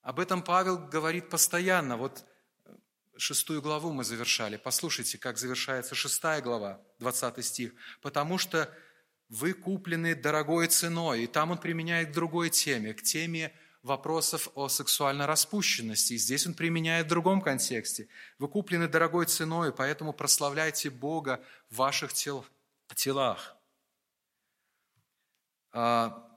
Об 0.00 0.18
этом 0.18 0.42
Павел 0.42 0.78
говорит 0.78 1.28
постоянно. 1.28 1.98
Вот 1.98 2.24
шестую 3.16 3.62
главу 3.62 3.92
мы 3.92 4.04
завершали. 4.04 4.56
Послушайте, 4.56 5.18
как 5.18 5.38
завершается 5.38 5.94
шестая 5.94 6.40
глава, 6.40 6.80
20 6.98 7.44
стих. 7.44 7.74
«Потому 8.00 8.38
что 8.38 8.72
вы 9.28 9.52
куплены 9.52 10.14
дорогой 10.14 10.68
ценой». 10.68 11.24
И 11.24 11.26
там 11.26 11.50
он 11.50 11.58
применяет 11.58 12.10
к 12.10 12.12
другой 12.12 12.50
теме, 12.50 12.94
к 12.94 13.02
теме 13.02 13.52
вопросов 13.82 14.48
о 14.54 14.68
сексуальной 14.68 15.26
распущенности. 15.26 16.14
И 16.14 16.18
здесь 16.18 16.46
он 16.46 16.54
применяет 16.54 17.06
в 17.06 17.10
другом 17.10 17.40
контексте. 17.40 18.08
Вы 18.38 18.48
куплены 18.48 18.88
дорогой 18.88 19.26
ценой, 19.26 19.72
поэтому 19.72 20.12
прославляйте 20.12 20.90
Бога 20.90 21.44
в 21.68 21.76
ваших 21.76 22.12
тел, 22.12 22.46
телах. 22.94 23.56
7.23. 25.74 25.74
А, 25.74 26.28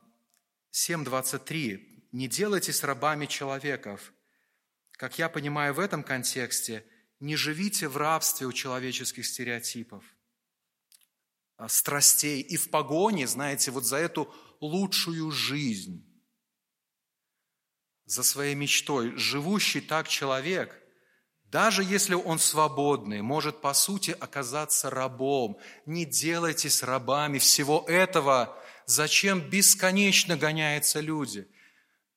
«Не 2.12 2.28
делайте 2.28 2.72
с 2.72 2.84
рабами 2.84 3.26
человеков, 3.26 4.14
как 4.98 5.18
я 5.20 5.30
понимаю 5.30 5.74
в 5.74 5.80
этом 5.80 6.04
контексте, 6.04 6.86
не 7.20 7.36
живите 7.36 7.88
в 7.88 7.98
рабстве 7.98 8.48
у 8.48 8.54
человеческих 8.54 9.26
стереотипов, 9.26 10.04
а 11.58 11.70
страстей 11.70 12.42
и 12.42 12.58
в 12.58 12.70
погоне, 12.70 13.28
знаете, 13.28 13.72
вот 13.72 13.86
за 13.86 13.98
эту 13.98 14.34
лучшую 14.60 15.32
жизнь, 15.32 16.06
за 18.06 18.24
своей 18.24 18.56
мечтой. 18.56 19.16
Живущий 19.16 19.82
так 19.82 20.08
человек, 20.08 20.82
даже 21.46 21.84
если 21.84 22.16
он 22.16 22.40
свободный, 22.40 23.22
может 23.22 23.62
по 23.62 23.74
сути 23.74 24.12
оказаться 24.20 24.90
рабом. 24.90 25.58
Не 25.86 26.06
делайте 26.06 26.70
с 26.70 26.84
рабами 26.84 27.40
всего 27.40 27.86
этого, 27.88 28.62
зачем 28.86 29.40
бесконечно 29.50 30.36
гоняются 30.38 31.00
люди. 31.00 31.48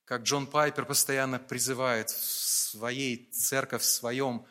Как 0.09 0.23
Джон 0.23 0.47
Пайпер 0.47 0.87
постоянно 0.87 1.39
призывает 1.39 2.09
своей 2.09 3.31
церковь, 3.31 3.83
в 3.83 3.85
своем 3.85 4.47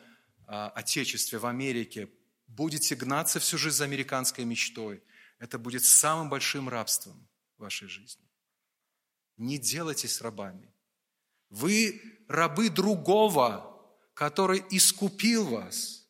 а, 0.46 0.70
отечестве, 0.70 1.40
в 1.40 1.46
Америке, 1.46 2.08
будете 2.46 2.94
гнаться 2.94 3.40
всю 3.40 3.58
жизнь 3.58 3.78
за 3.78 3.82
американской 3.82 4.44
мечтой, 4.44 5.02
это 5.40 5.58
будет 5.58 5.84
самым 5.84 6.30
большим 6.30 6.68
рабством 6.68 7.28
в 7.56 7.62
вашей 7.62 7.88
жизни. 7.88 8.24
Не 9.36 9.58
делайтесь 9.58 10.20
рабами. 10.20 10.72
Вы 11.50 12.00
рабы 12.28 12.70
другого, 12.70 13.84
который 14.14 14.64
искупил 14.70 15.44
вас. 15.44 16.06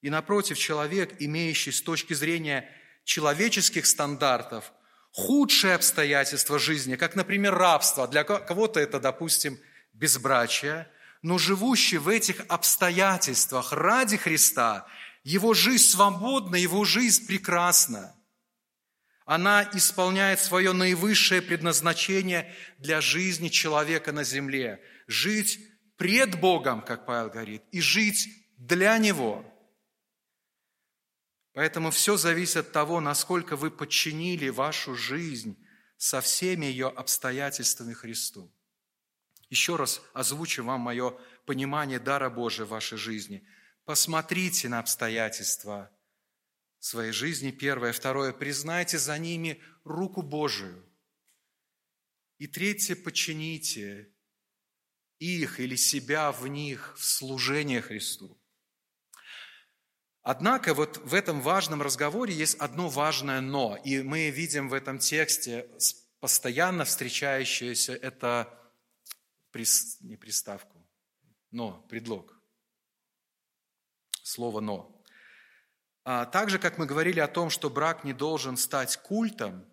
И 0.00 0.10
напротив, 0.10 0.58
человек, 0.58 1.14
имеющий 1.22 1.70
с 1.70 1.80
точки 1.80 2.12
зрения 2.12 2.68
человеческих 3.04 3.86
стандартов 3.86 4.72
худшие 5.12 5.74
обстоятельства 5.74 6.58
жизни, 6.58 6.96
как, 6.96 7.16
например, 7.16 7.54
рабство. 7.54 8.06
Для 8.06 8.24
кого-то 8.24 8.80
это, 8.80 9.00
допустим, 9.00 9.58
безбрачия, 9.92 10.90
но 11.22 11.38
живущий 11.38 11.98
в 11.98 12.08
этих 12.08 12.42
обстоятельствах 12.48 13.72
ради 13.72 14.16
Христа, 14.16 14.86
его 15.22 15.52
жизнь 15.52 15.84
свободна, 15.84 16.56
его 16.56 16.84
жизнь 16.84 17.26
прекрасна. 17.26 18.14
Она 19.26 19.68
исполняет 19.74 20.40
свое 20.40 20.72
наивысшее 20.72 21.42
предназначение 21.42 22.52
для 22.78 23.00
жизни 23.00 23.48
человека 23.48 24.12
на 24.12 24.24
земле. 24.24 24.82
Жить 25.06 25.60
пред 25.96 26.40
Богом, 26.40 26.80
как 26.82 27.06
Павел 27.06 27.28
говорит, 27.30 27.62
и 27.70 27.80
жить 27.80 28.28
для 28.56 28.96
Него. 28.98 29.44
Поэтому 31.52 31.90
все 31.90 32.16
зависит 32.16 32.56
от 32.56 32.72
того, 32.72 33.00
насколько 33.00 33.56
вы 33.56 33.70
подчинили 33.70 34.48
вашу 34.48 34.94
жизнь 34.94 35.56
со 35.96 36.20
всеми 36.20 36.66
ее 36.66 36.88
обстоятельствами 36.88 37.92
Христу. 37.92 38.52
Еще 39.48 39.76
раз 39.76 40.00
озвучу 40.12 40.62
вам 40.62 40.80
мое 40.80 41.18
понимание 41.44 41.98
дара 41.98 42.30
Божия 42.30 42.64
в 42.64 42.70
вашей 42.70 42.96
жизни. 42.96 43.44
Посмотрите 43.84 44.68
на 44.68 44.78
обстоятельства 44.78 45.90
своей 46.78 47.12
жизни, 47.12 47.50
первое. 47.50 47.92
Второе, 47.92 48.32
признайте 48.32 48.98
за 48.98 49.18
ними 49.18 49.60
руку 49.84 50.22
Божию. 50.22 50.86
И 52.38 52.46
третье, 52.46 52.94
подчините 52.94 54.08
их 55.18 55.60
или 55.60 55.76
себя 55.76 56.32
в 56.32 56.46
них 56.46 56.94
в 56.96 57.04
служение 57.04 57.82
Христу. 57.82 58.39
Однако 60.22 60.74
вот 60.74 60.98
в 60.98 61.14
этом 61.14 61.40
важном 61.40 61.80
разговоре 61.80 62.34
есть 62.34 62.56
одно 62.56 62.88
важное 62.88 63.40
«но», 63.40 63.76
и 63.84 64.02
мы 64.02 64.30
видим 64.30 64.68
в 64.68 64.74
этом 64.74 64.98
тексте 64.98 65.68
постоянно 66.20 66.84
встречающееся 66.84 67.94
это 67.94 68.54
не 70.00 70.16
приставку, 70.16 70.86
но, 71.50 71.82
предлог. 71.88 72.38
Слово 74.22 74.60
«но». 74.60 75.02
А 76.04 76.26
так 76.26 76.50
же, 76.50 76.58
как 76.58 76.78
мы 76.78 76.86
говорили 76.86 77.20
о 77.20 77.28
том, 77.28 77.50
что 77.50 77.70
брак 77.70 78.04
не 78.04 78.12
должен 78.12 78.56
стать 78.56 78.96
культом, 78.98 79.66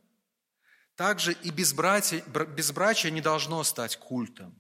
также 0.95 1.33
и 1.33 1.51
безбрачие, 1.51 2.21
безбрачие 2.21 3.11
не 3.11 3.21
должно 3.21 3.63
стать 3.63 3.97
культом. 3.97 4.57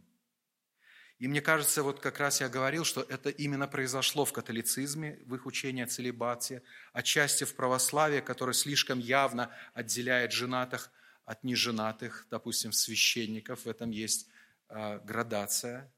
И 1.19 1.27
мне 1.27 1.41
кажется, 1.41 1.81
вот 1.81 1.99
как 1.99 2.19
раз 2.19 2.41
я 2.41 2.49
говорил, 2.49 2.85
что 2.85 3.01
это 3.01 3.29
именно 3.29 3.67
произошло 3.67 4.23
в 4.23 4.33
католицизме, 4.33 5.19
в 5.25 5.33
их 5.33 5.47
учении 5.47 5.83
о 5.83 5.87
целебате, 5.87 6.61
отчасти 6.93 7.43
в 7.43 7.55
православии, 7.55 8.19
которое 8.19 8.53
слишком 8.53 8.99
явно 8.99 9.51
отделяет 9.73 10.31
женатых 10.31 10.91
от 11.25 11.43
неженатых, 11.43 12.27
допустим, 12.29 12.71
священников. 12.71 13.65
В 13.65 13.67
этом 13.67 13.89
есть 13.89 14.29
а, 14.69 14.99
градация. 14.99 15.91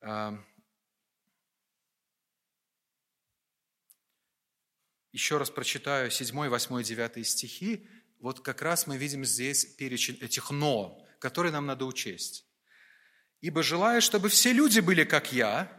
А, 0.00 0.42
еще 5.12 5.36
раз 5.36 5.50
прочитаю 5.50 6.10
7, 6.10 6.48
8, 6.48 6.82
9 6.82 7.26
стихи. 7.26 7.86
Вот 8.20 8.40
как 8.40 8.62
раз 8.62 8.86
мы 8.86 8.96
видим 8.96 9.26
здесь 9.26 9.66
перечень 9.66 10.16
этих 10.22 10.50
«но», 10.50 11.06
которые 11.20 11.52
нам 11.52 11.66
надо 11.66 11.84
учесть. 11.84 12.47
«Ибо 13.40 13.62
желаю, 13.62 14.02
чтобы 14.02 14.28
все 14.28 14.52
люди 14.52 14.80
были, 14.80 15.04
как 15.04 15.32
я, 15.32 15.70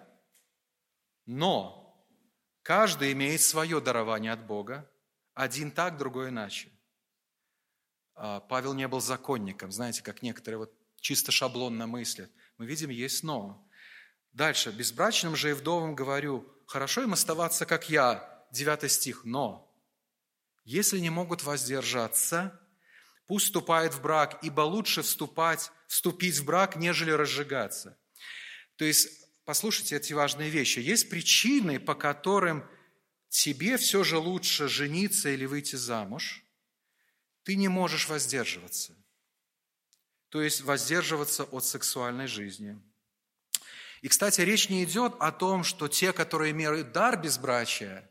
но 1.25 2.05
каждый 2.61 3.11
имеет 3.11 3.41
свое 3.41 3.81
дарование 3.81 4.31
от 4.31 4.45
Бога, 4.45 4.89
один 5.33 5.71
так, 5.71 5.97
другой 5.97 6.29
иначе». 6.29 6.71
А, 8.15 8.39
Павел 8.41 8.73
не 8.73 8.87
был 8.87 9.01
законником, 9.01 9.71
знаете, 9.71 10.03
как 10.03 10.21
некоторые 10.21 10.59
вот 10.59 10.73
чисто 10.97 11.31
шаблонно 11.31 11.87
мыслят. 11.87 12.31
Мы 12.57 12.65
видим, 12.65 12.89
есть 12.89 13.23
«но». 13.23 13.65
Дальше. 14.31 14.71
«Безбрачным 14.71 15.35
же 15.35 15.51
и 15.51 15.53
вдовам 15.53 15.95
говорю, 15.95 16.47
хорошо 16.67 17.01
им 17.01 17.13
оставаться, 17.13 17.65
как 17.65 17.89
я». 17.89 18.45
Девятый 18.51 18.89
стих. 18.89 19.25
«Но 19.25 19.69
если 20.63 20.99
не 20.99 21.09
могут 21.09 21.43
воздержаться, 21.43 22.59
пусть 23.29 23.45
вступают 23.45 23.93
в 23.93 24.01
брак, 24.01 24.39
ибо 24.41 24.61
лучше 24.61 25.01
вступать, 25.01 25.71
вступить 25.87 26.37
в 26.37 26.43
брак, 26.43 26.75
нежели 26.75 27.11
разжигаться». 27.11 27.97
То 28.75 28.83
есть, 28.83 29.07
послушайте 29.45 29.95
эти 29.95 30.11
важные 30.11 30.49
вещи. 30.49 30.79
Есть 30.79 31.09
причины, 31.09 31.79
по 31.79 31.95
которым 31.95 32.69
тебе 33.29 33.77
все 33.77 34.03
же 34.03 34.17
лучше 34.17 34.67
жениться 34.67 35.29
или 35.29 35.45
выйти 35.45 35.77
замуж. 35.77 36.43
Ты 37.43 37.55
не 37.55 37.69
можешь 37.69 38.09
воздерживаться 38.09 38.99
то 40.29 40.41
есть 40.41 40.61
воздерживаться 40.61 41.43
от 41.43 41.65
сексуальной 41.65 42.27
жизни. 42.27 42.79
И, 44.01 44.07
кстати, 44.07 44.41
речь 44.41 44.69
не 44.69 44.83
идет 44.85 45.15
о 45.19 45.31
том, 45.31 45.63
что 45.63 45.87
те, 45.87 46.13
которые 46.13 46.51
имеют 46.51 46.91
дар 46.93 47.19
безбрачия, 47.19 48.09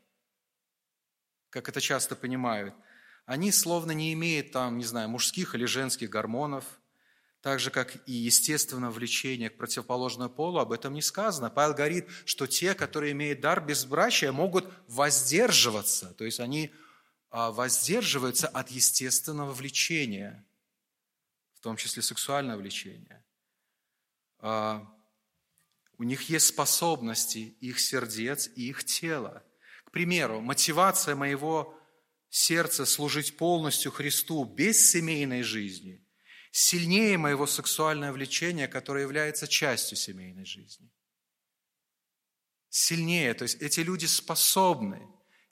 как 1.50 1.68
это 1.68 1.80
часто 1.80 2.14
понимают, 2.14 2.74
они 3.28 3.52
словно 3.52 3.92
не 3.92 4.12
имеют 4.14 4.50
там, 4.50 4.78
не 4.78 4.84
знаю, 4.84 5.08
мужских 5.08 5.54
или 5.54 5.64
женских 5.64 6.10
гормонов, 6.10 6.64
так 7.40 7.60
же, 7.60 7.70
как 7.70 7.96
и 8.08 8.12
естественное 8.12 8.90
влечение 8.90 9.48
к 9.48 9.56
противоположному 9.56 10.28
полу, 10.28 10.58
об 10.58 10.72
этом 10.72 10.92
не 10.94 11.02
сказано. 11.02 11.48
Павел 11.48 11.74
говорит, 11.74 12.08
что 12.24 12.48
те, 12.48 12.74
которые 12.74 13.12
имеют 13.12 13.40
дар 13.40 13.60
безбрачия, 13.64 14.32
могут 14.32 14.68
воздерживаться, 14.88 16.14
то 16.14 16.24
есть 16.24 16.40
они 16.40 16.72
а, 17.30 17.52
воздерживаются 17.52 18.48
от 18.48 18.70
естественного 18.70 19.52
влечения– 19.52 20.44
в 21.58 21.60
том 21.60 21.76
числе 21.76 22.02
сексуальное 22.02 22.56
влечение. 22.56 23.24
А, 24.38 24.88
у 25.98 26.04
них 26.04 26.30
есть 26.30 26.46
способности 26.46 27.56
их 27.60 27.80
сердец 27.80 28.48
и 28.54 28.68
их 28.68 28.84
тела. 28.84 29.42
К 29.84 29.90
примеру, 29.90 30.40
мотивация 30.40 31.16
моего 31.16 31.76
сердца 32.30 32.86
служить 32.86 33.36
полностью 33.36 33.92
Христу 33.92 34.44
без 34.44 34.90
семейной 34.90 35.42
жизни 35.42 36.04
сильнее 36.50 37.18
моего 37.18 37.46
сексуального 37.46 38.12
влечения, 38.12 38.66
которое 38.68 39.02
является 39.02 39.46
частью 39.46 39.96
семейной 39.96 40.44
жизни. 40.44 40.90
Сильнее, 42.70 43.34
то 43.34 43.42
есть 43.44 43.60
эти 43.60 43.80
люди 43.80 44.06
способны 44.06 45.06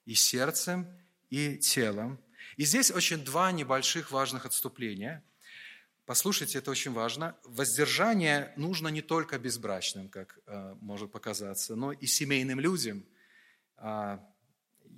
и 0.05 0.15
сердцем, 0.15 0.87
и 1.29 1.59
телом. 1.59 2.19
И 2.57 2.65
здесь 2.65 2.91
очень 2.91 3.25
два 3.25 3.53
небольших 3.53 4.11
важных 4.11 4.47
отступления– 4.47 5.23
Послушайте, 6.07 6.59
это 6.59 6.71
очень 6.71 6.93
важно. 6.93 7.37
Воздержание 7.43 8.53
нужно 8.57 8.87
не 8.89 9.03
только 9.03 9.41
безбрачным, 9.41 10.09
как 10.09 10.39
э, 10.47 10.77
может 10.81 11.11
показаться, 11.11 11.75
но 11.75 11.91
и 11.91 12.07
семейным 12.07 12.61
людям. 12.61 13.05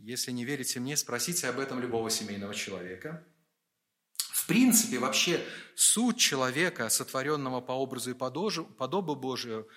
Если 0.09 0.33
не 0.33 0.47
верите 0.47 0.81
мне, 0.81 0.97
спросите 0.97 1.49
об 1.49 1.61
этом 1.61 1.81
любого 1.81 2.09
семейного 2.09 2.55
человека. 2.55 3.23
В 4.17 4.47
принципе, 4.47 4.99
вообще 4.99 5.45
суть 5.77 6.17
человека, 6.17 6.89
сотворенного 6.89 7.61
по 7.61 7.73
образу 7.73 8.13
и 8.13 8.15
подобу 8.15 9.15
Божию, 9.15 9.69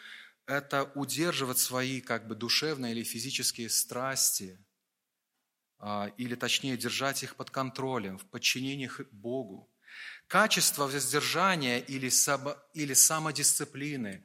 это 0.45 0.89
удерживать 0.95 1.57
свои 1.57 1.99
как 1.99 2.29
бы 2.29 2.35
душевные 2.35 2.93
или 2.93 3.03
физические 3.03 3.69
страсти, 3.69 4.57
а, 5.79 6.13
или 6.15 6.35
точнее 6.35 6.77
держать 6.77 7.23
их 7.23 7.35
под 7.35 7.49
контролем, 7.49 8.17
в 8.17 8.25
подчинении 8.25 8.89
Богу. 9.11 9.69
Качество 10.27 10.87
воздержания 10.87 11.79
или, 11.79 12.07
само, 12.07 12.55
или 12.73 12.93
самодисциплины 12.93 14.23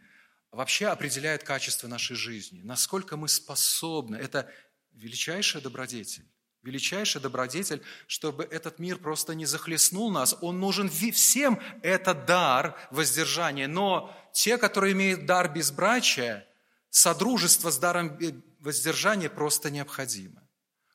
вообще 0.52 0.86
определяет 0.86 1.42
качество 1.42 1.88
нашей 1.88 2.14
жизни. 2.14 2.62
Насколько 2.62 3.16
мы 3.16 3.28
способны. 3.28 4.14
Это 4.14 4.48
величайшая 4.96 5.62
добродетель. 5.62 6.26
Величайшая 6.62 7.22
добродетель, 7.22 7.82
чтобы 8.08 8.42
этот 8.44 8.80
мир 8.80 8.98
просто 8.98 9.34
не 9.34 9.46
захлестнул 9.46 10.10
нас. 10.10 10.36
Он 10.40 10.58
нужен 10.58 10.88
всем, 10.88 11.60
это 11.82 12.12
дар 12.12 12.76
воздержания. 12.90 13.68
Но 13.68 14.12
те, 14.32 14.58
которые 14.58 14.94
имеют 14.94 15.26
дар 15.26 15.52
безбрачия, 15.52 16.48
содружество 16.90 17.70
с 17.70 17.78
даром 17.78 18.18
воздержания 18.58 19.30
просто 19.30 19.70
необходимо. 19.70 20.42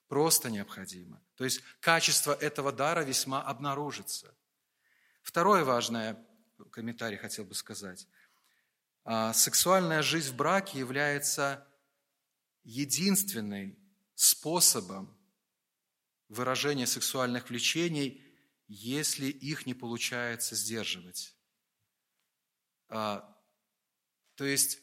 Просто 0.10 0.50
необходимо. 0.50 1.22
То 1.36 1.46
есть 1.46 1.62
качество 1.80 2.34
этого 2.34 2.74
дара 2.74 3.02
весьма 3.02 3.42
обнаружится. 3.42 4.36
Второе 5.22 5.64
важное 5.64 6.18
комментарий 6.72 7.18
хотел 7.18 7.46
бы 7.46 7.54
сказать. 7.54 8.08
А, 9.06 9.32
сексуальная 9.34 10.02
жизнь 10.02 10.32
в 10.32 10.36
браке 10.36 10.80
является 10.80 11.66
единственным 12.64 13.81
способом 14.22 15.18
выражения 16.28 16.86
сексуальных 16.86 17.50
влечений, 17.50 18.24
если 18.68 19.26
их 19.26 19.66
не 19.66 19.74
получается 19.74 20.56
сдерживать. 20.56 21.36
А, 22.90 23.36
то 24.36 24.46
есть 24.46 24.78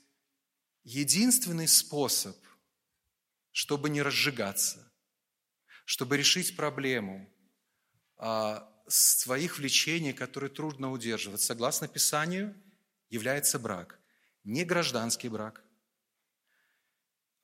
единственный 0.82 1.68
способ, 1.68 2.36
чтобы 3.53 3.91
не 3.91 4.03
разжигаться, 4.03 4.93
чтобы 5.84 6.16
решить 6.16 6.57
проблему, 6.57 7.32
а, 8.16 8.68
своих 8.89 9.59
влечений, 9.59 10.12
которые 10.12 10.51
трудно 10.51 10.91
удерживать, 10.91 11.43
согласно 11.43 11.86
Писанию, 11.86 12.61
является 13.09 13.61
брак. 13.61 14.01
не 14.43 14.64
гражданский 14.64 15.28
брак. 15.28 15.62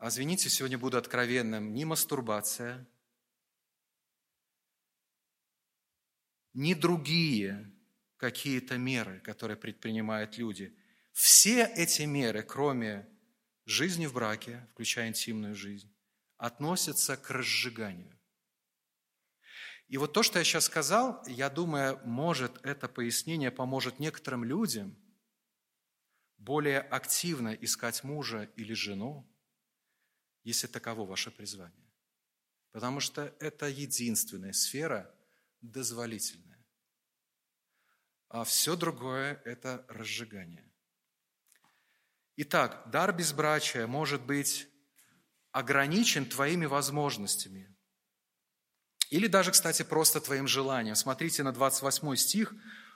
А 0.05 0.09
извините, 0.09 0.51
сегодня 0.51 0.77
буду 0.77 0.99
откровенным, 0.99 1.73
не 1.73 1.87
мастурбация, 1.87 2.87
не 6.53 6.75
другие 6.75 7.75
какие-то 8.19 8.77
меры, 8.77 9.21
которые 9.21 9.57
предпринимают 9.57 10.37
люди. 10.37 10.77
Все 11.13 11.65
эти 11.65 12.03
меры, 12.03 12.43
кроме 12.43 13.09
жизни 13.65 14.05
в 14.05 14.13
браке, 14.13 14.69
включая 14.73 15.09
интимную 15.09 15.55
жизнь, 15.55 15.91
относятся 16.37 17.17
к 17.17 17.31
разжиганию. 17.31 18.21
И 19.89 19.97
вот 19.97 20.13
то, 20.13 20.23
что 20.23 20.39
я 20.39 20.45
сейчас 20.45 20.67
сказал, 20.67 21.25
я 21.27 21.49
думаю, 21.49 21.99
может, 22.05 22.63
это 22.63 22.91
пояснение 22.91 23.51
поможет 23.51 23.99
некоторым 24.01 24.45
людям 24.45 24.99
более 26.37 26.81
активно 26.81 27.55
искать 27.55 28.05
мужа 28.05 28.51
или 28.55 28.75
жену, 28.75 29.34
если 30.45 30.67
таково 30.67 31.05
ваше 31.05 31.31
призвание. 31.31 31.91
Потому 32.71 33.01
что 33.01 33.35
это 33.41 33.67
единственная 33.67 34.53
сфера 34.53 35.15
дозволительная. 35.61 36.65
А 38.29 38.45
все 38.45 38.77
другое– 38.77 39.41
это 39.45 39.85
разжигание. 39.89 40.71
Итак, 42.37 42.91
дар 42.91 43.13
безбрачия 43.13 43.87
может 43.87 44.23
быть 44.23 44.69
ограничен 45.53 46.27
твоими 46.27 46.67
возможностями. 46.67 47.75
Или 49.11 49.29
даже, 49.29 49.53
кстати, 49.53 49.83
просто 49.83 50.21
твоим 50.21 50.49
желанием. 50.49 50.97
Смотрите 50.97 51.43
на 51.43 51.53
28 51.53 52.17
стих. 52.17 52.55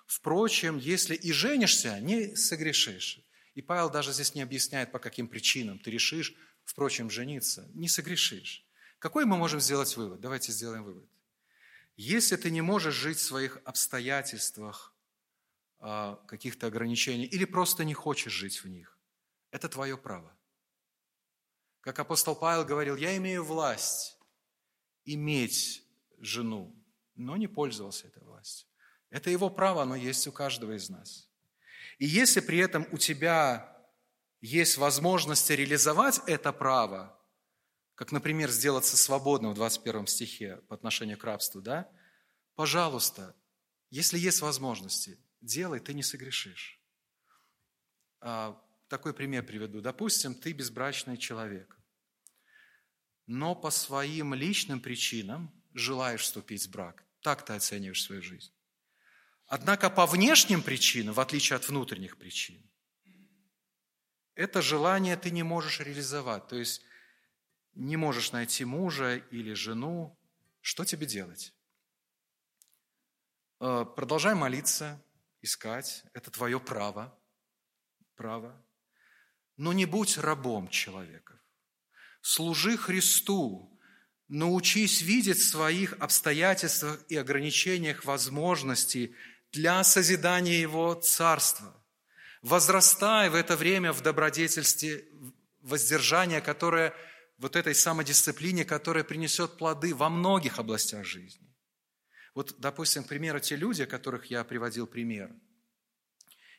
«Впрочем, 0.09 0.79
если 0.79 1.15
и 1.15 1.33
женишься, 1.33 2.01
не 2.01 2.35
согрешишь». 2.35 3.21
И 3.55 3.61
Павел 3.61 3.91
даже 3.91 4.13
здесь 4.13 4.35
не 4.35 4.41
объясняет, 4.41 4.91
по 4.91 4.99
каким 4.99 5.29
причинам 5.29 5.79
ты 5.79 5.91
решишь, 5.91 6.35
впрочем, 6.69 7.09
жениться. 7.09 7.67
Не 7.73 7.89
согрешишь. 7.89 8.65
Какой 8.99 9.25
мы 9.25 9.39
можем 9.39 9.59
сделать 9.59 9.97
вывод? 9.97 10.21
Давайте 10.21 10.53
сделаем 10.53 10.85
вывод. 10.85 11.09
Если 11.97 12.37
ты 12.37 12.51
не 12.51 12.61
можешь 12.61 12.95
жить 12.95 13.19
в 13.19 13.23
своих 13.23 13.59
обстоятельствах, 13.65 14.95
а, 15.81 16.17
каких-то 16.29 16.67
ограничений, 16.67 17.25
или 17.25 17.47
просто 17.47 17.85
не 17.85 17.95
хочешь 17.95 18.33
жить 18.33 18.63
в 18.63 18.69
них, 18.69 18.99
это 19.51 19.69
твое 19.69 19.97
право. 19.97 20.37
Как 21.81 21.99
апостол 21.99 22.37
Павел 22.37 22.67
говорил, 22.67 22.97
я 22.97 23.17
имею 23.17 23.45
власть 23.45 24.19
иметь 25.07 25.83
жену, 26.19 26.77
но 27.15 27.39
не 27.39 27.49
пользовался 27.49 28.09
этой 28.09 28.23
властью. 28.23 28.69
Это 29.09 29.31
его 29.31 29.49
право, 29.49 29.83
оно 29.83 29.97
есть 29.97 30.27
у 30.27 30.33
каждого 30.33 30.77
из 30.77 30.91
нас. 30.91 31.31
И 31.99 32.05
если 32.05 32.41
при 32.41 32.59
этом 32.59 32.87
у 32.93 32.99
тебя 32.99 33.78
есть 34.41 34.77
возможность 34.79 35.51
реализовать 35.51 36.21
это 36.27 36.53
право, 36.53 37.19
как, 37.95 38.13
например, 38.13 38.51
сделаться 38.51 38.97
свободным 38.97 39.53
в 39.53 39.57
21 39.57 40.07
стихе 40.07 40.57
по 40.69 40.75
отношению 40.75 41.19
к 41.19 41.25
рабству, 41.25 41.61
да, 41.61 41.91
пожалуйста, 42.55 43.35
если 43.91 44.19
есть 44.19 44.41
возможности, 44.41 45.19
делай, 45.41 45.81
ты 45.81 45.95
не 45.95 46.03
согрешишь. 46.03 46.81
А, 48.21 48.61
такой 48.89 49.15
пример 49.15 49.45
приведу. 49.45 49.81
Допустим, 49.81 50.35
ты 50.35 50.53
безбрачный 50.53 51.17
человек, 51.17 51.77
но 53.27 53.55
по 53.55 53.71
своим 53.71 54.35
личным 54.35 54.81
причинам 54.81 55.53
желаешь 55.75 56.23
вступить 56.23 56.67
в 56.67 56.71
брак. 56.71 57.05
Так 57.21 57.45
ты 57.45 57.55
оцениваешь 57.55 58.03
свою 58.03 58.23
жизнь. 58.23 58.53
Однако 59.47 59.91
по 59.91 60.07
внешним 60.07 60.63
причинам, 60.63 61.15
в 61.15 61.21
отличие 61.21 61.57
от 61.57 61.69
внутренних 61.69 62.19
причин, 62.19 62.68
это 64.39 64.63
желание 64.63 65.17
ты 65.17 65.33
не 65.33 65.43
можешь 65.43 65.81
реализовать. 65.81 66.47
То 66.47 66.55
есть 66.55 66.83
не 67.75 67.97
можешь 67.97 68.31
найти 68.31 68.65
мужа 68.65 69.17
или 69.33 69.53
жену. 69.53 70.17
Что 70.61 70.85
тебе 70.85 71.07
делать? 71.07 71.53
Э, 73.59 73.85
продолжай 73.97 74.37
молиться, 74.37 75.03
искать. 75.43 76.05
Это 76.13 76.31
твое 76.31 76.61
право. 76.61 77.19
Право. 78.15 78.65
Но 79.57 79.73
не 79.73 79.87
будь 79.87 80.17
рабом 80.19 80.69
человеков. 80.69 81.41
Служи 82.21 82.77
Христу. 82.77 83.77
Научись 84.29 85.01
видеть 85.01 85.39
в 85.39 85.49
своих 85.49 85.95
обстоятельствах 85.95 87.03
и 87.09 87.17
ограничениях 87.17 88.05
возможности 88.05 89.17
для 89.51 89.83
созидания 89.83 90.61
Его 90.61 90.95
Царства. 90.95 91.78
Возрастай 92.43 93.29
в 93.31 93.35
это 93.35 93.57
время 93.57 93.93
в 93.93 94.01
добродетельстве 94.01 95.05
воздержания, 95.61 96.41
которое 96.41 96.95
вот 97.39 97.57
этой 97.57 97.75
самодисциплине, 97.75 98.65
которая 98.65 99.05
принесет 99.05 99.57
плоды 99.59 99.95
во 99.95 100.09
многих 100.09 100.59
областях 100.59 101.05
жизни. 101.05 101.47
Вот, 102.35 102.55
допустим, 102.59 103.05
к 103.05 103.09
примеру, 103.09 103.41
те 103.41 103.57
люди, 103.57 103.85
которых 103.85 104.27
я 104.27 104.45
приводил 104.45 104.87
пример, 104.87 105.35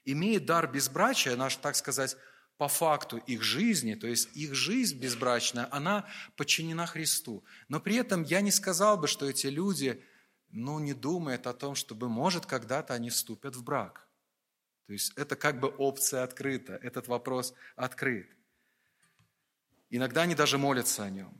имеют 0.06 0.46
дар 0.46 0.70
безбрачия, 0.70 1.36
наш, 1.36 1.56
так 1.56 1.76
сказать, 1.76 2.18
по 2.58 2.68
факту 2.68 3.18
их 3.18 3.42
жизни, 3.42 3.96
то 3.96 4.08
есть 4.08 4.36
их 4.36 4.54
жизнь 4.54 5.00
безбрачная, 5.00 5.70
она 5.72 6.10
подчинена 6.36 6.86
Христу. 6.86 7.46
Но 7.70 7.80
при 7.80 7.96
этом 7.96 8.24
я 8.24 8.42
не 8.42 8.52
сказал 8.52 8.98
бы, 8.98 9.08
что 9.08 9.30
эти 9.30 9.48
люди, 9.48 10.04
ну, 10.50 10.80
не 10.80 10.94
думают 10.94 11.48
о 11.48 11.54
том, 11.54 11.76
чтобы, 11.76 12.10
может, 12.10 12.46
когда-то 12.46 12.94
они 12.94 13.10
вступят 13.10 13.56
в 13.56 13.64
брак. 13.64 14.09
То 14.90 14.94
есть 14.94 15.14
это 15.18 15.36
как 15.36 15.60
бы 15.60 15.68
опция 15.68 16.24
открыта, 16.24 16.74
этот 16.82 17.08
вопрос 17.08 17.54
открыт. 17.76 18.28
Иногда 19.92 20.24
они 20.24 20.34
даже 20.34 20.58
молятся 20.58 21.04
о 21.04 21.12
нем. 21.12 21.32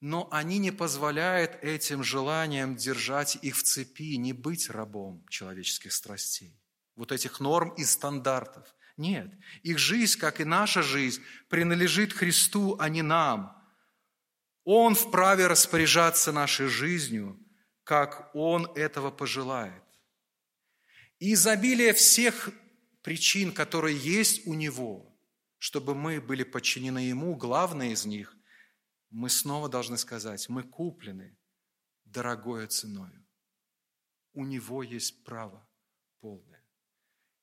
Но 0.00 0.28
они 0.30 0.58
не 0.58 0.70
позволяют 0.70 1.58
этим 1.64 2.04
желаниям 2.04 2.76
держать 2.76 3.38
их 3.42 3.56
в 3.56 3.64
цепи, 3.64 4.16
не 4.18 4.32
быть 4.32 4.70
рабом 4.70 5.26
человеческих 5.28 5.92
страстей, 5.92 6.56
вот 6.94 7.10
этих 7.10 7.40
норм 7.40 7.70
и 7.70 7.82
стандартов. 7.82 8.72
Нет, 8.96 9.34
их 9.64 9.80
жизнь, 9.80 10.20
как 10.20 10.40
и 10.40 10.44
наша 10.44 10.80
жизнь, 10.82 11.20
принадлежит 11.48 12.12
Христу, 12.12 12.76
а 12.78 12.88
не 12.88 13.02
нам. 13.02 13.60
Он 14.62 14.94
вправе 14.94 15.48
распоряжаться 15.48 16.30
нашей 16.30 16.68
жизнью, 16.68 17.36
как 17.82 18.30
Он 18.32 18.70
этого 18.76 19.10
пожелает. 19.10 19.82
И 21.18 21.32
изобилие 21.32 21.92
всех 21.92 22.52
причин, 23.06 23.52
которые 23.52 23.96
есть 23.96 24.48
у 24.48 24.54
Него, 24.54 25.16
чтобы 25.58 25.94
мы 25.94 26.20
были 26.20 26.42
подчинены 26.42 26.98
Ему, 26.98 27.36
главное 27.36 27.90
из 27.90 28.04
них, 28.04 28.36
мы 29.10 29.30
снова 29.30 29.68
должны 29.68 29.96
сказать, 29.96 30.48
мы 30.48 30.64
куплены 30.64 31.38
дорогой 32.04 32.66
ценою. 32.66 33.24
У 34.32 34.44
Него 34.44 34.82
есть 34.82 35.22
право 35.22 35.64
полное 36.20 36.56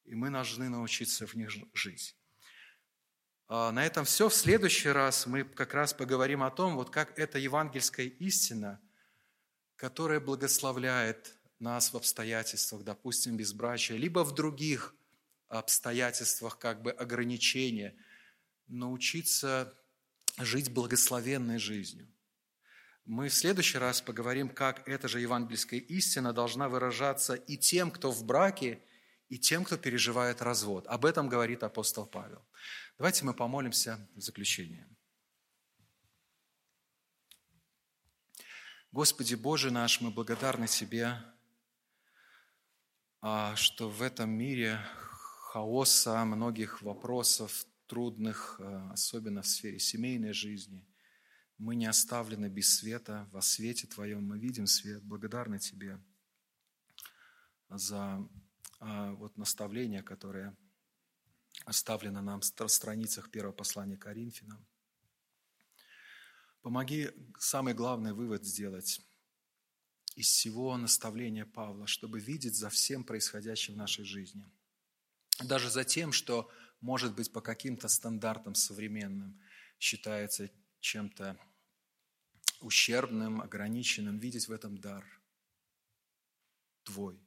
и 0.03 0.15
мы 0.15 0.29
должны 0.29 0.67
научиться 0.67 1.25
в 1.25 1.33
них 1.35 1.49
жить. 1.73 2.17
А, 3.47 3.71
на 3.71 3.85
этом 3.85 4.03
все. 4.03 4.27
В 4.27 4.33
следующий 4.33 4.89
раз 4.89 5.25
мы 5.27 5.45
как 5.45 5.73
раз 5.73 5.93
поговорим 5.93 6.43
о 6.43 6.51
том, 6.51 6.75
вот 6.75 6.89
как 6.89 7.17
эта 7.17 7.39
евангельская 7.39 8.07
истина, 8.07 8.81
которая 9.77 10.19
благословляет 10.19 11.37
нас 11.57 11.93
в 11.93 11.95
обстоятельствах, 11.95 12.83
допустим, 12.83 13.37
безбрачия, 13.37 13.95
либо 13.95 14.25
в 14.25 14.33
других 14.33 14.93
обстоятельствах 15.59 16.57
как 16.57 16.81
бы 16.81 16.91
ограничения, 16.91 17.95
научиться 18.67 19.73
жить 20.37 20.71
благословенной 20.71 21.59
жизнью. 21.59 22.09
Мы 23.05 23.27
в 23.27 23.33
следующий 23.33 23.77
раз 23.77 24.01
поговорим, 24.01 24.49
как 24.49 24.87
эта 24.87 25.07
же 25.07 25.19
евангельская 25.19 25.79
истина 25.79 26.31
должна 26.31 26.69
выражаться 26.69 27.33
и 27.33 27.57
тем, 27.57 27.91
кто 27.91 28.11
в 28.11 28.23
браке, 28.23 28.81
и 29.27 29.37
тем, 29.37 29.63
кто 29.63 29.77
переживает 29.77 30.41
развод. 30.41 30.87
Об 30.87 31.05
этом 31.05 31.27
говорит 31.27 31.63
апостол 31.63 32.05
Павел. 32.05 32.45
Давайте 32.97 33.25
мы 33.25 33.33
помолимся 33.33 34.07
в 34.15 34.21
заключение. 34.21 34.87
Господи 38.91 39.33
Боже 39.33 39.71
наш, 39.71 40.01
мы 40.01 40.11
благодарны 40.11 40.67
Тебе, 40.67 41.17
а, 43.21 43.55
что 43.55 43.89
в 43.89 44.01
этом 44.01 44.29
мире 44.29 44.79
хаоса, 45.53 46.25
многих 46.25 46.81
вопросов 46.81 47.67
трудных, 47.85 48.59
а, 48.59 48.91
особенно 48.91 49.43
в 49.43 49.47
сфере 49.47 49.77
семейной 49.77 50.33
жизни, 50.33 50.83
мы 51.59 51.75
не 51.75 51.85
оставлены 51.85 52.47
без 52.47 52.75
света. 52.75 53.29
Во 53.31 53.39
свете 53.43 53.85
Твоем 53.85 54.25
мы 54.25 54.39
видим 54.39 54.65
свет. 54.65 55.03
Благодарны 55.03 55.59
Тебе 55.59 55.99
за 57.69 58.27
а, 58.79 59.11
вот 59.11 59.37
наставление, 59.37 60.01
которое 60.01 60.57
оставлено 61.65 62.23
нам 62.23 62.41
в 62.41 62.67
страницах 62.67 63.29
первого 63.29 63.53
послания 63.53 63.95
Коринфянам. 63.95 64.65
Помоги 66.63 67.11
самый 67.37 67.75
главный 67.75 68.13
вывод 68.13 68.43
сделать 68.43 69.01
из 70.15 70.29
всего 70.29 70.75
наставления 70.77 71.45
Павла, 71.45 71.85
чтобы 71.85 72.19
видеть 72.19 72.55
за 72.55 72.71
всем 72.71 73.03
происходящим 73.03 73.75
в 73.75 73.77
нашей 73.77 74.03
жизни. 74.03 74.49
Даже 75.39 75.69
за 75.69 75.83
тем, 75.83 76.11
что 76.11 76.51
может 76.83 77.15
быть, 77.15 77.31
по 77.31 77.39
каким-то 77.39 77.87
стандартам 77.87 78.55
современным 78.55 79.41
считается 79.79 80.51
чем-то 80.81 81.39
ущербным, 82.59 83.41
ограниченным, 83.41 84.19
видеть 84.19 84.49
в 84.49 84.51
этом 84.51 84.77
дар 84.77 85.05
Твой. 86.83 87.17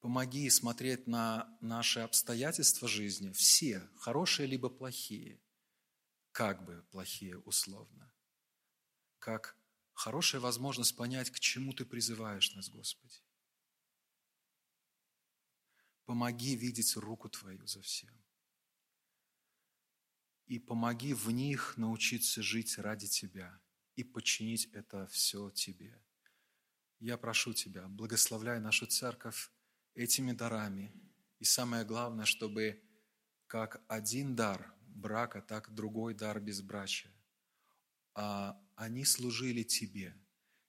Помоги 0.00 0.50
смотреть 0.50 1.06
на 1.06 1.56
наши 1.60 2.00
обстоятельства 2.00 2.88
жизни, 2.88 3.30
все, 3.30 3.88
хорошие 3.96 4.48
либо 4.48 4.68
плохие, 4.68 5.40
как 6.32 6.64
бы 6.64 6.84
плохие 6.90 7.38
условно, 7.38 8.12
как 9.20 9.56
хорошая 9.92 10.40
возможность 10.40 10.96
понять, 10.96 11.30
к 11.30 11.38
чему 11.38 11.72
Ты 11.72 11.84
призываешь 11.84 12.52
нас, 12.56 12.68
Господи. 12.68 13.21
Помоги 16.12 16.56
видеть 16.56 16.94
руку 16.96 17.30
Твою 17.30 17.66
за 17.66 17.80
всем. 17.80 18.14
И 20.44 20.58
помоги 20.58 21.14
в 21.14 21.30
них 21.30 21.78
научиться 21.78 22.42
жить 22.42 22.76
ради 22.76 23.06
Тебя 23.06 23.58
и 23.96 24.04
подчинить 24.04 24.66
это 24.74 25.06
все 25.06 25.48
Тебе. 25.48 25.98
Я 26.98 27.16
прошу 27.16 27.54
Тебя, 27.54 27.88
благословляй 27.88 28.60
нашу 28.60 28.84
церковь 28.84 29.50
этими 29.94 30.32
дарами. 30.32 30.92
И 31.38 31.44
самое 31.44 31.82
главное, 31.82 32.26
чтобы 32.26 32.82
как 33.46 33.82
один 33.88 34.36
дар 34.36 34.70
брака, 34.88 35.40
так 35.40 35.72
другой 35.72 36.12
дар 36.12 36.40
безбрачия, 36.40 37.10
а 38.12 38.62
они 38.74 39.06
служили 39.06 39.62
Тебе, 39.62 40.14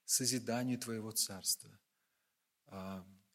созиданию 0.06 0.78
Твоего 0.78 1.10
Царства, 1.10 1.78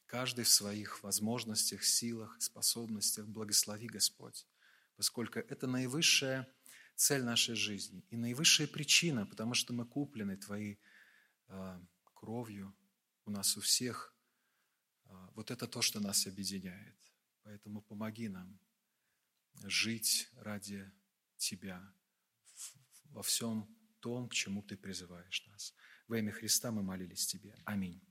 каждый 0.09 0.43
в 0.43 0.49
своих 0.49 1.03
возможностях, 1.03 1.83
силах, 1.83 2.35
способностях. 2.41 3.27
Благослови, 3.27 3.87
Господь, 3.87 4.47
поскольку 4.95 5.39
это 5.39 5.67
наивысшая 5.67 6.51
цель 6.95 7.23
нашей 7.23 7.55
жизни 7.55 8.03
и 8.09 8.17
наивысшая 8.17 8.67
причина, 8.67 9.25
потому 9.25 9.53
что 9.53 9.71
мы 9.71 9.85
куплены 9.85 10.35
Твоей 10.35 10.79
а, 11.47 11.79
кровью, 12.15 12.75
у 13.25 13.31
нас 13.31 13.55
у 13.55 13.61
всех. 13.61 14.15
А, 15.05 15.31
вот 15.35 15.51
это 15.51 15.67
то, 15.67 15.81
что 15.81 15.99
нас 15.99 16.25
объединяет. 16.25 16.97
Поэтому 17.43 17.81
помоги 17.81 18.29
нам 18.29 18.59
жить 19.63 20.29
ради 20.37 20.91
Тебя 21.37 21.93
во 23.11 23.21
всем 23.21 23.67
том, 23.99 24.27
к 24.27 24.33
чему 24.33 24.63
Ты 24.63 24.75
призываешь 24.75 25.45
нас. 25.47 25.73
Во 26.07 26.17
имя 26.17 26.31
Христа 26.31 26.71
мы 26.71 26.81
молились 26.81 27.27
Тебе. 27.27 27.55
Аминь. 27.65 28.08